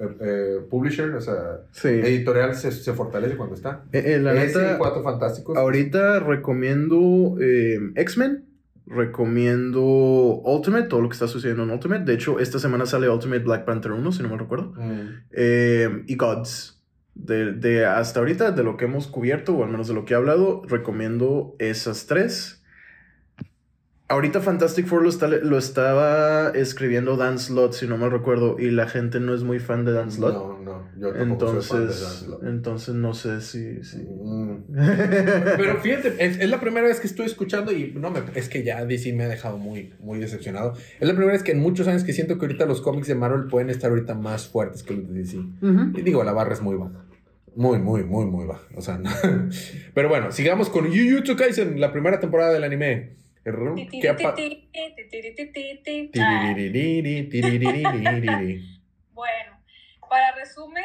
eh, 0.01 0.09
eh, 0.21 0.57
publisher, 0.71 1.11
o 1.14 1.21
sea, 1.21 1.62
Sí. 1.73 1.89
editorial 1.89 2.55
se, 2.55 2.71
se 2.73 2.93
fortalece 2.93 3.37
cuando 3.37 3.55
está. 3.55 3.85
Eh, 3.93 4.03
eh, 4.07 4.19
la 4.19 4.35
Ese 4.43 4.59
neta, 4.59 4.79
Cuatro 4.79 5.03
Fantásticos. 5.03 5.57
ahorita 5.57 6.21
recomiendo 6.21 7.37
eh, 7.41 7.79
X-Men. 7.97 8.45
Recomiendo 8.91 9.83
Ultimate, 10.45 10.89
todo 10.89 11.03
lo 11.03 11.09
que 11.11 11.12
está 11.14 11.29
sucediendo 11.29 11.62
en 11.64 11.71
Ultimate. 11.71 12.05
De 12.05 12.14
hecho, 12.14 12.39
esta 12.41 12.59
semana 12.59 12.87
sale 12.87 13.09
Ultimate 13.11 13.43
Black 13.43 13.64
Panther 13.66 13.93
1, 13.93 14.12
si 14.12 14.23
no 14.23 14.31
me 14.31 14.39
recuerdo. 14.39 14.73
Mm. 14.77 15.09
Eh, 15.33 16.05
y 16.07 16.16
Gods. 16.16 16.78
De, 17.19 17.53
de 17.53 17.85
hasta 17.85 18.21
ahorita, 18.21 18.53
de 18.53 18.62
lo 18.62 18.77
que 18.77 18.87
hemos 18.87 19.07
cubierto, 19.09 19.55
o 19.57 19.64
al 19.64 19.71
menos 19.71 19.89
de 19.89 19.95
lo 19.95 20.05
que 20.07 20.14
he 20.14 20.16
hablado, 20.16 20.62
recomiendo 20.66 21.55
esas 21.59 22.07
tres. 22.07 22.62
Ahorita 24.11 24.41
Fantastic 24.41 24.87
Four 24.87 25.03
lo, 25.03 25.11
está- 25.11 25.27
lo 25.29 25.59
estaba 25.59 26.49
escribiendo 26.55 27.19
Dan 27.19 27.39
Slott, 27.39 27.75
si 27.75 27.87
no 27.87 27.99
me 27.99 28.09
recuerdo, 28.09 28.57
y 28.59 28.71
la 28.71 28.89
gente 28.89 29.21
no 29.21 29.35
es 29.35 29.43
muy 29.43 29.59
fan 29.59 29.85
de 29.85 29.93
Dan 29.93 30.11
Slott. 30.11 30.33
No, 30.33 30.59
no, 30.62 30.89
yo 30.99 31.12
tampoco 31.12 31.61
soy 31.61 31.81
fan 31.81 31.89
de 31.89 31.93
Dan 31.93 31.93
entonces, 31.93 32.19
Slott. 32.25 32.45
entonces 32.45 32.95
no 32.95 33.12
sé 33.12 33.41
si... 33.43 33.85
si... 33.85 33.99
Mm. 33.99 34.64
Pero 35.59 35.77
fíjate, 35.83 36.25
es, 36.25 36.39
es 36.41 36.49
la 36.49 36.59
primera 36.59 36.87
vez 36.87 37.01
que 37.01 37.07
estoy 37.07 37.27
escuchando 37.27 37.71
y 37.71 37.93
no 37.97 38.11
me, 38.11 38.21
es 38.35 38.49
que 38.49 38.64
ya 38.64 38.83
DC 38.87 39.12
me 39.12 39.25
ha 39.25 39.29
dejado 39.29 39.59
muy, 39.59 39.93
muy 40.01 40.19
decepcionado. 40.19 40.73
Es 41.01 41.07
la 41.07 41.12
primera 41.12 41.33
vez 41.33 41.43
que 41.43 41.53
en 41.53 41.61
muchos 41.61 41.87
años 41.87 42.03
que 42.03 42.14
siento 42.14 42.39
que 42.39 42.47
ahorita 42.47 42.64
los 42.64 42.81
cómics 42.81 43.09
de 43.09 43.14
Marvel 43.14 43.47
pueden 43.49 43.69
estar 43.69 43.91
ahorita 43.91 44.14
más 44.14 44.49
fuertes 44.49 44.83
que 44.85 44.95
los 44.95 45.07
de 45.07 45.19
DC. 45.19 45.37
Y 45.97 46.01
digo, 46.01 46.25
la 46.25 46.33
barra 46.33 46.55
es 46.55 46.62
muy 46.62 46.77
baja. 46.77 47.05
Muy, 47.59 47.80
muy, 47.80 48.04
muy, 48.04 48.24
muy 48.24 48.46
baja. 48.46 48.62
O 48.76 48.80
sea, 48.80 48.94
no. 48.98 49.11
Pero 49.92 50.09
bueno, 50.09 50.30
sigamos 50.30 50.70
con 50.70 50.86
Jujutsu 50.86 51.34
Kaisen, 51.34 51.80
la 51.80 51.90
primera 51.90 52.20
temporada 52.20 52.52
del 52.52 52.62
anime. 52.62 53.16
¿Qué. 53.42 53.50
Bueno, 59.11 59.61
para 60.09 60.36
resumen 60.36 60.84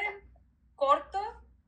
corto, 0.76 1.20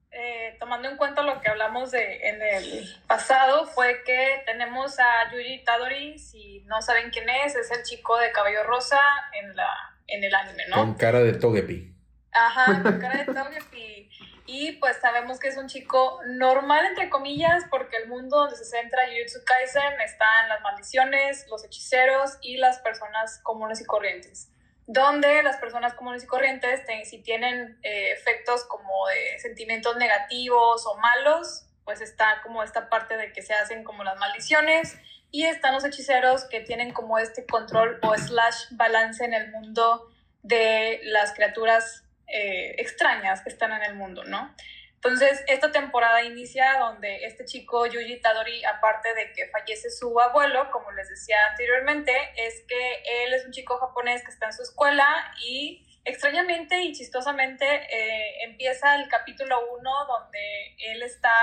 eh, 0.09 0.55
tomando 0.59 0.89
en 0.89 0.97
cuenta 0.97 1.21
lo 1.21 1.39
que 1.39 1.51
hablamos 1.51 1.91
de, 1.91 2.27
en 2.27 2.41
el 2.41 2.87
pasado, 3.07 3.67
fue 3.67 4.01
que 4.05 4.41
tenemos 4.47 4.99
a 4.99 5.31
Yuji 5.31 5.63
Tadori, 5.63 6.17
si 6.17 6.61
no 6.61 6.81
saben 6.81 7.11
quién 7.11 7.29
es, 7.29 7.55
es 7.55 7.69
el 7.69 7.83
chico 7.83 8.17
de 8.17 8.31
cabello 8.31 8.63
rosa 8.63 8.99
en, 9.39 9.55
la, 9.55 9.69
en 10.07 10.23
el 10.23 10.33
anime, 10.33 10.63
¿no? 10.69 10.77
Con 10.77 10.95
cara 10.95 11.19
de 11.19 11.33
Togepi. 11.33 11.93
Ajá, 12.31 12.81
con 12.81 12.99
cara 12.99 13.23
de 13.23 13.25
Togepi. 13.25 14.09
Y 14.47 14.73
pues 14.73 14.97
sabemos 14.97 15.39
que 15.39 15.47
es 15.47 15.57
un 15.57 15.67
chico 15.67 16.19
normal, 16.27 16.85
entre 16.85 17.09
comillas, 17.09 17.63
porque 17.71 17.97
el 17.97 18.07
mundo 18.07 18.37
donde 18.37 18.55
se 18.55 18.65
centra 18.65 19.01
Jujutsu 19.07 19.43
Kaisen 19.43 19.99
están 20.01 20.49
las 20.49 20.61
maldiciones, 20.61 21.47
los 21.49 21.65
hechiceros 21.65 22.37
y 22.41 22.57
las 22.57 22.77
personas 22.79 23.39
comunes 23.43 23.81
y 23.81 23.85
corrientes. 23.85 24.49
Donde 24.85 25.41
las 25.41 25.57
personas 25.57 25.95
comunes 25.95 26.23
y 26.23 26.27
corrientes, 26.27 26.85
te- 26.85 27.03
si 27.05 27.23
tienen 27.23 27.79
eh, 27.81 28.11
efectos 28.11 28.65
como 28.65 29.07
de 29.07 29.39
sentimientos 29.39 29.95
negativos 29.97 30.85
o 30.85 30.95
malos, 30.97 31.65
pues 31.83 32.01
está 32.01 32.41
como 32.43 32.61
esta 32.61 32.87
parte 32.87 33.17
de 33.17 33.33
que 33.33 33.41
se 33.41 33.53
hacen 33.55 33.83
como 33.83 34.03
las 34.03 34.17
maldiciones. 34.19 34.95
Y 35.31 35.45
están 35.45 35.73
los 35.73 35.83
hechiceros 35.83 36.45
que 36.45 36.61
tienen 36.61 36.93
como 36.93 37.17
este 37.17 37.45
control 37.47 37.99
o 38.03 38.15
slash 38.15 38.67
balance 38.71 39.25
en 39.25 39.33
el 39.33 39.51
mundo 39.51 40.07
de 40.43 41.01
las 41.03 41.33
criaturas 41.33 42.03
eh, 42.27 42.75
extrañas 42.77 43.41
que 43.41 43.49
están 43.49 43.71
en 43.71 43.83
el 43.83 43.95
mundo, 43.95 44.23
¿no? 44.23 44.55
Entonces, 44.95 45.43
esta 45.47 45.71
temporada 45.71 46.23
inicia 46.23 46.79
donde 46.79 47.25
este 47.25 47.45
chico, 47.45 47.85
Yuji 47.85 48.21
Tadori, 48.21 48.65
aparte 48.65 49.13
de 49.13 49.33
que 49.33 49.47
fallece 49.49 49.91
su 49.91 50.19
abuelo, 50.19 50.71
como 50.71 50.91
les 50.93 51.07
decía 51.09 51.37
anteriormente, 51.51 52.11
es 52.35 52.63
que 52.67 53.03
él 53.23 53.33
es 53.35 53.45
un 53.45 53.51
chico 53.51 53.77
japonés 53.77 54.23
que 54.23 54.31
está 54.31 54.47
en 54.47 54.53
su 54.53 54.63
escuela 54.63 55.05
y 55.45 55.85
extrañamente 56.05 56.81
y 56.81 56.93
chistosamente 56.93 57.65
eh, 57.65 58.45
empieza 58.45 58.95
el 58.95 59.07
capítulo 59.07 59.59
1 59.77 60.05
donde 60.07 60.75
él 60.79 61.03
está 61.03 61.35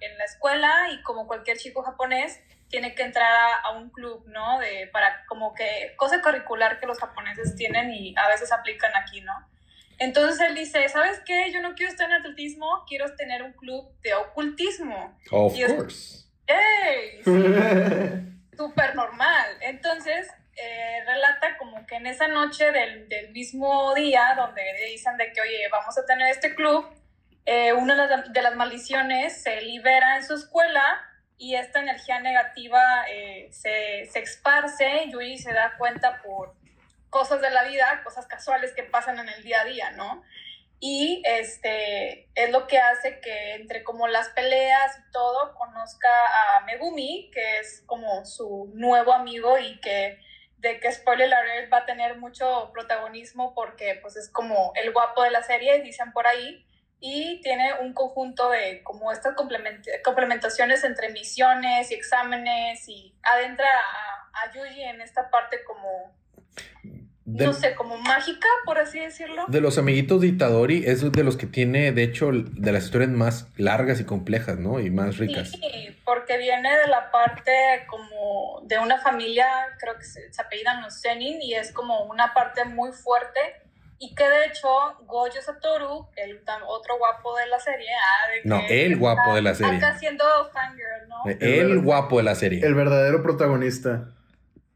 en 0.00 0.16
la 0.16 0.24
escuela 0.24 0.88
y 0.90 1.02
como 1.02 1.26
cualquier 1.26 1.58
chico 1.58 1.82
japonés 1.82 2.40
tiene 2.70 2.94
que 2.94 3.02
entrar 3.02 3.28
a, 3.64 3.72
un 3.72 3.90
club, 3.90 4.24
¿no? 4.28 4.60
De, 4.60 4.86
para 4.92 5.26
como 5.26 5.54
que 5.54 5.92
cosa 5.96 6.22
curricular 6.22 6.78
que 6.78 6.86
los 6.86 6.98
japoneses 6.98 7.56
tienen 7.56 7.92
y 7.92 8.14
a 8.16 8.28
veces 8.28 8.52
aplican 8.52 8.94
aquí, 8.96 9.20
¿no? 9.20 9.34
Entonces 10.00 10.40
él 10.40 10.54
dice, 10.54 10.88
¿sabes 10.88 11.20
qué? 11.26 11.52
Yo 11.52 11.60
no 11.60 11.74
quiero 11.74 11.92
estar 11.92 12.08
en 12.08 12.16
atletismo, 12.16 12.84
quiero 12.88 13.14
tener 13.16 13.42
un 13.42 13.52
club 13.52 13.92
de 14.00 14.14
ocultismo. 14.14 15.16
Of 15.30 15.54
Y 15.54 15.64
course. 15.66 16.24
¡Ey! 16.46 17.22
Súper 18.56 18.96
normal. 18.96 19.58
Entonces, 19.60 20.26
eh, 20.56 21.04
relata 21.06 21.58
como 21.58 21.86
que 21.86 21.96
en 21.96 22.06
esa 22.06 22.28
noche 22.28 22.72
del, 22.72 23.10
del 23.10 23.30
mismo 23.32 23.94
día, 23.94 24.34
donde 24.36 24.62
le 24.62 24.86
dicen 24.86 25.18
de 25.18 25.32
que, 25.32 25.42
oye, 25.42 25.68
vamos 25.70 25.96
a 25.98 26.06
tener 26.06 26.28
este 26.28 26.54
club, 26.54 26.86
eh, 27.44 27.74
una 27.74 28.06
de 28.06 28.42
las, 28.42 28.56
maldiciones 28.56 29.42
se 29.42 29.60
libera 29.60 30.16
en 30.16 30.24
su 30.24 30.34
escuela 30.34 30.82
y 31.36 31.56
esta 31.56 31.80
energía 31.80 32.20
negativa 32.20 32.80
eh, 33.10 33.48
se, 33.52 34.06
se 34.10 34.20
esparce. 34.20 35.10
Yui 35.10 35.36
se 35.36 35.52
da 35.52 35.74
cuenta 35.76 36.22
por 36.22 36.54
cosas 37.10 37.40
de 37.40 37.50
la 37.50 37.64
vida, 37.64 38.00
cosas 38.04 38.26
casuales 38.26 38.72
que 38.72 38.84
pasan 38.84 39.18
en 39.18 39.28
el 39.28 39.42
día 39.42 39.60
a 39.60 39.64
día, 39.64 39.90
¿no? 39.90 40.22
Y 40.78 41.22
este 41.26 42.30
es 42.34 42.50
lo 42.50 42.66
que 42.66 42.78
hace 42.78 43.20
que 43.20 43.54
entre 43.54 43.84
como 43.84 44.08
las 44.08 44.30
peleas 44.30 44.98
y 44.98 45.12
todo 45.12 45.54
conozca 45.54 46.08
a 46.08 46.60
Megumi, 46.60 47.30
que 47.34 47.58
es 47.58 47.82
como 47.84 48.24
su 48.24 48.70
nuevo 48.74 49.12
amigo 49.12 49.58
y 49.58 49.78
que 49.80 50.18
de 50.56 50.80
que 50.80 50.92
spoiler 50.92 51.32
alert 51.32 51.72
va 51.72 51.78
a 51.78 51.86
tener 51.86 52.16
mucho 52.16 52.70
protagonismo 52.72 53.54
porque 53.54 53.98
pues 54.00 54.16
es 54.16 54.30
como 54.30 54.72
el 54.74 54.92
guapo 54.92 55.22
de 55.22 55.30
la 55.30 55.42
serie, 55.42 55.80
dicen 55.82 56.12
por 56.12 56.26
ahí, 56.26 56.66
y 57.00 57.40
tiene 57.40 57.74
un 57.80 57.94
conjunto 57.94 58.50
de 58.50 58.82
como 58.82 59.10
estas 59.10 59.34
complement- 59.34 60.02
complementaciones 60.02 60.84
entre 60.84 61.08
misiones 61.10 61.90
y 61.90 61.94
exámenes 61.94 62.86
y 62.88 63.14
adentra 63.22 63.68
a, 63.70 64.42
a 64.42 64.52
Yuji 64.52 64.82
en 64.82 65.00
esta 65.00 65.30
parte 65.30 65.64
como, 65.64 66.14
De, 67.32 67.46
no 67.46 67.52
sé, 67.52 67.74
como 67.74 67.96
mágica, 67.98 68.48
por 68.64 68.78
así 68.78 68.98
decirlo. 68.98 69.44
de 69.48 69.60
los 69.60 69.78
amiguitos 69.78 70.20
de 70.20 70.26
Itadori 70.28 70.84
es 70.86 71.12
de 71.12 71.24
los 71.24 71.36
que 71.36 71.46
tiene, 71.46 71.92
de 71.92 72.02
hecho, 72.02 72.30
de 72.32 72.72
las 72.72 72.84
historias 72.84 73.10
más 73.10 73.46
largas 73.56 74.00
y 74.00 74.04
complejas, 74.04 74.58
¿no? 74.58 74.80
Y 74.80 74.90
más 74.90 75.18
ricas. 75.18 75.50
Sí, 75.50 75.96
porque 76.04 76.38
viene 76.38 76.76
de 76.76 76.88
la 76.88 77.10
parte 77.10 77.52
como 77.88 78.62
de 78.66 78.78
una 78.78 78.98
familia, 78.98 79.46
creo 79.78 79.96
que 79.96 80.04
se, 80.04 80.32
se 80.32 80.42
apellidan 80.42 80.82
los 80.82 81.00
Zenin, 81.00 81.40
y 81.40 81.54
es 81.54 81.72
como 81.72 82.04
una 82.04 82.34
parte 82.34 82.64
muy 82.64 82.92
fuerte. 82.92 83.40
Y 84.02 84.14
que 84.14 84.24
de 84.24 84.46
hecho, 84.46 84.68
Gojo 85.06 85.30
Satoru, 85.42 86.08
el 86.16 86.40
otro 86.66 86.96
guapo 86.96 87.36
de 87.36 87.46
la 87.48 87.60
serie, 87.60 87.88
ah, 87.92 88.30
de 88.30 88.42
que 88.42 88.48
No, 88.48 88.60
el 88.66 88.96
guapo 88.96 89.34
de 89.34 89.42
la 89.42 89.54
serie. 89.54 89.76
Acá 89.76 89.98
siendo 89.98 90.24
fangirl, 90.54 91.06
¿no? 91.06 91.30
El 91.38 91.80
guapo 91.80 92.16
de 92.16 92.22
la 92.22 92.34
serie. 92.34 92.64
El 92.64 92.74
verdadero 92.74 93.22
protagonista. 93.22 94.08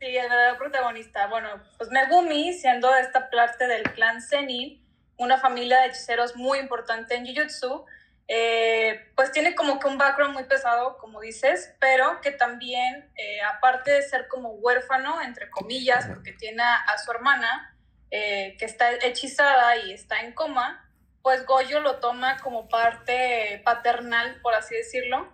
Sí, 0.04 0.14
el 0.14 0.28
verdadero 0.28 0.58
protagonista. 0.58 1.28
Bueno, 1.28 1.48
pues 1.78 1.88
Megumi, 1.88 2.52
siendo 2.52 2.94
esta 2.94 3.30
parte 3.30 3.66
del 3.66 3.84
clan 3.94 4.20
Zenin, 4.20 4.86
una 5.16 5.38
familia 5.38 5.80
de 5.80 5.86
hechiceros 5.86 6.36
muy 6.36 6.58
importante 6.58 7.14
en 7.14 7.24
Jujutsu, 7.24 7.86
eh, 8.28 9.10
pues 9.16 9.32
tiene 9.32 9.54
como 9.54 9.78
que 9.78 9.86
un 9.86 9.96
background 9.96 10.34
muy 10.34 10.44
pesado, 10.44 10.98
como 10.98 11.22
dices, 11.22 11.74
pero 11.80 12.20
que 12.20 12.32
también, 12.32 13.10
eh, 13.16 13.40
aparte 13.44 13.92
de 13.92 14.02
ser 14.02 14.28
como 14.28 14.50
huérfano, 14.50 15.22
entre 15.22 15.48
comillas, 15.48 16.06
porque 16.06 16.34
tiene 16.34 16.62
a, 16.62 16.74
a 16.74 16.98
su 16.98 17.10
hermana, 17.10 17.74
eh, 18.10 18.56
que 18.58 18.66
está 18.66 18.92
hechizada 18.92 19.78
y 19.78 19.92
está 19.92 20.20
en 20.20 20.34
coma, 20.34 20.86
pues 21.22 21.46
Goyo 21.46 21.80
lo 21.80 22.00
toma 22.00 22.36
como 22.42 22.68
parte 22.68 23.62
paternal, 23.64 24.38
por 24.42 24.52
así 24.52 24.74
decirlo. 24.74 25.32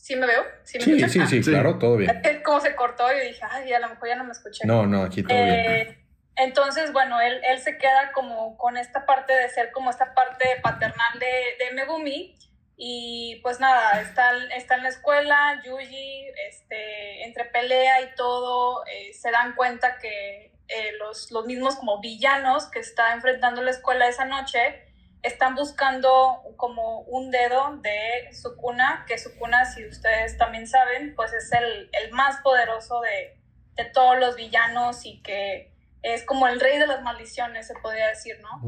¿Sí 0.00 0.16
me 0.16 0.26
veo? 0.26 0.42
¿Sí 0.64 0.78
me 0.78 0.84
Sí, 0.84 1.08
sí, 1.08 1.26
sí, 1.26 1.42
Sí. 1.42 1.50
claro, 1.50 1.78
todo 1.78 1.96
bien. 1.96 2.22
Es 2.24 2.42
como 2.42 2.58
se 2.60 2.74
cortó 2.74 3.12
y 3.12 3.28
dije, 3.28 3.42
ay, 3.48 3.70
a 3.72 3.80
lo 3.80 3.90
mejor 3.90 4.08
ya 4.08 4.16
no 4.16 4.24
me 4.24 4.32
escuché. 4.32 4.66
No, 4.66 4.86
no, 4.86 5.02
aquí 5.02 5.22
todo 5.22 5.36
bien. 5.36 5.48
Eh, 5.50 5.98
entonces, 6.36 6.90
bueno, 6.94 7.20
él, 7.20 7.38
él 7.44 7.58
se 7.58 7.76
queda 7.76 8.12
como 8.12 8.56
con 8.56 8.78
esta 8.78 9.04
parte 9.04 9.34
de 9.34 9.50
ser 9.50 9.72
como 9.72 9.90
esta 9.90 10.14
parte 10.14 10.46
paternal 10.62 11.18
de, 11.18 11.64
de 11.64 11.72
Megumi 11.72 12.38
Y 12.76 13.40
pues 13.42 13.60
nada, 13.60 14.00
está, 14.00 14.32
está 14.56 14.76
en 14.76 14.84
la 14.84 14.88
escuela, 14.88 15.60
Yuji, 15.66 16.28
este, 16.48 17.24
entre 17.24 17.44
pelea 17.44 18.00
y 18.00 18.14
todo, 18.14 18.82
eh, 18.86 19.12
se 19.12 19.30
dan 19.30 19.54
cuenta 19.54 19.98
que 19.98 20.54
eh, 20.68 20.92
los, 20.98 21.30
los 21.30 21.44
mismos 21.44 21.76
como 21.76 22.00
villanos 22.00 22.70
que 22.70 22.78
está 22.78 23.12
enfrentando 23.12 23.60
la 23.60 23.72
escuela 23.72 24.08
esa 24.08 24.24
noche 24.24 24.89
están 25.22 25.54
buscando 25.54 26.42
como 26.56 27.00
un 27.00 27.30
dedo 27.30 27.76
de 27.78 28.32
Sukuna, 28.32 29.04
que 29.06 29.18
Sukuna, 29.18 29.64
si 29.66 29.84
ustedes 29.86 30.36
también 30.38 30.66
saben, 30.66 31.14
pues 31.14 31.32
es 31.32 31.52
el, 31.52 31.90
el 31.92 32.12
más 32.12 32.40
poderoso 32.42 33.00
de, 33.00 33.38
de, 33.74 33.84
todos 33.90 34.18
los 34.18 34.36
villanos 34.36 35.04
y 35.04 35.20
que 35.22 35.72
es 36.02 36.24
como 36.24 36.48
el 36.48 36.60
rey 36.60 36.78
de 36.78 36.86
las 36.86 37.02
maldiciones, 37.02 37.66
se 37.66 37.74
podría 37.74 38.08
decir, 38.08 38.40
¿no? 38.40 38.60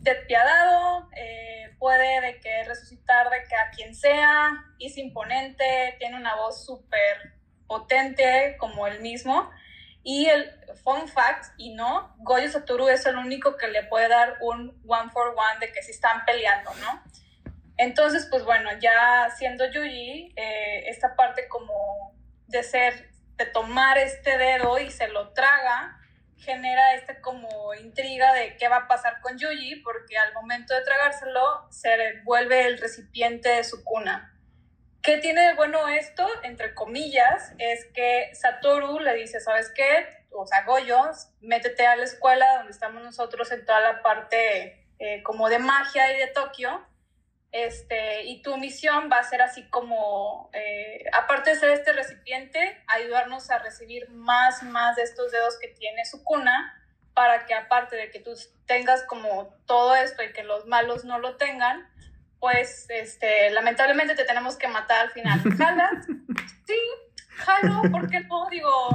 Despiadado, 0.00 1.08
eh, 1.16 1.74
puede 1.78 2.20
de 2.20 2.40
que 2.40 2.64
resucitar 2.64 3.30
de 3.30 3.42
que 3.48 3.56
a 3.56 3.70
quien 3.70 3.94
sea, 3.94 4.64
es 4.78 4.96
imponente, 4.96 5.96
tiene 5.98 6.16
una 6.16 6.36
voz 6.36 6.64
súper 6.64 7.34
potente 7.66 8.56
como 8.58 8.86
él 8.86 9.00
mismo. 9.00 9.50
Y 10.02 10.26
el 10.26 10.50
fun 10.84 11.08
fact, 11.08 11.52
y 11.56 11.74
no, 11.74 12.14
Goyo 12.18 12.50
Satoru 12.50 12.88
es 12.88 13.04
el 13.06 13.16
único 13.16 13.56
que 13.56 13.68
le 13.68 13.82
puede 13.84 14.08
dar 14.08 14.36
un 14.40 14.80
one 14.86 15.10
for 15.10 15.28
one 15.28 15.60
de 15.60 15.72
que 15.72 15.82
si 15.82 15.90
están 15.90 16.24
peleando, 16.24 16.72
¿no? 16.76 17.02
Entonces, 17.76 18.26
pues 18.30 18.44
bueno, 18.44 18.70
ya 18.80 19.30
siendo 19.36 19.64
Yuji, 19.70 20.32
eh, 20.36 20.88
esta 20.88 21.14
parte 21.14 21.46
como 21.48 22.14
de 22.46 22.62
ser, 22.62 23.10
de 23.36 23.46
tomar 23.46 23.98
este 23.98 24.36
dedo 24.36 24.78
y 24.78 24.90
se 24.90 25.08
lo 25.08 25.32
traga, 25.32 25.96
genera 26.38 26.94
este 26.94 27.20
como 27.20 27.74
intriga 27.74 28.32
de 28.32 28.56
qué 28.56 28.68
va 28.68 28.78
a 28.78 28.88
pasar 28.88 29.20
con 29.20 29.38
Yuji, 29.38 29.76
porque 29.76 30.18
al 30.18 30.32
momento 30.34 30.74
de 30.74 30.82
tragárselo 30.82 31.68
se 31.70 32.20
vuelve 32.24 32.66
el 32.66 32.78
recipiente 32.78 33.48
de 33.48 33.64
su 33.64 33.84
cuna. 33.84 34.34
¿Qué 35.02 35.18
tiene 35.18 35.48
de 35.48 35.54
bueno 35.54 35.88
esto? 35.88 36.26
Entre 36.42 36.74
comillas, 36.74 37.54
es 37.58 37.86
que 37.94 38.34
Satoru 38.34 38.98
le 39.00 39.14
dice, 39.14 39.40
¿sabes 39.40 39.70
qué? 39.74 40.26
O 40.30 40.46
sea, 40.46 40.64
Goyo, 40.64 41.10
métete 41.40 41.86
a 41.86 41.96
la 41.96 42.04
escuela 42.04 42.58
donde 42.58 42.72
estamos 42.72 43.02
nosotros 43.02 43.50
en 43.52 43.64
toda 43.64 43.80
la 43.80 44.02
parte 44.02 44.86
eh, 44.98 45.22
como 45.22 45.48
de 45.48 45.58
magia 45.58 46.12
y 46.12 46.18
de 46.18 46.26
Tokio. 46.28 46.84
Este, 47.50 48.24
y 48.24 48.42
tu 48.42 48.58
misión 48.58 49.08
va 49.10 49.18
a 49.18 49.22
ser 49.22 49.40
así 49.40 49.68
como, 49.70 50.50
eh, 50.52 51.04
aparte 51.12 51.50
de 51.50 51.56
ser 51.56 51.70
este 51.70 51.92
recipiente, 51.92 52.82
ayudarnos 52.88 53.50
a 53.50 53.58
recibir 53.58 54.10
más, 54.10 54.62
más 54.62 54.96
de 54.96 55.02
estos 55.02 55.32
dedos 55.32 55.58
que 55.58 55.68
tiene 55.68 56.04
su 56.04 56.22
cuna, 56.24 56.74
para 57.14 57.46
que 57.46 57.54
aparte 57.54 57.96
de 57.96 58.10
que 58.10 58.20
tú 58.20 58.34
tengas 58.66 59.02
como 59.04 59.48
todo 59.66 59.96
esto 59.96 60.22
y 60.22 60.32
que 60.32 60.44
los 60.44 60.66
malos 60.66 61.04
no 61.04 61.18
lo 61.18 61.36
tengan, 61.36 61.88
pues 62.40 62.86
este, 62.88 63.50
lamentablemente 63.50 64.14
te 64.14 64.24
tenemos 64.24 64.56
que 64.56 64.68
matar 64.68 65.06
al 65.06 65.10
final. 65.10 65.40
¿Jalas? 65.56 66.06
Sí, 66.66 66.78
jalo, 67.30 67.80
¿por 67.90 68.10
qué 68.10 68.20
no? 68.20 68.46
Digo, 68.50 68.90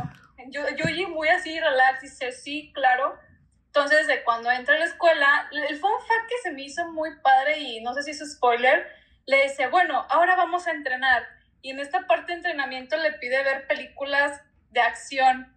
yo, 0.50 0.62
yo 0.70 1.10
muy 1.10 1.28
así, 1.30 1.60
relax, 1.60 2.04
y 2.04 2.08
dice, 2.08 2.32
sí, 2.32 2.72
claro. 2.72 3.18
Entonces, 3.66 4.06
de 4.06 4.24
cuando 4.24 4.52
entra 4.52 4.76
a 4.76 4.78
la 4.80 4.86
escuela, 4.86 5.50
el 5.52 5.80
fun 5.80 5.92
fact 6.08 6.30
que 6.30 6.38
se 6.44 6.52
me 6.52 6.62
hizo 6.62 6.88
muy 6.92 7.10
padre, 7.22 7.58
y 7.58 7.82
no 7.82 7.96
sé 7.96 8.04
si 8.04 8.12
es 8.12 8.34
spoiler, 8.34 8.88
le 9.26 9.44
dice, 9.44 9.68
bueno, 9.68 10.06
ahora 10.10 10.36
vamos 10.36 10.68
a 10.68 10.72
entrenar. 10.72 11.24
Y 11.64 11.72
en 11.72 11.80
esta 11.80 12.06
parte 12.06 12.34
de 12.34 12.38
entrenamiento 12.38 12.96
le 12.98 13.14
pide 13.14 13.44
ver 13.44 13.66
películas 13.66 14.40
de 14.70 14.82
acción. 14.82 15.52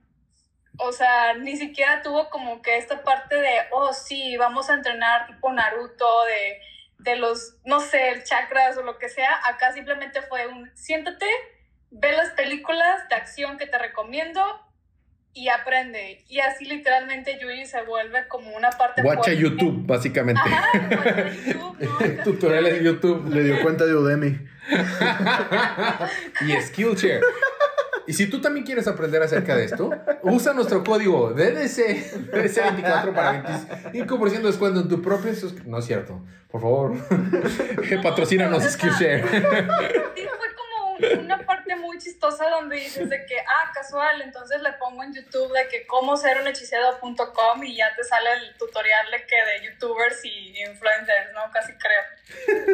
O 0.78 0.92
sea, 0.92 1.34
ni 1.34 1.56
siquiera 1.56 2.00
tuvo 2.02 2.30
como 2.30 2.62
que 2.62 2.78
esta 2.78 3.02
parte 3.02 3.34
de, 3.34 3.60
oh, 3.72 3.92
sí, 3.92 4.38
vamos 4.38 4.70
a 4.70 4.74
entrenar 4.74 5.26
tipo 5.26 5.52
Naruto, 5.52 6.24
de 6.24 6.60
de 6.98 7.16
los, 7.16 7.56
no 7.64 7.80
sé, 7.80 8.22
chakras 8.24 8.76
o 8.76 8.82
lo 8.82 8.98
que 8.98 9.08
sea, 9.08 9.30
acá 9.46 9.72
simplemente 9.72 10.22
fue 10.22 10.46
un 10.46 10.70
siéntate, 10.74 11.26
ve 11.90 12.12
las 12.12 12.30
películas 12.30 13.08
de 13.08 13.14
acción 13.14 13.58
que 13.58 13.66
te 13.66 13.78
recomiendo 13.78 14.40
y 15.36 15.48
aprende. 15.48 16.24
Y 16.28 16.40
así 16.40 16.64
literalmente 16.64 17.38
Yui 17.38 17.66
se 17.66 17.82
vuelve 17.82 18.26
como 18.26 18.56
una 18.56 18.70
parte... 18.70 19.02
Watcha 19.02 19.32
YouTube, 19.34 19.86
básicamente. 19.86 20.40
Ajá, 20.42 20.72
YouTube, 21.46 22.22
Tutoriales 22.24 22.72
de 22.74 22.84
YouTube. 22.84 23.28
Le 23.28 23.44
dio 23.44 23.62
cuenta 23.62 23.84
de 23.84 23.94
Udemy. 23.94 24.38
y 26.40 26.60
Skillshare. 26.62 27.20
Y 28.06 28.12
si 28.12 28.26
tú 28.28 28.40
también 28.40 28.64
quieres 28.64 28.86
aprender 28.86 29.22
acerca 29.22 29.56
de 29.56 29.64
esto, 29.64 29.90
usa 30.22 30.52
nuestro 30.52 30.84
código 30.84 31.32
DDC, 31.32 32.30
DDC24 32.32 33.14
para 33.14 33.92
25% 33.92 34.30
de 34.30 34.42
descuento 34.42 34.80
en 34.80 34.88
tu 34.88 35.02
propio 35.02 35.32
No 35.66 35.78
es 35.78 35.84
cierto. 35.84 36.20
Por 36.50 36.60
favor, 36.60 36.94
patrocínanos 38.02 38.62
Skillshare. 38.64 39.24
Una 41.18 41.38
parte 41.44 41.76
muy 41.76 41.98
chistosa 41.98 42.48
donde 42.48 42.76
dices 42.76 43.08
de 43.08 43.24
que, 43.26 43.38
ah, 43.38 43.70
casual, 43.72 44.22
entonces 44.22 44.60
le 44.62 44.72
pongo 44.74 45.02
en 45.02 45.14
YouTube 45.14 45.52
de 45.52 45.68
que 45.68 45.86
cómo 45.86 46.16
ser 46.16 46.40
un 46.40 46.46
hechicero.com 46.48 47.64
y 47.64 47.76
ya 47.76 47.94
te 47.94 48.04
sale 48.04 48.32
el 48.32 48.56
tutorial 48.56 49.10
de 49.10 49.26
que 49.26 49.36
de 49.36 49.66
youtubers 49.66 50.24
y 50.24 50.60
influencers, 50.60 51.32
¿no? 51.32 51.50
Casi 51.50 51.72
creo. 51.74 52.02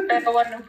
Pero 0.07 0.31
bueno. 0.31 0.63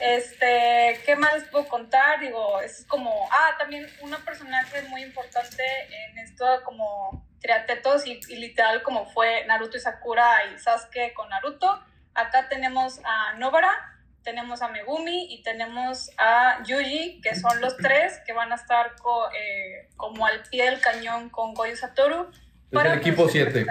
Este, 0.00 1.00
¿qué 1.04 1.14
más 1.16 1.34
les 1.34 1.44
puedo 1.44 1.68
contar? 1.68 2.20
Digo, 2.20 2.60
es 2.60 2.84
como, 2.86 3.28
ah, 3.30 3.54
también 3.58 3.86
una 4.00 4.18
personaje 4.18 4.82
muy 4.82 5.02
importante 5.02 5.62
en 5.90 6.18
esto 6.18 6.44
como 6.64 7.24
triatetos 7.40 8.06
y, 8.06 8.18
y, 8.28 8.36
literal 8.36 8.82
como 8.82 9.06
fue 9.06 9.44
Naruto 9.46 9.76
y 9.76 9.80
Sakura 9.80 10.44
y 10.52 10.58
Sasuke 10.58 11.12
con 11.14 11.28
Naruto. 11.28 11.80
Acá 12.14 12.48
tenemos 12.48 13.00
a 13.04 13.34
Nobara, 13.34 13.97
tenemos 14.28 14.60
a 14.60 14.68
Megumi 14.68 15.32
y 15.32 15.42
tenemos 15.42 16.10
a 16.18 16.62
Yuji, 16.62 17.22
que 17.22 17.34
son 17.34 17.62
los 17.62 17.78
tres 17.78 18.20
que 18.26 18.34
van 18.34 18.52
a 18.52 18.56
estar 18.56 18.92
eh, 19.34 19.88
como 19.96 20.26
al 20.26 20.42
pie 20.50 20.66
del 20.66 20.82
cañón 20.82 21.30
con 21.30 21.54
Goyo 21.54 21.74
Satoru. 21.74 22.30
Es 22.70 22.84
el 22.84 22.98
equipo 22.98 23.26
7. 23.26 23.64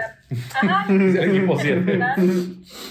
Ajá. 0.54 0.82
es 0.92 1.14
el 1.14 1.36
equipo 1.36 1.56
7. 1.56 1.98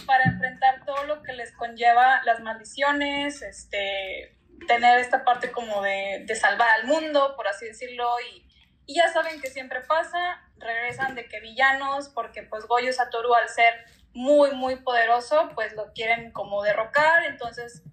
Para 0.06 0.24
enfrentar 0.24 0.86
todo 0.86 1.04
lo 1.08 1.22
que 1.24 1.34
les 1.34 1.52
conlleva 1.52 2.22
las 2.24 2.40
maldiciones, 2.40 3.42
este, 3.42 4.38
tener 4.66 5.00
esta 5.00 5.26
parte 5.26 5.52
como 5.52 5.82
de, 5.82 6.24
de 6.26 6.36
salvar 6.36 6.70
al 6.70 6.88
mundo, 6.88 7.34
por 7.36 7.50
así 7.50 7.66
decirlo, 7.66 8.08
y, 8.32 8.48
y, 8.86 8.96
ya 8.96 9.10
saben 9.12 9.42
que 9.42 9.50
siempre 9.50 9.82
pasa, 9.82 10.40
regresan 10.58 11.16
de 11.16 11.26
que 11.26 11.42
villanos, 11.42 12.08
porque 12.08 12.44
pues 12.44 12.66
Goyo 12.66 12.94
Satoru 12.94 13.34
al 13.34 13.50
ser 13.50 13.74
muy, 14.18 14.52
muy 14.56 14.78
poderoso, 14.78 15.52
pues 15.54 15.74
lo 15.76 15.94
quieren 15.94 16.32
como 16.32 16.64
derrocar, 16.64 17.24
entonces 17.26 17.84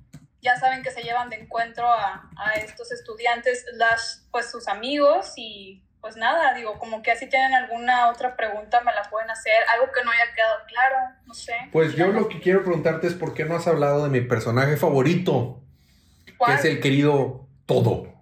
ya 0.41 0.57
saben 0.57 0.83
que 0.83 0.91
se 0.91 1.03
llevan 1.03 1.29
de 1.29 1.37
encuentro 1.37 1.87
a, 1.87 2.31
a 2.39 2.53
estos 2.55 2.91
estudiantes, 2.93 3.67
las, 3.75 4.27
pues 4.31 4.51
sus 4.51 4.67
amigos 4.67 5.35
y 5.37 5.85
pues 6.01 6.17
nada, 6.17 6.55
digo, 6.55 6.79
como 6.79 7.03
que 7.03 7.11
así 7.11 7.29
tienen 7.29 7.55
alguna 7.55 8.09
otra 8.09 8.37
pregunta, 8.37 8.81
me 8.81 8.95
la 8.95 9.03
pueden 9.11 9.31
hacer, 9.31 9.53
algo 9.73 9.93
que 9.93 10.03
no 10.03 10.11
haya 10.11 10.35
quedado 10.35 10.57
claro, 10.67 10.97
no 11.27 11.35
sé. 11.35 11.55
Pues 11.73 11.95
yo 11.95 12.07
lo 12.07 12.29
que 12.29 12.41
quiero 12.41 12.63
preguntarte 12.63 13.07
es 13.07 13.15
por 13.15 13.35
qué 13.35 13.45
no 13.45 13.57
has 13.57 13.67
hablado 13.67 14.05
de 14.05 14.09
mi 14.09 14.23
personaje 14.23 14.79
favorito, 14.79 15.63
que 16.25 16.55
es 16.55 16.65
el 16.65 16.81
querido 16.81 17.47
Todo. 17.67 18.15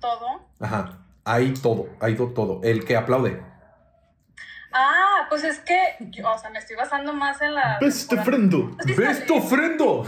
¿Todo? 0.00 0.48
Ajá, 0.60 0.98
hay 1.24 1.52
todo, 1.52 1.88
hay 2.00 2.14
todo, 2.14 2.60
el 2.62 2.86
que 2.86 2.96
aplaude. 2.96 3.42
Ah, 4.72 5.09
pues 5.30 5.44
es 5.44 5.60
que, 5.60 5.78
yo, 6.00 6.28
o 6.28 6.36
sea, 6.36 6.50
me 6.50 6.58
estoy 6.58 6.74
basando 6.74 7.12
más 7.12 7.40
en 7.40 7.54
la... 7.54 7.78
Best 7.80 8.12
ofrendo. 8.12 8.76
Best 8.96 9.30
ofrendo. 9.30 10.04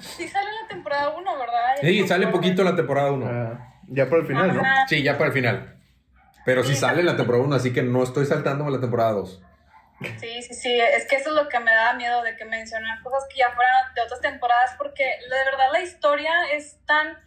Sí 0.00 0.26
sale 0.26 0.48
en 0.48 0.62
la 0.62 0.68
temporada 0.68 1.10
1, 1.10 1.38
¿verdad? 1.38 1.76
sí, 1.80 2.08
sale 2.08 2.26
poquito 2.28 2.62
en 2.62 2.68
la 2.68 2.74
temporada 2.74 3.12
1. 3.12 3.26
Ah, 3.26 3.74
ya 3.88 4.08
para 4.08 4.22
el 4.22 4.26
final, 4.26 4.56
¿no? 4.56 4.62
Sí, 4.88 5.02
ya 5.02 5.18
para 5.18 5.26
el 5.26 5.32
final. 5.32 5.76
Pero 6.46 6.64
sí, 6.64 6.74
sale 6.74 7.00
en 7.00 7.06
la 7.06 7.16
temporada 7.16 7.44
1, 7.44 7.54
así 7.54 7.72
que 7.72 7.82
no 7.82 8.02
estoy 8.02 8.24
saltándome 8.24 8.70
la 8.70 8.80
temporada 8.80 9.12
2. 9.12 9.42
Sí, 10.18 10.42
sí, 10.42 10.54
sí, 10.54 10.80
es 10.80 11.06
que 11.06 11.16
eso 11.16 11.28
es 11.28 11.36
lo 11.36 11.48
que 11.48 11.60
me 11.60 11.72
da 11.72 11.92
miedo 11.92 12.22
de 12.22 12.34
que 12.36 12.46
mencionar 12.46 13.02
cosas 13.02 13.28
que 13.28 13.38
ya 13.38 13.50
fueran 13.50 13.94
de 13.94 14.00
otras 14.00 14.20
temporadas, 14.20 14.74
porque 14.78 15.04
de 15.04 15.44
verdad 15.44 15.72
la 15.72 15.82
historia 15.82 16.32
es 16.52 16.78
tan 16.86 17.18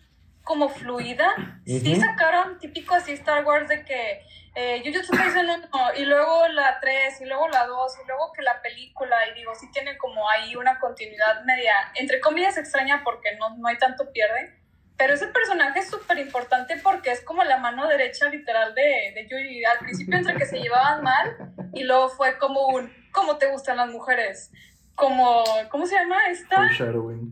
como 0.44 0.70
fluida. 0.70 1.36
Sí 1.66 1.96
sacaron 1.98 2.58
típico 2.58 2.96
así 2.96 3.12
Star 3.12 3.46
Wars 3.46 3.68
de 3.68 3.86
que 3.86 4.22
eh, 4.58 4.82
Jujutsu 4.84 5.16
Kaisen 5.16 5.50
1 5.50 5.70
y 5.98 6.06
luego 6.06 6.48
la 6.50 6.80
3 6.80 7.22
y 7.22 7.26
luego 7.26 7.48
la 7.48 7.66
2 7.66 7.94
y 8.04 8.08
luego 8.08 8.34
que 8.34 8.42
la 8.42 8.62
película 8.62 9.16
y 9.30 9.36
digo, 9.36 9.54
sí 9.56 9.70
tiene 9.72 9.98
como 9.98 10.28
ahí 10.30 10.56
una 10.56 10.80
continuidad 10.80 11.44
media, 11.46 11.74
entre 11.96 12.20
comillas 12.20 12.58
extraña 12.58 13.02
porque 13.04 13.36
no, 13.36 13.56
no 13.58 13.68
hay 13.68 13.78
tanto 13.78 14.12
pierde 14.12 14.58
pero 14.98 15.14
ese 15.14 15.28
personaje 15.28 15.80
es 15.80 15.90
súper 15.90 16.18
importante 16.18 16.76
porque 16.82 17.12
es 17.12 17.22
como 17.22 17.44
la 17.44 17.58
mano 17.58 17.88
derecha 17.88 18.28
literal 18.30 18.74
de, 18.74 19.14
de 19.14 19.28
Yuri. 19.30 19.64
Al 19.64 19.78
principio 19.78 20.18
entre 20.18 20.36
que 20.36 20.46
se 20.48 20.60
llevaban 20.60 21.04
mal 21.04 21.54
y 21.74 21.84
luego 21.84 22.10
fue 22.10 22.38
como 22.40 22.68
un, 22.68 22.92
¿cómo 23.12 23.38
te 23.38 23.46
gustan 23.52 23.78
las 23.78 23.90
mujeres? 23.90 24.52
Como, 24.98 25.44
¿cómo 25.70 25.86
se 25.86 25.94
llama 25.94 26.16
esta? 26.32 26.68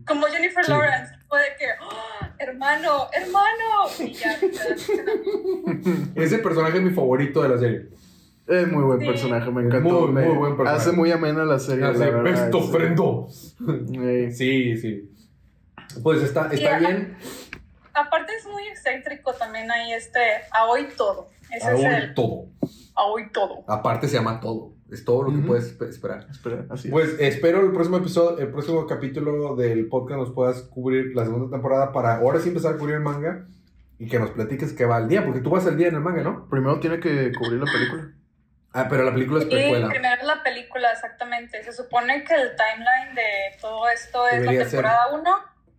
Como 0.06 0.26
Jennifer 0.28 0.68
Lawrence. 0.68 1.14
Fue 1.26 1.40
de 1.40 1.46
que, 1.58 1.64
¡Oh, 1.82 2.26
hermano, 2.38 3.08
hermano. 3.12 3.88
Y 3.98 4.12
ya, 4.14 4.38
Ese 6.14 6.38
personaje 6.38 6.76
es 6.78 6.84
mi 6.84 6.90
favorito 6.90 7.42
de 7.42 7.48
la 7.48 7.58
serie. 7.58 7.88
Es 8.46 8.68
muy 8.68 8.84
buen 8.84 9.00
personaje, 9.00 9.50
me 9.50 9.62
encantó. 9.62 10.06
Muy, 10.06 10.12
muy 10.12 10.36
buen 10.36 10.56
personaje. 10.56 10.76
Hace 10.76 10.92
muy 10.92 11.10
amena 11.10 11.44
la 11.44 11.58
serie. 11.58 11.86
Hace 11.86 12.12
la 12.12 12.50
ofrendo. 12.56 13.26
Sí, 14.30 14.76
sí. 14.76 15.10
Pues 16.04 16.22
está, 16.22 16.48
está 16.52 16.78
bien. 16.78 17.18
Aparte 17.92 18.32
es 18.36 18.46
muy 18.46 18.68
excéntrico 18.68 19.32
también 19.32 19.68
ahí 19.72 19.92
este, 19.92 20.20
a 20.52 20.66
hoy 20.66 20.86
todo. 20.96 21.30
Ese 21.50 21.56
es 21.56 21.64
Aún 21.64 21.86
el, 21.86 22.14
todo. 22.14 22.46
a 22.94 23.02
hoy 23.06 23.28
todo. 23.32 23.64
Aparte 23.66 24.06
se 24.06 24.14
llama 24.18 24.38
todo. 24.38 24.75
Es 24.90 25.04
todo 25.04 25.24
lo 25.24 25.30
que 25.30 25.38
Ujú. 25.38 25.46
puedes 25.48 25.76
espe- 25.78 25.88
esperar. 25.88 26.26
Espera, 26.30 26.64
así. 26.70 26.88
es. 26.88 26.92
Pues 26.92 27.16
espero 27.18 27.60
el 27.60 27.72
próximo 27.72 27.96
episodio, 27.96 28.38
el 28.38 28.48
próximo 28.52 28.86
capítulo 28.86 29.56
del 29.56 29.88
podcast 29.88 30.20
nos 30.20 30.30
puedas 30.32 30.62
cubrir 30.62 31.14
la 31.14 31.24
segunda 31.24 31.50
temporada 31.50 31.92
para 31.92 32.16
ahora 32.16 32.38
sí 32.40 32.48
empezar 32.50 32.74
a 32.74 32.78
cubrir 32.78 32.94
el 32.96 33.02
manga 33.02 33.46
y 33.98 34.08
que 34.08 34.18
nos 34.20 34.30
platiques 34.30 34.72
que 34.72 34.84
va 34.84 34.96
al 34.98 35.08
día, 35.08 35.24
porque 35.24 35.40
tú 35.40 35.50
vas 35.50 35.66
al 35.66 35.76
día 35.76 35.88
en 35.88 35.96
el 35.96 36.00
manga, 36.02 36.22
¿no? 36.22 36.48
Primero 36.48 36.78
tiene 36.78 37.00
que 37.00 37.32
cubrir 37.32 37.60
la 37.60 37.70
película. 37.72 38.12
Ah, 38.72 38.86
pero 38.90 39.04
la 39.04 39.12
película 39.14 39.40
es 39.40 39.46
precuela. 39.46 39.88
primero 39.88 40.22
la 40.24 40.42
película, 40.42 40.92
exactamente. 40.92 41.64
Se 41.64 41.72
supone 41.72 42.22
que 42.24 42.34
el 42.34 42.50
timeline 42.56 43.14
de 43.14 43.58
todo 43.60 43.88
esto 43.88 44.26
es 44.28 44.34
Debería 44.40 44.64
la 44.64 44.68
temporada 44.68 45.06
1, 45.14 45.36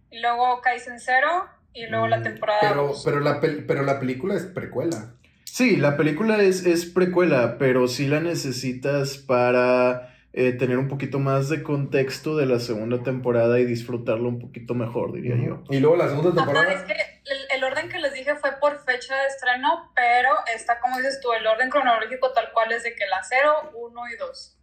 y 0.10 0.20
luego 0.20 0.60
Kaizen 0.62 1.00
0, 1.00 1.28
y 1.74 1.86
luego 1.86 2.08
la 2.08 2.20
Mm, 2.20 2.24
temporada 2.24 2.60
Pero, 2.62 2.88
2. 2.88 3.04
pero, 3.06 3.20
la 3.20 3.40
pel- 3.40 3.66
pero 3.68 3.84
la 3.84 4.00
película 4.00 4.34
es 4.36 4.46
precuela. 4.46 5.14
Sí, 5.52 5.78
la 5.78 5.98
película 5.98 6.42
es, 6.42 6.66
es 6.66 6.86
precuela, 6.86 7.58
pero 7.58 7.88
sí 7.88 8.08
la 8.08 8.20
necesitas 8.20 9.18
para 9.18 10.14
eh, 10.34 10.52
tener 10.52 10.78
un 10.78 10.88
poquito 10.88 11.20
más 11.20 11.50
de 11.50 11.64
contexto 11.64 12.36
de 12.36 12.46
la 12.46 12.60
segunda 12.60 13.02
temporada 13.02 13.60
y 13.60 13.66
disfrutarlo 13.66 14.30
un 14.30 14.40
poquito 14.40 14.76
mejor, 14.76 15.14
diría 15.14 15.36
yo. 15.38 15.64
Y 15.70 15.80
luego 15.80 15.96
la 15.96 16.10
segunda 16.10 16.30
Ajá, 16.30 16.52
temporada. 16.52 16.74
es 16.74 16.84
que 16.84 16.94
el, 16.94 17.38
el 17.58 17.64
orden 17.64 17.90
que 17.90 17.98
les 17.98 18.14
dije 18.14 18.36
fue 18.36 18.52
por 18.60 18.78
fecha 18.84 19.16
de 19.16 19.28
estreno, 19.28 19.92
pero 19.96 20.30
está 20.54 20.80
como 20.80 20.98
dices 20.98 21.20
tú, 21.24 21.32
el 21.34 21.48
orden 21.48 21.70
cronológico 21.70 22.32
tal 22.34 22.52
cual 22.54 22.72
es 22.74 22.84
de 22.84 22.94
que 22.94 23.06
la 23.10 23.24
0, 23.24 23.72
1 23.74 24.02
y 24.14 24.18
2. 24.18 24.58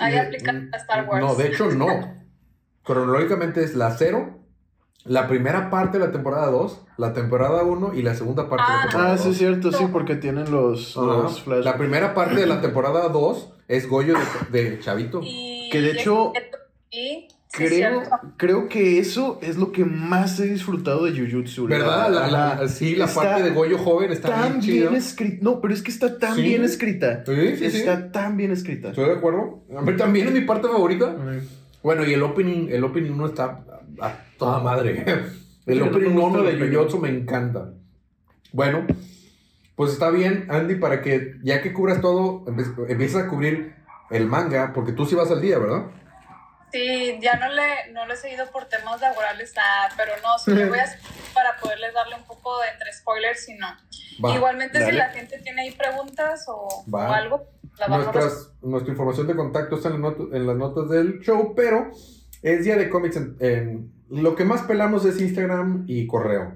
Ahí 0.00 0.16
aplica 0.16 0.52
a 0.72 0.76
Star 0.78 1.04
Wars. 1.06 1.24
No, 1.24 1.34
de 1.34 1.48
hecho 1.48 1.70
no. 1.70 2.24
Cronológicamente 2.82 3.62
es 3.62 3.74
la 3.74 3.90
0, 3.92 4.43
la 5.04 5.28
primera 5.28 5.70
parte 5.70 5.98
de 5.98 6.06
la 6.06 6.12
temporada 6.12 6.46
2, 6.50 6.80
la 6.96 7.12
temporada 7.12 7.62
1 7.62 7.92
y 7.94 8.02
la 8.02 8.14
segunda 8.14 8.48
parte 8.48 8.64
de 8.64 8.68
la 8.68 8.78
Ah. 8.78 8.82
temporada 8.84 9.12
Ah, 9.12 9.16
2. 9.16 9.22
sí, 9.24 9.30
es 9.30 9.38
cierto, 9.38 9.72
sí, 9.72 9.84
porque 9.92 10.16
tienen 10.16 10.50
los, 10.50 10.96
los 10.96 11.42
flashbacks. 11.42 11.64
La 11.64 11.76
primera 11.76 12.14
parte 12.14 12.36
de 12.40 12.46
la 12.46 12.60
temporada 12.60 13.08
2 13.08 13.50
es 13.68 13.88
Goyo 13.88 14.14
de, 14.50 14.60
de 14.60 14.78
Chavito. 14.80 15.20
Y 15.22 15.68
Que 15.70 15.80
de 15.80 15.90
hecho, 15.92 16.32
sí, 16.90 17.28
Creo, 17.56 18.02
creo 18.36 18.68
que 18.68 18.98
eso 18.98 19.38
es 19.40 19.56
lo 19.56 19.70
que 19.70 19.84
más 19.84 20.40
he 20.40 20.46
disfrutado 20.48 21.04
de 21.04 21.12
Jujutsu. 21.16 21.68
¿Verdad? 21.68 22.10
La, 22.10 22.26
la- 22.26 22.54
la- 22.62 22.68
sí, 22.68 22.96
la 22.96 23.06
parte 23.06 23.44
de 23.44 23.50
Goyo 23.50 23.78
joven 23.78 24.10
está 24.10 24.28
tan 24.30 24.58
bien 24.58 24.80
bien 24.90 24.94
escrita. 24.96 25.36
No, 25.40 25.60
pero 25.60 25.72
es 25.72 25.80
que 25.82 25.92
está 25.92 26.18
tan 26.18 26.34
Sí. 26.34 26.42
bien 26.42 26.64
escrita. 26.64 27.22
Sí, 27.24 27.56
sí, 27.56 27.70
sí. 27.70 27.76
está 27.78 28.10
tan 28.10 28.36
bien 28.36 28.50
escrita. 28.50 28.88
Estoy 28.88 29.04
de 29.04 29.12
acuerdo. 29.12 29.60
A 29.76 29.82
mí 29.82 29.96
también 29.96 30.26
es 30.26 30.32
mi 30.32 30.40
parte 30.40 30.66
favorita. 30.66 31.14
Bueno, 31.84 32.04
y 32.04 32.12
el 32.12 32.24
opening, 32.24 32.70
el 32.70 32.82
opening 32.82 33.12
1 33.12 33.26
está 33.26 33.60
a, 34.00 34.06
a 34.06 34.24
toda 34.38 34.60
madre. 34.60 35.04
El 35.66 35.82
opening 35.82 36.14
no 36.14 36.14
me 36.14 36.20
gusta 36.20 36.38
1 36.40 36.50
de. 36.50 36.76
Jujutsu 36.76 36.98
me 36.98 37.08
encanta. 37.08 37.72
Bueno, 38.52 38.86
pues 39.76 39.92
está 39.92 40.10
bien, 40.10 40.46
Andy, 40.50 40.76
para 40.76 41.02
que 41.02 41.34
ya 41.42 41.62
que 41.62 41.72
cubras 41.72 42.00
todo, 42.00 42.44
empieces 42.46 43.16
a 43.16 43.28
cubrir 43.28 43.74
el 44.10 44.26
manga, 44.26 44.72
porque 44.72 44.92
tú 44.92 45.06
sí 45.06 45.14
vas 45.14 45.30
al 45.30 45.40
día, 45.40 45.58
¿verdad? 45.58 45.86
Sí, 46.70 47.18
ya 47.20 47.36
no 47.36 47.48
le, 47.52 47.92
no 47.92 48.06
le 48.06 48.14
he 48.14 48.16
seguido 48.16 48.50
por 48.50 48.66
temas 48.66 49.00
laborales, 49.00 49.52
nada, 49.56 49.88
pero 49.96 50.12
no, 50.22 50.38
sí 50.38 50.52
le 50.52 50.68
voy 50.68 50.78
a 50.78 50.86
seguir 50.86 51.08
para 51.32 51.56
poderles 51.56 51.94
darle 51.94 52.16
un 52.16 52.24
poco 52.24 52.60
de 52.60 52.68
entre 52.68 52.92
spoilers 52.92 53.48
y 53.48 53.54
no. 53.54 53.68
Va. 54.24 54.34
Igualmente, 54.34 54.78
dale. 54.78 54.92
si 54.92 54.98
la 54.98 55.08
gente 55.08 55.38
tiene 55.38 55.62
ahí 55.62 55.70
preguntas 55.72 56.44
o, 56.48 56.84
Va. 56.92 57.10
o 57.10 57.12
algo, 57.12 57.44
la 57.78 57.86
vamos 57.88 58.08
a 58.08 58.12
Nuestras, 58.12 58.52
nuestra 58.62 58.92
información 58.92 59.26
de 59.28 59.36
contacto 59.36 59.76
está 59.76 59.88
en, 59.88 60.04
en 60.04 60.46
las 60.46 60.56
notas 60.56 60.88
del 60.88 61.20
show, 61.20 61.54
pero 61.56 61.90
es 62.44 62.64
día 62.64 62.76
de 62.76 62.88
cómics. 62.88 63.16
En, 63.16 63.36
en- 63.40 63.92
lo 64.10 64.36
que 64.36 64.44
más 64.44 64.62
pelamos 64.62 65.04
es 65.06 65.20
Instagram 65.20 65.84
y 65.88 66.06
correo. 66.06 66.54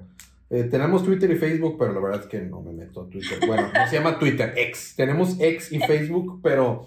Eh, 0.51 0.64
tenemos 0.64 1.05
Twitter 1.05 1.30
y 1.30 1.36
Facebook, 1.36 1.76
pero 1.78 1.93
la 1.93 2.01
verdad 2.01 2.20
es 2.20 2.26
que 2.26 2.41
no 2.41 2.61
me 2.62 2.72
meto 2.72 3.03
a 3.03 3.09
Twitter. 3.09 3.39
Bueno, 3.47 3.70
no 3.74 3.86
se 3.86 3.97
llama 3.97 4.18
Twitter, 4.18 4.53
X. 4.57 4.95
Tenemos 4.97 5.41
X 5.41 5.72
y 5.72 5.80
Facebook, 5.80 6.41
pero 6.43 6.86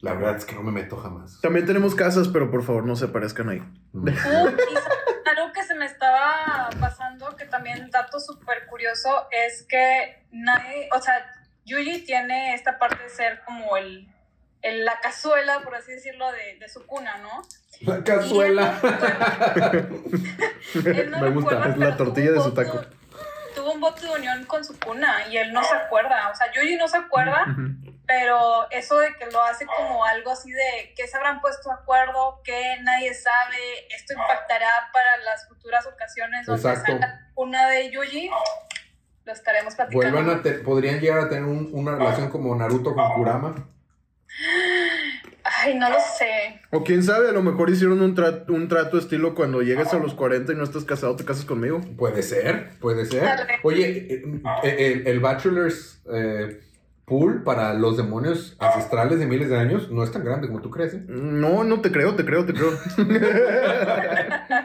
la 0.00 0.14
verdad 0.14 0.36
es 0.36 0.44
que 0.44 0.54
no 0.54 0.62
me 0.62 0.72
meto 0.72 0.96
jamás. 0.96 1.40
También 1.40 1.66
tenemos 1.66 1.94
casas, 1.94 2.28
pero 2.28 2.50
por 2.50 2.62
favor 2.62 2.86
no 2.86 2.96
se 2.96 3.06
aparezcan 3.06 3.48
ahí. 3.48 3.62
Mm. 3.92 4.08
Uh, 4.08 4.08
algo 4.08 5.52
que 5.52 5.62
se 5.66 5.74
me 5.74 5.86
estaba 5.86 6.68
pasando, 6.80 7.34
que 7.36 7.46
también 7.46 7.90
dato 7.90 8.20
súper 8.20 8.66
curioso, 8.70 9.08
es 9.30 9.64
que 9.68 10.24
nadie, 10.30 10.88
o 10.96 11.00
sea, 11.00 11.14
Yuji 11.66 12.04
tiene 12.04 12.54
esta 12.54 12.78
parte 12.78 13.02
de 13.02 13.08
ser 13.08 13.40
como 13.46 13.76
el, 13.76 14.06
el- 14.64 14.84
la 14.84 14.98
cazuela, 15.00 15.60
por 15.60 15.74
así 15.76 15.92
decirlo, 15.92 16.30
de, 16.32 16.56
de 16.58 16.68
su 16.68 16.84
cuna, 16.86 17.16
¿no? 17.18 17.42
La 17.80 18.02
cazuela. 18.02 18.78
Él 20.74 21.10
no 21.10 21.20
Me 21.20 21.30
gusta, 21.30 21.50
recuerda, 21.50 21.68
es 21.70 21.76
la 21.78 21.96
tortilla 21.96 22.28
tuvo 22.28 22.34
de 22.36 22.40
su 22.42 22.48
un 22.48 22.54
taco. 22.54 22.72
voto- 22.78 22.88
Tuvo 23.54 23.72
un 23.72 23.80
voto 23.80 24.02
de 24.02 24.10
unión 24.18 24.44
con 24.46 24.64
su 24.64 24.76
cuna 24.80 25.28
y 25.30 25.36
él 25.36 25.52
no 25.52 25.62
se 25.62 25.72
acuerda, 25.76 26.28
o 26.28 26.34
sea, 26.34 26.50
Yuji 26.52 26.74
no 26.76 26.88
se 26.88 26.96
acuerda, 26.96 27.44
Ujú. 27.52 27.94
pero 28.04 28.68
eso 28.72 28.98
de 28.98 29.14
que 29.16 29.26
lo 29.26 29.40
hace 29.44 29.64
como 29.64 30.04
algo 30.04 30.32
así 30.32 30.50
de 30.50 30.92
que 30.96 31.06
se 31.06 31.16
habrán 31.16 31.40
puesto 31.40 31.68
de 31.68 31.76
acuerdo, 31.76 32.40
que 32.42 32.78
nadie 32.82 33.14
sabe, 33.14 33.86
esto 33.94 34.12
impactará 34.14 34.68
para 34.92 35.18
las 35.18 35.46
futuras 35.46 35.86
ocasiones 35.86 36.46
donde 36.46 36.68
Exacto. 36.68 36.90
salga 36.92 37.28
una 37.36 37.68
de 37.68 37.92
Yuji, 37.92 38.28
lo 39.24 39.32
estaremos 39.32 39.76
platicando. 39.76 40.10
Vuelvan 40.16 40.36
a 40.38 40.42
te- 40.42 40.54
podrían 40.54 40.98
llegar 40.98 41.20
a 41.20 41.28
tener 41.28 41.44
un- 41.44 41.70
una 41.72 41.94
relación 41.94 42.30
como 42.30 42.56
Naruto 42.56 42.92
con 42.92 43.14
Kurama. 43.14 43.54
Ay, 45.62 45.74
no 45.78 45.88
lo 45.90 45.96
sé. 46.18 46.60
O 46.70 46.82
quién 46.84 47.02
sabe, 47.02 47.28
a 47.28 47.32
lo 47.32 47.42
mejor 47.42 47.68
hicieron 47.70 48.00
un, 48.00 48.16
tra- 48.16 48.44
un 48.48 48.66
trato 48.68 48.96
estilo 48.98 49.34
cuando 49.34 49.60
llegues 49.62 49.92
a 49.92 49.98
los 49.98 50.14
40 50.14 50.52
y 50.52 50.56
no 50.56 50.64
estás 50.64 50.84
casado, 50.84 51.14
te 51.16 51.24
casas 51.24 51.44
conmigo. 51.44 51.80
Puede 51.98 52.22
ser, 52.22 52.70
puede 52.80 53.04
ser. 53.04 53.22
Dale. 53.22 53.52
Oye, 53.62 54.14
eh, 54.14 54.24
eh, 54.64 54.76
el, 54.78 55.06
el 55.06 55.20
Bachelor's 55.20 56.00
eh, 56.12 56.60
Pool 57.04 57.42
para 57.44 57.74
los 57.74 57.98
demonios 57.98 58.56
ancestrales 58.58 59.18
de 59.18 59.26
miles 59.26 59.50
de 59.50 59.58
años 59.58 59.90
no 59.90 60.02
es 60.02 60.10
tan 60.10 60.24
grande 60.24 60.46
como 60.48 60.62
tú 60.62 60.70
crees. 60.70 60.94
¿eh? 60.94 61.04
No, 61.06 61.62
no 61.62 61.82
te 61.82 61.92
creo, 61.92 62.14
te 62.16 62.24
creo, 62.24 62.46
te 62.46 62.54
creo. 62.54 62.70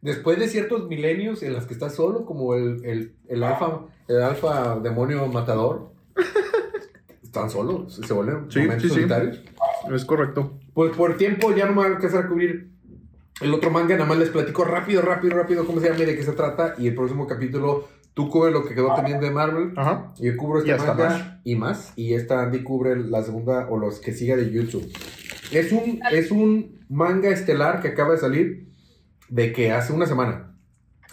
Después 0.00 0.38
de 0.38 0.48
ciertos 0.48 0.88
milenios 0.88 1.42
en 1.42 1.52
los 1.52 1.64
que 1.66 1.74
estás 1.74 1.94
solo, 1.94 2.26
como 2.26 2.54
el, 2.54 2.84
el, 2.84 3.14
el 3.28 3.42
alfa, 3.42 3.80
el 4.08 4.22
alfa 4.22 4.76
demonio 4.80 5.26
matador, 5.28 5.90
están 7.36 7.50
solos, 7.50 8.00
se 8.04 8.12
vuelven 8.12 8.50
Sí, 8.50 8.60
momentos 8.60 8.82
sí, 8.82 8.88
sí. 8.88 8.94
solitarios. 8.94 9.40
es 9.94 10.04
correcto. 10.04 10.58
Pues 10.74 10.96
por 10.96 11.16
tiempo 11.16 11.54
ya 11.54 11.66
no 11.66 11.72
me 11.72 11.78
va 11.82 11.84
a 11.84 11.90
alcanzar 11.94 12.24
a 12.24 12.28
cubrir 12.28 12.70
el 13.40 13.52
otro 13.52 13.70
manga, 13.70 13.94
nada 13.96 14.06
más 14.08 14.18
les 14.18 14.30
platico 14.30 14.64
rápido, 14.64 15.02
rápido, 15.02 15.36
rápido 15.36 15.66
cómo 15.66 15.80
se 15.80 15.88
llama 15.90 16.02
y 16.02 16.06
de 16.06 16.16
qué 16.16 16.22
se 16.22 16.32
trata. 16.32 16.74
Y 16.78 16.88
el 16.88 16.94
próximo 16.94 17.26
capítulo 17.26 17.86
tú 18.14 18.30
cubres 18.30 18.54
lo 18.54 18.64
que 18.64 18.74
quedó 18.74 18.94
pendiente 18.94 19.26
de 19.26 19.30
Marvel. 19.30 19.72
Ajá. 19.76 20.12
Yo 20.18 20.34
cubro 20.38 20.60
este 20.60 20.70
Y 20.70 20.78
manga 20.78 20.94
más. 20.94 21.22
y 21.44 21.56
más. 21.56 21.92
Y 21.96 22.14
esta 22.14 22.42
Andy 22.42 22.62
cubre 22.62 22.96
la 22.96 23.22
segunda 23.22 23.68
o 23.68 23.76
los 23.78 24.00
que 24.00 24.12
siga 24.12 24.36
de 24.36 24.50
YouTube. 24.50 24.90
Es 25.52 25.70
un, 25.72 26.00
es 26.10 26.30
un 26.30 26.80
manga 26.88 27.28
estelar 27.28 27.80
que 27.82 27.88
acaba 27.88 28.12
de 28.12 28.18
salir 28.18 28.68
de 29.28 29.52
que 29.52 29.70
hace 29.72 29.92
una 29.92 30.06
semana. 30.06 30.54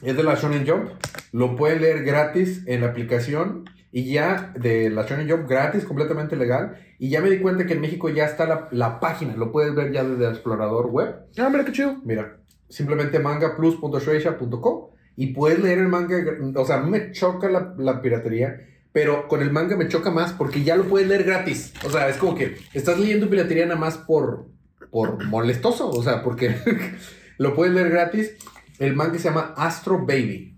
Es 0.01 0.15
de 0.15 0.23
la 0.23 0.35
Shonen 0.35 0.65
Jump. 0.67 0.89
Lo 1.33 1.55
pueden 1.57 1.81
leer 1.81 2.03
gratis 2.03 2.63
en 2.67 2.81
la 2.81 2.87
aplicación. 2.87 3.65
Y 3.95 4.11
ya 4.11 4.51
de 4.59 4.89
la 4.89 5.03
Shonen 5.03 5.29
Jump 5.29 5.47
gratis, 5.47 5.85
completamente 5.85 6.35
legal. 6.35 6.79
Y 6.97 7.09
ya 7.09 7.21
me 7.21 7.29
di 7.29 7.37
cuenta 7.37 7.67
que 7.67 7.73
en 7.73 7.81
México 7.81 8.09
ya 8.09 8.25
está 8.25 8.47
la, 8.47 8.67
la 8.71 8.99
página. 8.99 9.35
Lo 9.35 9.51
puedes 9.51 9.75
ver 9.75 9.91
ya 9.91 10.03
desde 10.03 10.25
el 10.25 10.31
explorador 10.31 10.87
web. 10.87 11.15
Ah, 11.37 11.47
mira 11.51 11.63
qué 11.63 11.73
chido. 11.73 11.97
Mira, 12.03 12.39
simplemente 12.69 13.19
mangaplus.shueisha.com 13.19 14.87
y 15.15 15.27
puedes 15.27 15.59
leer 15.59 15.77
el 15.77 15.89
manga. 15.89 16.17
O 16.55 16.65
sea, 16.65 16.77
a 16.77 16.81
mí 16.81 16.89
me 16.89 17.11
choca 17.11 17.47
la, 17.49 17.75
la 17.77 18.01
piratería, 18.01 18.67
pero 18.91 19.27
con 19.27 19.43
el 19.43 19.51
manga 19.51 19.77
me 19.77 19.87
choca 19.87 20.09
más 20.09 20.33
porque 20.33 20.63
ya 20.63 20.75
lo 20.75 20.85
puedes 20.85 21.07
leer 21.07 21.23
gratis. 21.23 21.71
O 21.85 21.91
sea, 21.91 22.09
es 22.09 22.17
como 22.17 22.33
que 22.33 22.57
estás 22.73 22.99
leyendo 22.99 23.29
piratería 23.29 23.67
nada 23.67 23.79
más 23.79 23.99
por, 23.99 24.47
por 24.89 25.23
molestoso. 25.23 25.91
O 25.91 26.01
sea, 26.01 26.23
porque 26.23 26.55
lo 27.37 27.53
puedes 27.53 27.75
leer 27.75 27.91
gratis. 27.91 28.37
El 28.79 28.95
manga 28.95 29.19
se 29.19 29.25
llama 29.25 29.53
Astro 29.55 29.99
Baby. 29.99 30.57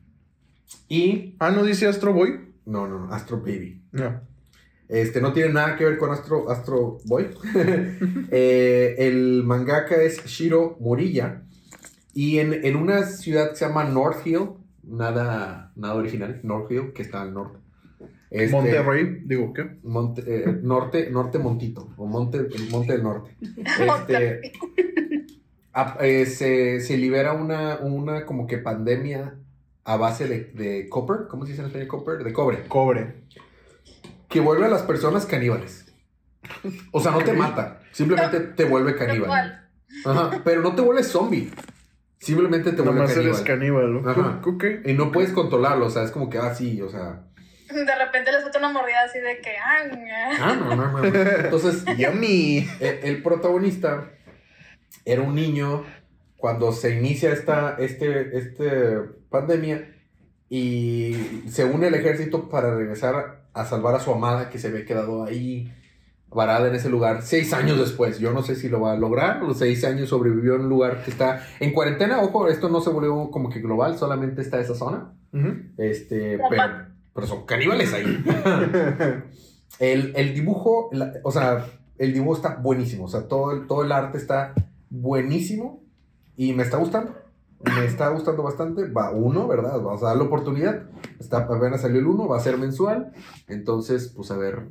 Y. 0.87 1.35
Ah, 1.39 1.51
¿no 1.51 1.65
dice 1.65 1.85
Astro 1.85 2.13
Boy? 2.13 2.54
No, 2.65 2.87
no, 2.87 3.05
no, 3.05 3.13
Astro 3.13 3.39
Baby. 3.39 3.81
No. 3.91 4.21
Este 4.87 5.19
no 5.19 5.33
tiene 5.33 5.51
nada 5.53 5.75
que 5.77 5.85
ver 5.85 5.97
con 5.97 6.11
Astro, 6.11 6.49
Astro 6.49 6.99
Boy. 7.05 7.27
Eh, 8.31 8.95
el 8.99 9.43
mangaka 9.43 9.95
es 10.01 10.23
Shiro 10.25 10.77
Morilla. 10.79 11.43
Y 12.13 12.39
en, 12.39 12.53
en 12.65 12.75
una 12.75 13.03
ciudad 13.03 13.49
que 13.49 13.55
se 13.57 13.65
llama 13.65 13.83
North 13.85 14.25
Hill, 14.25 14.49
nada, 14.83 15.71
nada 15.75 15.95
original, 15.95 16.39
North 16.43 16.71
Hill, 16.71 16.93
que 16.93 17.01
está 17.01 17.21
al 17.21 17.33
norte. 17.33 17.59
Este, 18.29 18.51
Monterrey, 18.55 19.21
digo, 19.25 19.53
¿qué? 19.53 19.77
Monte- 19.83 20.23
eh, 20.27 20.59
norte, 20.61 21.09
norte 21.09 21.39
Montito, 21.39 21.89
o 21.97 22.05
Monte, 22.05 22.47
Monte 22.71 22.93
del 22.93 23.03
Norte. 23.03 23.35
Este, 23.65 24.51
eh, 26.01 26.25
se, 26.25 26.79
se 26.79 26.97
libera 26.97 27.33
una, 27.33 27.77
una 27.79 28.25
como 28.25 28.47
que 28.47 28.57
pandemia 28.57 29.35
a 29.85 29.97
base 29.97 30.27
de, 30.27 30.39
de 30.53 30.89
copper, 30.89 31.27
¿cómo 31.29 31.45
se 31.45 31.51
dice 31.51 31.61
en 31.61 31.67
español 31.67 31.87
copper? 31.87 32.23
De 32.23 32.33
cobre 32.33 32.63
Cobre. 32.67 33.23
que 34.27 34.39
vuelve 34.39 34.65
a 34.65 34.69
las 34.69 34.81
personas 34.83 35.25
caníbales. 35.25 35.93
O 36.91 36.99
sea, 36.99 37.11
no 37.11 37.23
te 37.23 37.33
mata, 37.33 37.79
simplemente 37.91 38.39
te 38.39 38.65
vuelve 38.65 38.95
caníbal. 38.95 39.23
igual, 39.23 39.69
Ajá, 40.05 40.41
pero 40.43 40.61
no 40.61 40.75
te 40.75 40.81
vuelves 40.81 41.07
zombie. 41.07 41.51
Simplemente 42.19 42.71
te 42.71 42.81
vuelve 42.81 43.11
eres 43.11 43.41
caníbal. 43.41 44.01
¿no? 44.03 44.09
Ajá. 44.09 44.41
Y 44.85 44.93
no 44.93 45.11
puedes 45.11 45.31
controlarlo, 45.31 45.85
o 45.85 45.89
sea, 45.89 46.03
es 46.03 46.11
como 46.11 46.29
que, 46.29 46.37
ah, 46.39 46.53
sí, 46.55 46.81
o 46.81 46.89
sea. 46.89 47.21
De 47.69 47.95
repente 47.95 48.31
le 48.31 48.41
suelta 48.41 48.59
una 48.59 48.69
mordida 48.69 49.01
así 49.05 49.19
de 49.19 49.41
que. 49.41 49.51
Ah, 49.57 50.37
Ah, 50.41 50.55
no, 50.55 50.75
no, 50.75 50.91
no. 50.91 50.99
no. 50.99 51.05
Entonces, 51.05 51.83
Yummy. 51.97 52.67
el, 52.79 52.99
el 53.03 53.23
protagonista 53.23 54.11
era 55.03 55.21
un 55.21 55.35
niño 55.35 55.83
cuando 56.45 56.71
se 56.71 56.95
inicia 56.95 57.33
esta 57.33 57.75
este, 57.79 58.37
este 58.37 58.99
pandemia 59.31 59.91
y 60.47 61.41
se 61.47 61.65
une 61.65 61.87
al 61.87 61.95
ejército 61.95 62.49
para 62.49 62.75
regresar 62.75 63.47
a 63.51 63.65
salvar 63.65 63.95
a 63.95 63.99
su 63.99 64.11
amada 64.11 64.51
que 64.51 64.59
se 64.59 64.67
había 64.67 64.85
quedado 64.85 65.23
ahí 65.23 65.73
varada 66.29 66.67
en 66.67 66.75
ese 66.75 66.87
lugar 66.89 67.23
seis 67.23 67.51
años 67.51 67.79
después. 67.79 68.19
Yo 68.19 68.31
no 68.31 68.43
sé 68.43 68.55
si 68.55 68.69
lo 68.69 68.79
va 68.79 68.91
a 68.91 68.95
lograr. 68.95 69.41
Los 69.41 69.57
seis 69.57 69.83
años 69.85 70.09
sobrevivió 70.09 70.53
en 70.53 70.61
un 70.61 70.69
lugar 70.69 71.03
que 71.03 71.09
está 71.09 71.41
en 71.59 71.73
cuarentena. 71.73 72.21
Ojo, 72.21 72.47
esto 72.47 72.69
no 72.69 72.79
se 72.79 72.91
volvió 72.91 73.31
como 73.31 73.49
que 73.49 73.59
global, 73.59 73.97
solamente 73.97 74.43
está 74.43 74.59
esa 74.59 74.75
zona. 74.75 75.13
Este, 75.79 76.37
pero, 76.47 76.61
pero 77.15 77.25
son 77.25 77.47
caníbales 77.47 77.91
ahí. 77.91 78.23
el, 79.79 80.13
el 80.15 80.35
dibujo, 80.35 80.89
la- 80.91 81.11
o 81.23 81.31
sea, 81.31 81.65
el 81.97 82.13
dibujo 82.13 82.35
está 82.35 82.57
buenísimo. 82.57 83.05
O 83.05 83.07
sea, 83.07 83.27
todo 83.27 83.51
el, 83.51 83.65
todo 83.65 83.83
el 83.83 83.91
arte 83.91 84.19
está 84.19 84.53
buenísimo 84.91 85.84
y 86.37 86.53
me 86.53 86.63
está 86.63 86.77
gustando. 86.77 87.13
Me 87.63 87.85
está 87.85 88.09
gustando 88.09 88.43
bastante. 88.43 88.85
Va 88.89 89.11
uno, 89.11 89.47
¿verdad? 89.47 89.81
Vamos 89.81 90.03
a 90.03 90.07
darle 90.07 90.23
oportunidad. 90.23 90.83
Está, 91.19 91.37
apenas 91.39 91.81
salió 91.81 91.99
el 91.99 92.05
uno, 92.07 92.27
va 92.27 92.37
a 92.37 92.41
ser 92.41 92.57
mensual. 92.57 93.11
Entonces, 93.47 94.11
pues 94.15 94.29
a 94.31 94.37
ver. 94.37 94.67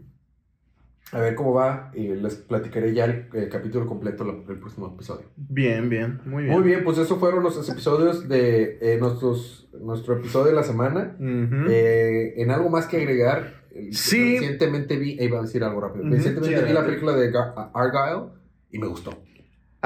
A 1.12 1.20
ver 1.20 1.34
cómo 1.34 1.52
va. 1.54 1.90
Y 1.94 2.08
les 2.08 2.36
platicaré 2.36 2.92
ya 2.94 3.04
el, 3.06 3.28
el 3.34 3.48
capítulo 3.48 3.86
completo 3.86 4.24
la- 4.24 4.32
el 4.52 4.58
próximo 4.58 4.88
episodio. 4.94 5.26
Bien, 5.36 5.88
bien, 5.88 6.20
muy 6.24 6.44
bien. 6.44 6.54
Muy 6.54 6.64
bien, 6.64 6.84
pues 6.84 6.98
esos 6.98 7.18
fueron 7.18 7.42
los 7.42 7.68
episodios 7.68 8.28
de 8.28 8.78
eh, 8.80 8.98
nuestros, 9.00 9.68
nuestro 9.80 10.16
episodio 10.18 10.46
de 10.46 10.54
la 10.54 10.62
semana. 10.62 11.16
Ujú. 11.18 11.66
Eh, 11.70 12.34
en 12.40 12.50
algo 12.50 12.68
más 12.70 12.86
que 12.86 12.98
agregar, 12.98 13.64
Sí. 13.90 14.34
recientemente 14.38 14.96
vi, 14.96 15.12
eh, 15.18 15.24
iba 15.24 15.38
a 15.40 15.42
decir 15.42 15.64
algo 15.64 15.80
rápido, 15.80 16.04
recientemente 16.04 16.60
sí, 16.60 16.64
vi 16.64 16.72
la 16.72 16.84
película 16.86 17.12
de 17.16 17.32
Argyle 17.74 18.30
y 18.70 18.78
me 18.78 18.86
gustó. 18.86 19.10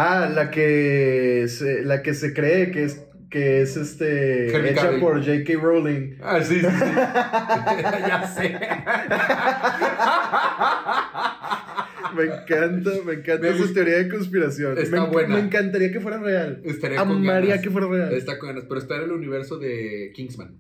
Ah, 0.01 0.31
la 0.33 0.51
que 0.53 1.47
se, 1.49 1.83
la 1.83 2.03
que 2.03 2.15
se 2.15 2.33
cree 2.33 2.71
que 2.71 2.85
es 2.85 3.05
que 3.31 3.63
es 3.63 3.77
este 3.77 4.55
Henry 4.57 4.69
hecha 4.71 4.83
Cavill. 4.85 5.01
por 5.01 5.19
J.K. 5.19 5.53
Rowling. 5.61 6.19
Ah, 6.23 6.41
sí, 6.41 6.61
sí, 6.61 6.63
sí. 6.67 6.67
ya 8.09 8.25
sé. 8.27 8.59
Me 12.17 12.25
encanta, 12.25 12.91
me 13.05 13.13
encanta 13.15 13.43
Me 13.43 13.49
esa 13.51 13.59
gusta. 13.59 13.75
teoría 13.75 13.99
de 13.99 14.09
conspiración. 14.09 14.79
Está 14.79 15.03
me, 15.03 15.09
buena. 15.09 15.35
me 15.35 15.41
encantaría 15.41 15.93
que 15.93 16.01
fuera 16.01 16.19
real. 16.19 16.61
Estaría 16.65 16.99
con 16.99 17.11
Amaría 17.11 17.51
ganas. 17.51 17.63
que 17.63 17.71
fuera 17.71 17.87
real. 17.87 18.13
Está 18.15 18.39
con 18.39 18.49
ganas, 18.49 18.65
pero 18.69 18.81
está 18.81 18.97
en 18.97 19.03
el 19.03 19.13
universo 19.13 19.59
de 19.59 20.11
Kingsman. 20.15 20.57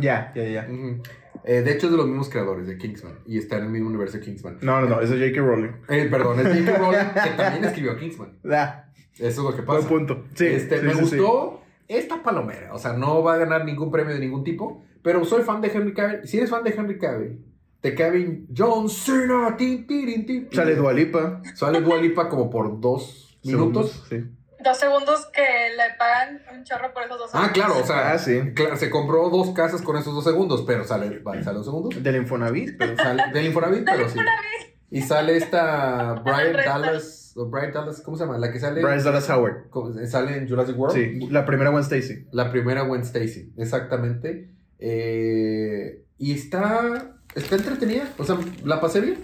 Ya, 0.00 0.32
ya, 0.34 0.44
ya. 0.44 0.68
Ujú. 0.70 1.02
Eh, 1.44 1.62
de 1.62 1.72
hecho, 1.72 1.86
es 1.86 1.92
de 1.92 1.96
los 1.98 2.06
mismos 2.06 2.28
creadores 2.28 2.66
de 2.66 2.76
Kingsman 2.76 3.20
y 3.26 3.38
está 3.38 3.58
en 3.58 3.64
el 3.64 3.70
mismo 3.70 3.88
universo 3.88 4.18
de 4.18 4.24
Kingsman. 4.24 4.58
No, 4.62 4.80
no, 4.80 4.88
no, 4.88 5.00
eso 5.00 5.14
es 5.14 5.20
J.K. 5.20 5.40
Rowling. 5.46 5.70
Eh, 5.88 6.08
perdón, 6.10 6.40
es 6.40 6.46
J.K. 6.64 6.78
Rowling 6.78 6.98
que 7.24 7.30
también 7.36 7.64
escribió 7.64 7.96
Kingsman. 7.96 8.38
Ah, 8.50 8.84
Eso 9.14 9.26
es 9.28 9.36
lo 9.38 9.50
que 9.54 9.62
buen 9.62 9.78
pasa. 9.78 9.88
punto. 9.88 10.24
Sí, 10.34 10.46
Este, 10.46 10.80
sí, 10.80 10.86
me 10.86 10.92
sí, 10.94 10.98
sí. 11.06 11.16
gustó 11.18 11.62
esta 11.88 12.22
palomera. 12.22 12.74
O 12.74 12.78
sea, 12.78 12.92
no 12.94 13.22
va 13.22 13.34
a 13.34 13.36
ganar 13.38 13.64
ningún 13.64 13.90
premio 13.92 14.12
de 14.14 14.20
ningún 14.20 14.42
tipo. 14.44 14.82
Pero 15.02 15.24
soy 15.24 15.42
fan 15.44 15.60
de 15.60 15.68
Henry 15.68 15.94
Cavill. 15.94 16.26
Si 16.26 16.36
eres 16.36 16.50
fan 16.50 16.64
de 16.64 16.70
Henry 16.70 16.98
Cavill, 16.98 17.38
de 17.80 17.94
Kevin 17.94 18.48
John 18.56 18.88
Cena. 18.88 19.56
tin, 19.56 19.86
tirin, 19.86 20.26
tin, 20.26 20.48
Sale. 20.50 20.74
Dualipa. 20.74 21.42
Sale 21.54 21.80
Dua 21.80 21.98
Lipa 21.98 22.28
como 22.28 22.50
por 22.50 22.80
dos 22.80 23.38
minutos. 23.44 24.04
Sí. 24.08 24.24
Dos 24.66 24.78
segundos 24.78 25.26
que 25.26 25.42
le 25.42 25.94
pagan 25.96 26.42
un 26.52 26.64
chorro 26.64 26.92
por 26.92 27.04
esos 27.04 27.18
dos 27.18 27.30
Ah, 27.34 27.38
segundos. 27.38 27.52
claro, 27.54 27.78
o 27.80 27.86
sea, 27.86 28.12
Ah, 28.12 28.18
sí. 28.18 28.52
claro, 28.54 28.76
se 28.76 28.90
compró 28.90 29.30
dos 29.30 29.50
casas 29.50 29.80
con 29.80 29.96
esos 29.96 30.12
dos 30.12 30.24
segundos, 30.24 30.64
pero 30.66 30.82
sale, 30.84 31.20
vale, 31.20 31.44
sale 31.44 31.58
dos 31.58 31.66
segundos. 31.66 32.02
Del 32.02 32.16
Infonavit, 32.16 32.76
pero 32.76 32.96
Sale 32.96 33.22
del 33.32 33.46
Infonavit, 33.46 33.84
pero 33.84 34.08
sí. 34.08 34.18
Infonavit. 34.18 34.76
Y 34.90 35.02
sale 35.02 35.36
esta 35.36 36.14
Brian. 36.24 36.52
Dallas, 36.64 37.32
o 37.36 37.46
Brian 37.46 37.72
Dallas, 37.72 38.00
¿cómo 38.02 38.16
se 38.16 38.24
llama? 38.24 38.38
La 38.38 38.50
que 38.50 38.58
sale, 38.58 38.82
Bryce 38.82 39.04
Dallas 39.04 39.28
Howard. 39.30 39.68
¿cómo- 39.70 39.92
sale 40.06 40.36
en 40.36 40.48
Jurassic 40.48 40.76
World. 40.78 40.94
Sí, 40.96 41.20
la 41.30 41.44
primera 41.46 41.70
Gwen 41.70 41.82
Stacy. 41.84 42.26
La 42.32 42.50
primera 42.50 42.82
Gwen 42.82 43.02
Stacy, 43.02 43.52
exactamente. 43.56 44.50
Eh, 44.78 46.02
y 46.18 46.32
está, 46.34 47.14
está 47.34 47.54
entretenida. 47.56 48.08
O 48.18 48.24
sea, 48.24 48.36
la 48.64 48.80
pasé 48.80 49.00
bien. 49.00 49.18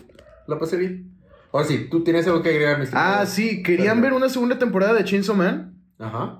La 0.46 0.58
pasé 0.58 0.76
bien. 0.76 1.11
Ahora 1.52 1.66
sí, 1.66 1.88
tú 1.90 2.02
tienes 2.02 2.26
algo 2.26 2.42
que 2.42 2.48
agregar, 2.50 2.78
mi? 2.80 2.86
Ah, 2.92 3.24
sí, 3.26 3.62
¿querían 3.62 4.00
ver 4.00 4.12
una 4.14 4.28
segunda 4.28 4.58
temporada 4.58 4.94
de 4.94 5.04
Chainsaw 5.04 5.36
Man? 5.36 5.74
Ajá. 5.98 6.38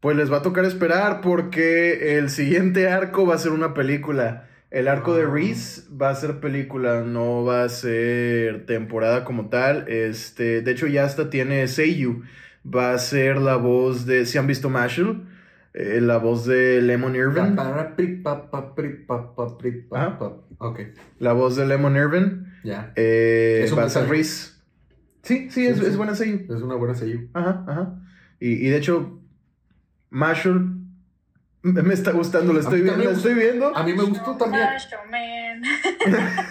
Pues 0.00 0.16
les 0.16 0.32
va 0.32 0.38
a 0.38 0.42
tocar 0.42 0.64
esperar 0.64 1.20
porque 1.20 2.16
el 2.18 2.28
siguiente 2.30 2.88
arco 2.88 3.26
va 3.26 3.34
a 3.34 3.38
ser 3.38 3.52
una 3.52 3.74
película. 3.74 4.48
El 4.70 4.88
arco 4.88 5.14
de 5.14 5.24
Ah. 5.24 5.30
Reese 5.30 5.82
va 5.94 6.10
a 6.10 6.14
ser 6.14 6.40
película, 6.40 7.02
no 7.02 7.44
va 7.44 7.64
a 7.64 7.68
ser 7.68 8.66
temporada 8.66 9.24
como 9.24 9.48
tal. 9.48 9.86
Este, 9.88 10.62
de 10.62 10.70
hecho 10.72 10.86
ya 10.86 11.04
hasta 11.04 11.28
tiene 11.30 11.66
Seiyu. 11.68 12.22
Va 12.64 12.92
a 12.94 12.98
ser 12.98 13.38
la 13.38 13.56
voz 13.56 14.06
de, 14.06 14.24
si 14.26 14.38
han 14.38 14.46
visto 14.46 14.70
Marshall, 14.70 15.28
Eh, 15.74 16.00
la 16.02 16.18
voz 16.18 16.44
de 16.44 16.82
Lemon 16.82 17.16
Irvin. 17.16 17.56
Ok, 20.58 20.80
La 21.18 21.32
voz 21.32 21.56
de 21.56 21.64
Lemon 21.66 21.96
Irvin. 21.96 22.51
Ya. 22.64 22.92
eh, 22.96 23.62
Es 23.64 23.72
sello. 23.88 24.06
Sí, 25.22 25.48
sí, 25.50 25.50
Sí, 25.50 25.66
es, 25.66 25.78
sí. 25.78 25.86
es 25.86 25.96
buena 25.96 26.14
Seiyu. 26.14 26.52
Es 26.52 26.62
una 26.62 26.74
buena 26.74 26.94
sello. 26.94 27.20
Ajá, 27.32 27.64
ajá. 27.68 27.94
Y, 28.40 28.66
y 28.66 28.68
de 28.70 28.76
hecho, 28.76 29.20
Marshall 30.10 30.78
me 31.62 31.80
me 31.82 31.94
está 31.94 32.10
gustando, 32.10 32.52
la 32.52 32.58
A 32.58 32.62
estoy 32.62 32.82
viendo, 32.82 33.04
me 33.04 33.10
estoy 33.12 33.34
viendo. 33.34 33.76
A 33.76 33.84
mí 33.84 33.92
me 33.94 34.02
gustó 34.02 34.36
también. 34.36 34.64
Macho 34.64 34.96
Man. 35.10 35.62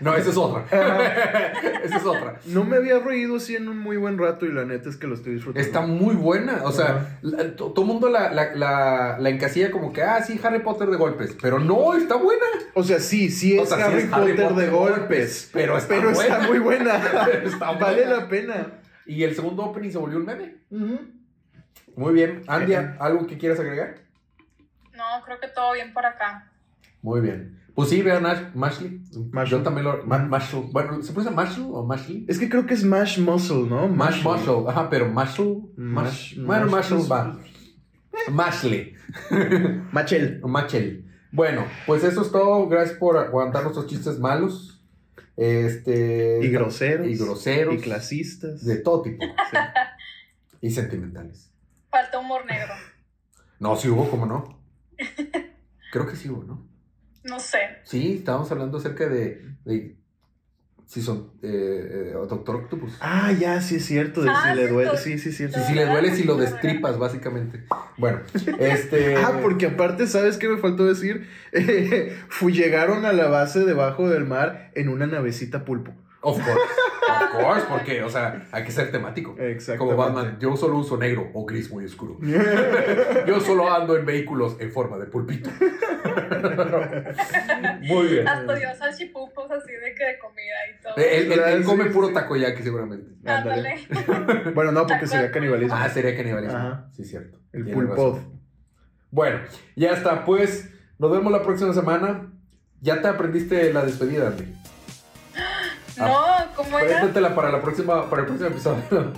No, 0.00 0.14
esa 0.14 0.30
es 0.30 0.36
otra. 0.36 0.64
esa 1.84 1.96
es 1.96 2.04
otra. 2.04 2.40
No 2.46 2.64
me 2.64 2.76
había 2.76 2.98
reído 2.98 3.36
así 3.36 3.54
en 3.56 3.68
un 3.68 3.78
muy 3.78 3.96
buen 3.96 4.16
rato 4.18 4.46
y 4.46 4.52
la 4.52 4.64
neta 4.64 4.88
es 4.88 4.96
que 4.96 5.06
lo 5.06 5.14
estoy 5.14 5.34
disfrutando. 5.34 5.66
Está 5.66 5.82
muy 5.82 6.14
buena. 6.14 6.60
O 6.64 6.72
sea, 6.72 7.18
la- 7.22 7.54
todo 7.56 7.74
el 7.82 7.86
mundo 7.86 8.08
la, 8.08 8.32
la, 8.32 8.54
la, 8.54 9.16
la 9.18 9.28
encasilla 9.28 9.70
como 9.70 9.92
que, 9.92 10.02
ah, 10.02 10.22
sí, 10.22 10.40
Harry 10.42 10.60
Potter 10.60 10.88
de 10.88 10.96
golpes. 10.96 11.36
Pero 11.40 11.58
no, 11.58 11.94
está 11.94 12.16
buena. 12.16 12.44
O 12.74 12.82
sea, 12.82 12.98
sí, 13.00 13.30
sí 13.30 13.58
O 13.58 13.62
es, 13.64 13.68
sí 13.68 13.74
Harry, 13.80 13.98
es 13.98 14.12
Harry 14.12 14.30
Potter, 14.32 14.48
Potter 14.48 14.64
de 14.64 14.70
golpes, 14.70 15.50
pero 15.52 15.76
está 15.76 15.94
pero 15.94 16.10
está 16.10 16.38
muy 16.40 16.58
buena. 16.58 16.96
Está 17.44 17.72
vale 17.72 18.04
buena. 18.06 18.16
la 18.16 18.28
pena. 18.28 18.66
Y 19.06 19.22
el 19.24 19.34
segundo 19.34 19.64
opening 19.64 19.90
se 19.90 19.98
volvió 19.98 20.18
un 20.18 20.24
meme. 20.24 20.54
Muy 21.96 22.12
bien. 22.14 22.42
Andy, 22.46 22.72
Eh, 22.74 22.94
¿algo 23.00 23.26
que 23.26 23.36
quieras 23.36 23.58
agregar? 23.60 23.96
No, 24.94 25.04
creo 25.24 25.38
que 25.40 25.48
todo 25.48 25.72
bien 25.72 25.92
por 25.92 26.06
acá. 26.06 26.50
Muy 27.02 27.20
bien. 27.20 27.59
Pues 27.74 27.88
sí, 27.90 28.02
vean 28.02 28.24
Ash- 28.26 28.54
Mashley. 28.54 29.00
Yo 29.46 29.62
también 29.62 29.84
lo. 29.86 30.04
Ma- 30.04 30.18
Marshall. 30.18 30.66
Bueno, 30.72 31.02
¿se 31.02 31.12
pronuncia 31.12 31.30
Marshall 31.34 31.68
o 31.72 31.84
Mashley? 31.86 32.24
Es 32.28 32.38
que 32.38 32.48
creo 32.48 32.66
que 32.66 32.74
es 32.74 32.84
Mash 32.84 33.18
Muscle, 33.18 33.62
¿no? 33.68 33.88
Mash 33.88 34.22
Marshall. 34.24 34.68
Ajá, 34.68 34.90
pero 34.90 35.08
Marshall. 35.08 35.62
Mash- 35.76 36.36
Mash, 36.36 36.38
bueno, 36.44 36.66
Mash- 36.66 36.70
Marshall 36.70 37.12
va. 37.12 37.38
Mashley. 38.30 38.94
Machel. 39.92 40.40
Machel. 40.44 41.04
Bueno, 41.32 41.64
pues 41.86 42.02
eso 42.04 42.22
es 42.22 42.30
todo. 42.32 42.68
Gracias 42.68 42.98
por 42.98 43.16
aguantar 43.16 43.62
nuestros 43.62 43.86
chistes 43.86 44.18
malos. 44.18 44.82
Este. 45.36 46.40
Y 46.42 46.48
groseros. 46.50 47.06
Y 47.06 47.14
groseros. 47.16 47.74
Y 47.74 47.78
clasistas. 47.78 48.64
De 48.64 48.76
todo 48.76 49.02
tipo. 49.02 49.24
Sí. 49.24 49.56
Y 50.60 50.70
sentimentales. 50.70 51.50
Falta 51.90 52.18
humor 52.18 52.44
negro. 52.46 52.72
No, 53.58 53.76
sí 53.76 53.88
hubo, 53.88 54.08
¿cómo 54.10 54.26
no? 54.26 54.58
Creo 55.92 56.06
que 56.06 56.16
sí 56.16 56.28
hubo, 56.28 56.42
¿no? 56.44 56.66
No 57.24 57.40
sé. 57.40 57.58
Sí, 57.84 58.16
estábamos 58.18 58.50
hablando 58.50 58.78
acerca 58.78 59.08
de. 59.08 59.42
de 59.64 59.96
si 60.86 61.02
son. 61.02 61.32
Eh, 61.42 62.10
eh, 62.10 62.12
Doctor 62.28 62.56
Octopus. 62.56 62.96
Ah, 63.00 63.30
ya, 63.32 63.60
sí 63.60 63.76
es 63.76 63.84
cierto. 63.84 64.22
De 64.22 64.30
Ah, 64.30 64.48
si 64.50 64.56
le 64.56 64.66
sí, 64.66 64.72
duele. 64.72 64.96
Sí, 64.98 65.18
sí, 65.18 65.28
es 65.28 65.36
cierto. 65.36 65.58
Si, 65.60 65.64
si 65.66 65.74
le 65.74 65.86
duele, 65.86 66.14
si 66.14 66.24
lo 66.24 66.36
destripas, 66.36 66.98
básicamente. 66.98 67.64
Bueno, 67.96 68.20
este. 68.58 69.16
Ah, 69.24 69.38
porque 69.42 69.66
aparte, 69.66 70.06
¿sabes 70.06 70.36
qué 70.36 70.48
me 70.48 70.58
faltó 70.58 70.84
decir? 70.86 71.28
Eh, 71.52 72.16
llegaron 72.52 73.04
a 73.04 73.12
la 73.12 73.28
base 73.28 73.60
debajo 73.60 74.08
del 74.08 74.24
mar 74.24 74.70
en 74.74 74.88
una 74.88 75.06
navecita 75.06 75.64
pulpo. 75.64 75.92
Of 76.22 76.36
course. 76.36 76.60
Of 77.10 77.30
course, 77.32 77.66
porque, 77.68 78.02
o 78.02 78.08
sea, 78.10 78.46
hay 78.52 78.64
que 78.64 78.70
ser 78.72 78.90
temático. 78.90 79.34
Exacto. 79.38 79.84
Como 79.84 79.96
Batman, 79.96 80.38
yo 80.40 80.56
solo 80.56 80.76
uso 80.78 80.96
negro 80.96 81.30
o 81.34 81.44
gris 81.44 81.70
muy 81.70 81.84
oscuro. 81.84 82.18
Yo 83.26 83.40
solo 83.40 83.72
ando 83.72 83.96
en 83.96 84.04
vehículos 84.06 84.56
en 84.60 84.70
forma 84.72 84.98
de 84.98 85.06
pulpito. 85.06 85.50
Muy 87.82 88.06
bien. 88.08 88.28
Hasta 88.28 88.54
dio 88.54 88.74
salchipupos 88.76 89.50
así 89.50 89.72
de 89.72 89.94
que 89.94 90.04
de 90.04 90.18
comida 90.18 90.54
y 90.70 90.82
todo. 90.82 90.96
Él, 90.96 91.32
él- 91.32 91.40
él 91.46 91.62
Sí, 91.62 91.68
come 91.68 91.84
puro 91.86 92.08
takoyaki 92.12 92.62
seguramente. 92.62 93.10
Ándale. 93.24 93.86
Bueno, 94.54 94.72
no, 94.72 94.86
porque 94.86 95.06
sería 95.06 95.30
canibalismo. 95.30 95.74
Ah, 95.76 95.88
sería 95.88 96.16
canibalismo. 96.16 96.56
Ajá. 96.56 96.88
Sí, 96.92 97.04
cierto. 97.04 97.38
el 97.52 97.70
pulpo. 97.70 98.20
Bueno, 99.10 99.40
ya 99.76 99.92
está. 99.92 100.24
Pues 100.24 100.70
nos 100.98 101.10
vemos 101.10 101.32
la 101.32 101.42
próxima 101.42 101.72
semana. 101.72 102.32
Ya 102.80 103.02
te 103.02 103.08
aprendiste 103.08 103.72
la 103.72 103.84
despedida, 103.84 104.28
Andy. 104.28 104.44
No, 105.98 106.39
¿cómo 106.64 106.78
era? 106.78 107.34
Para, 107.34 107.50
la 107.50 107.62
próxima, 107.62 108.08
para 108.08 108.22
el 108.22 108.28
próximo 108.28 108.50
episodio. 108.50 108.82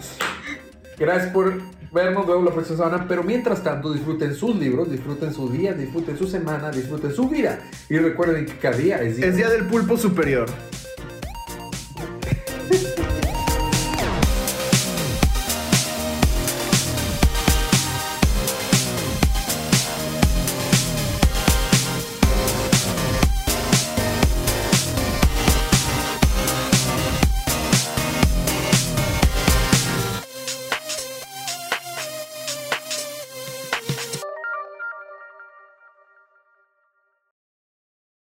Gracias 0.98 1.32
por 1.32 1.60
vernos 1.92 2.26
luego 2.26 2.42
la 2.44 2.52
próxima 2.52 2.76
semana. 2.76 3.06
Pero 3.08 3.22
mientras 3.22 3.62
tanto, 3.62 3.92
disfruten 3.92 4.34
sus 4.34 4.56
libros, 4.56 4.90
disfruten 4.90 5.32
su 5.32 5.48
día, 5.48 5.72
disfruten 5.72 6.16
su 6.16 6.26
semana, 6.26 6.70
disfruten 6.70 7.12
su 7.12 7.28
vida. 7.28 7.60
Y 7.88 7.98
recuerden 7.98 8.46
que 8.46 8.56
cada 8.56 8.76
día 8.76 9.02
es 9.02 9.16
día. 9.16 9.26
Es 9.26 9.36
día 9.36 9.48
del 9.50 9.66
pulpo 9.66 9.96
superior. 9.96 10.46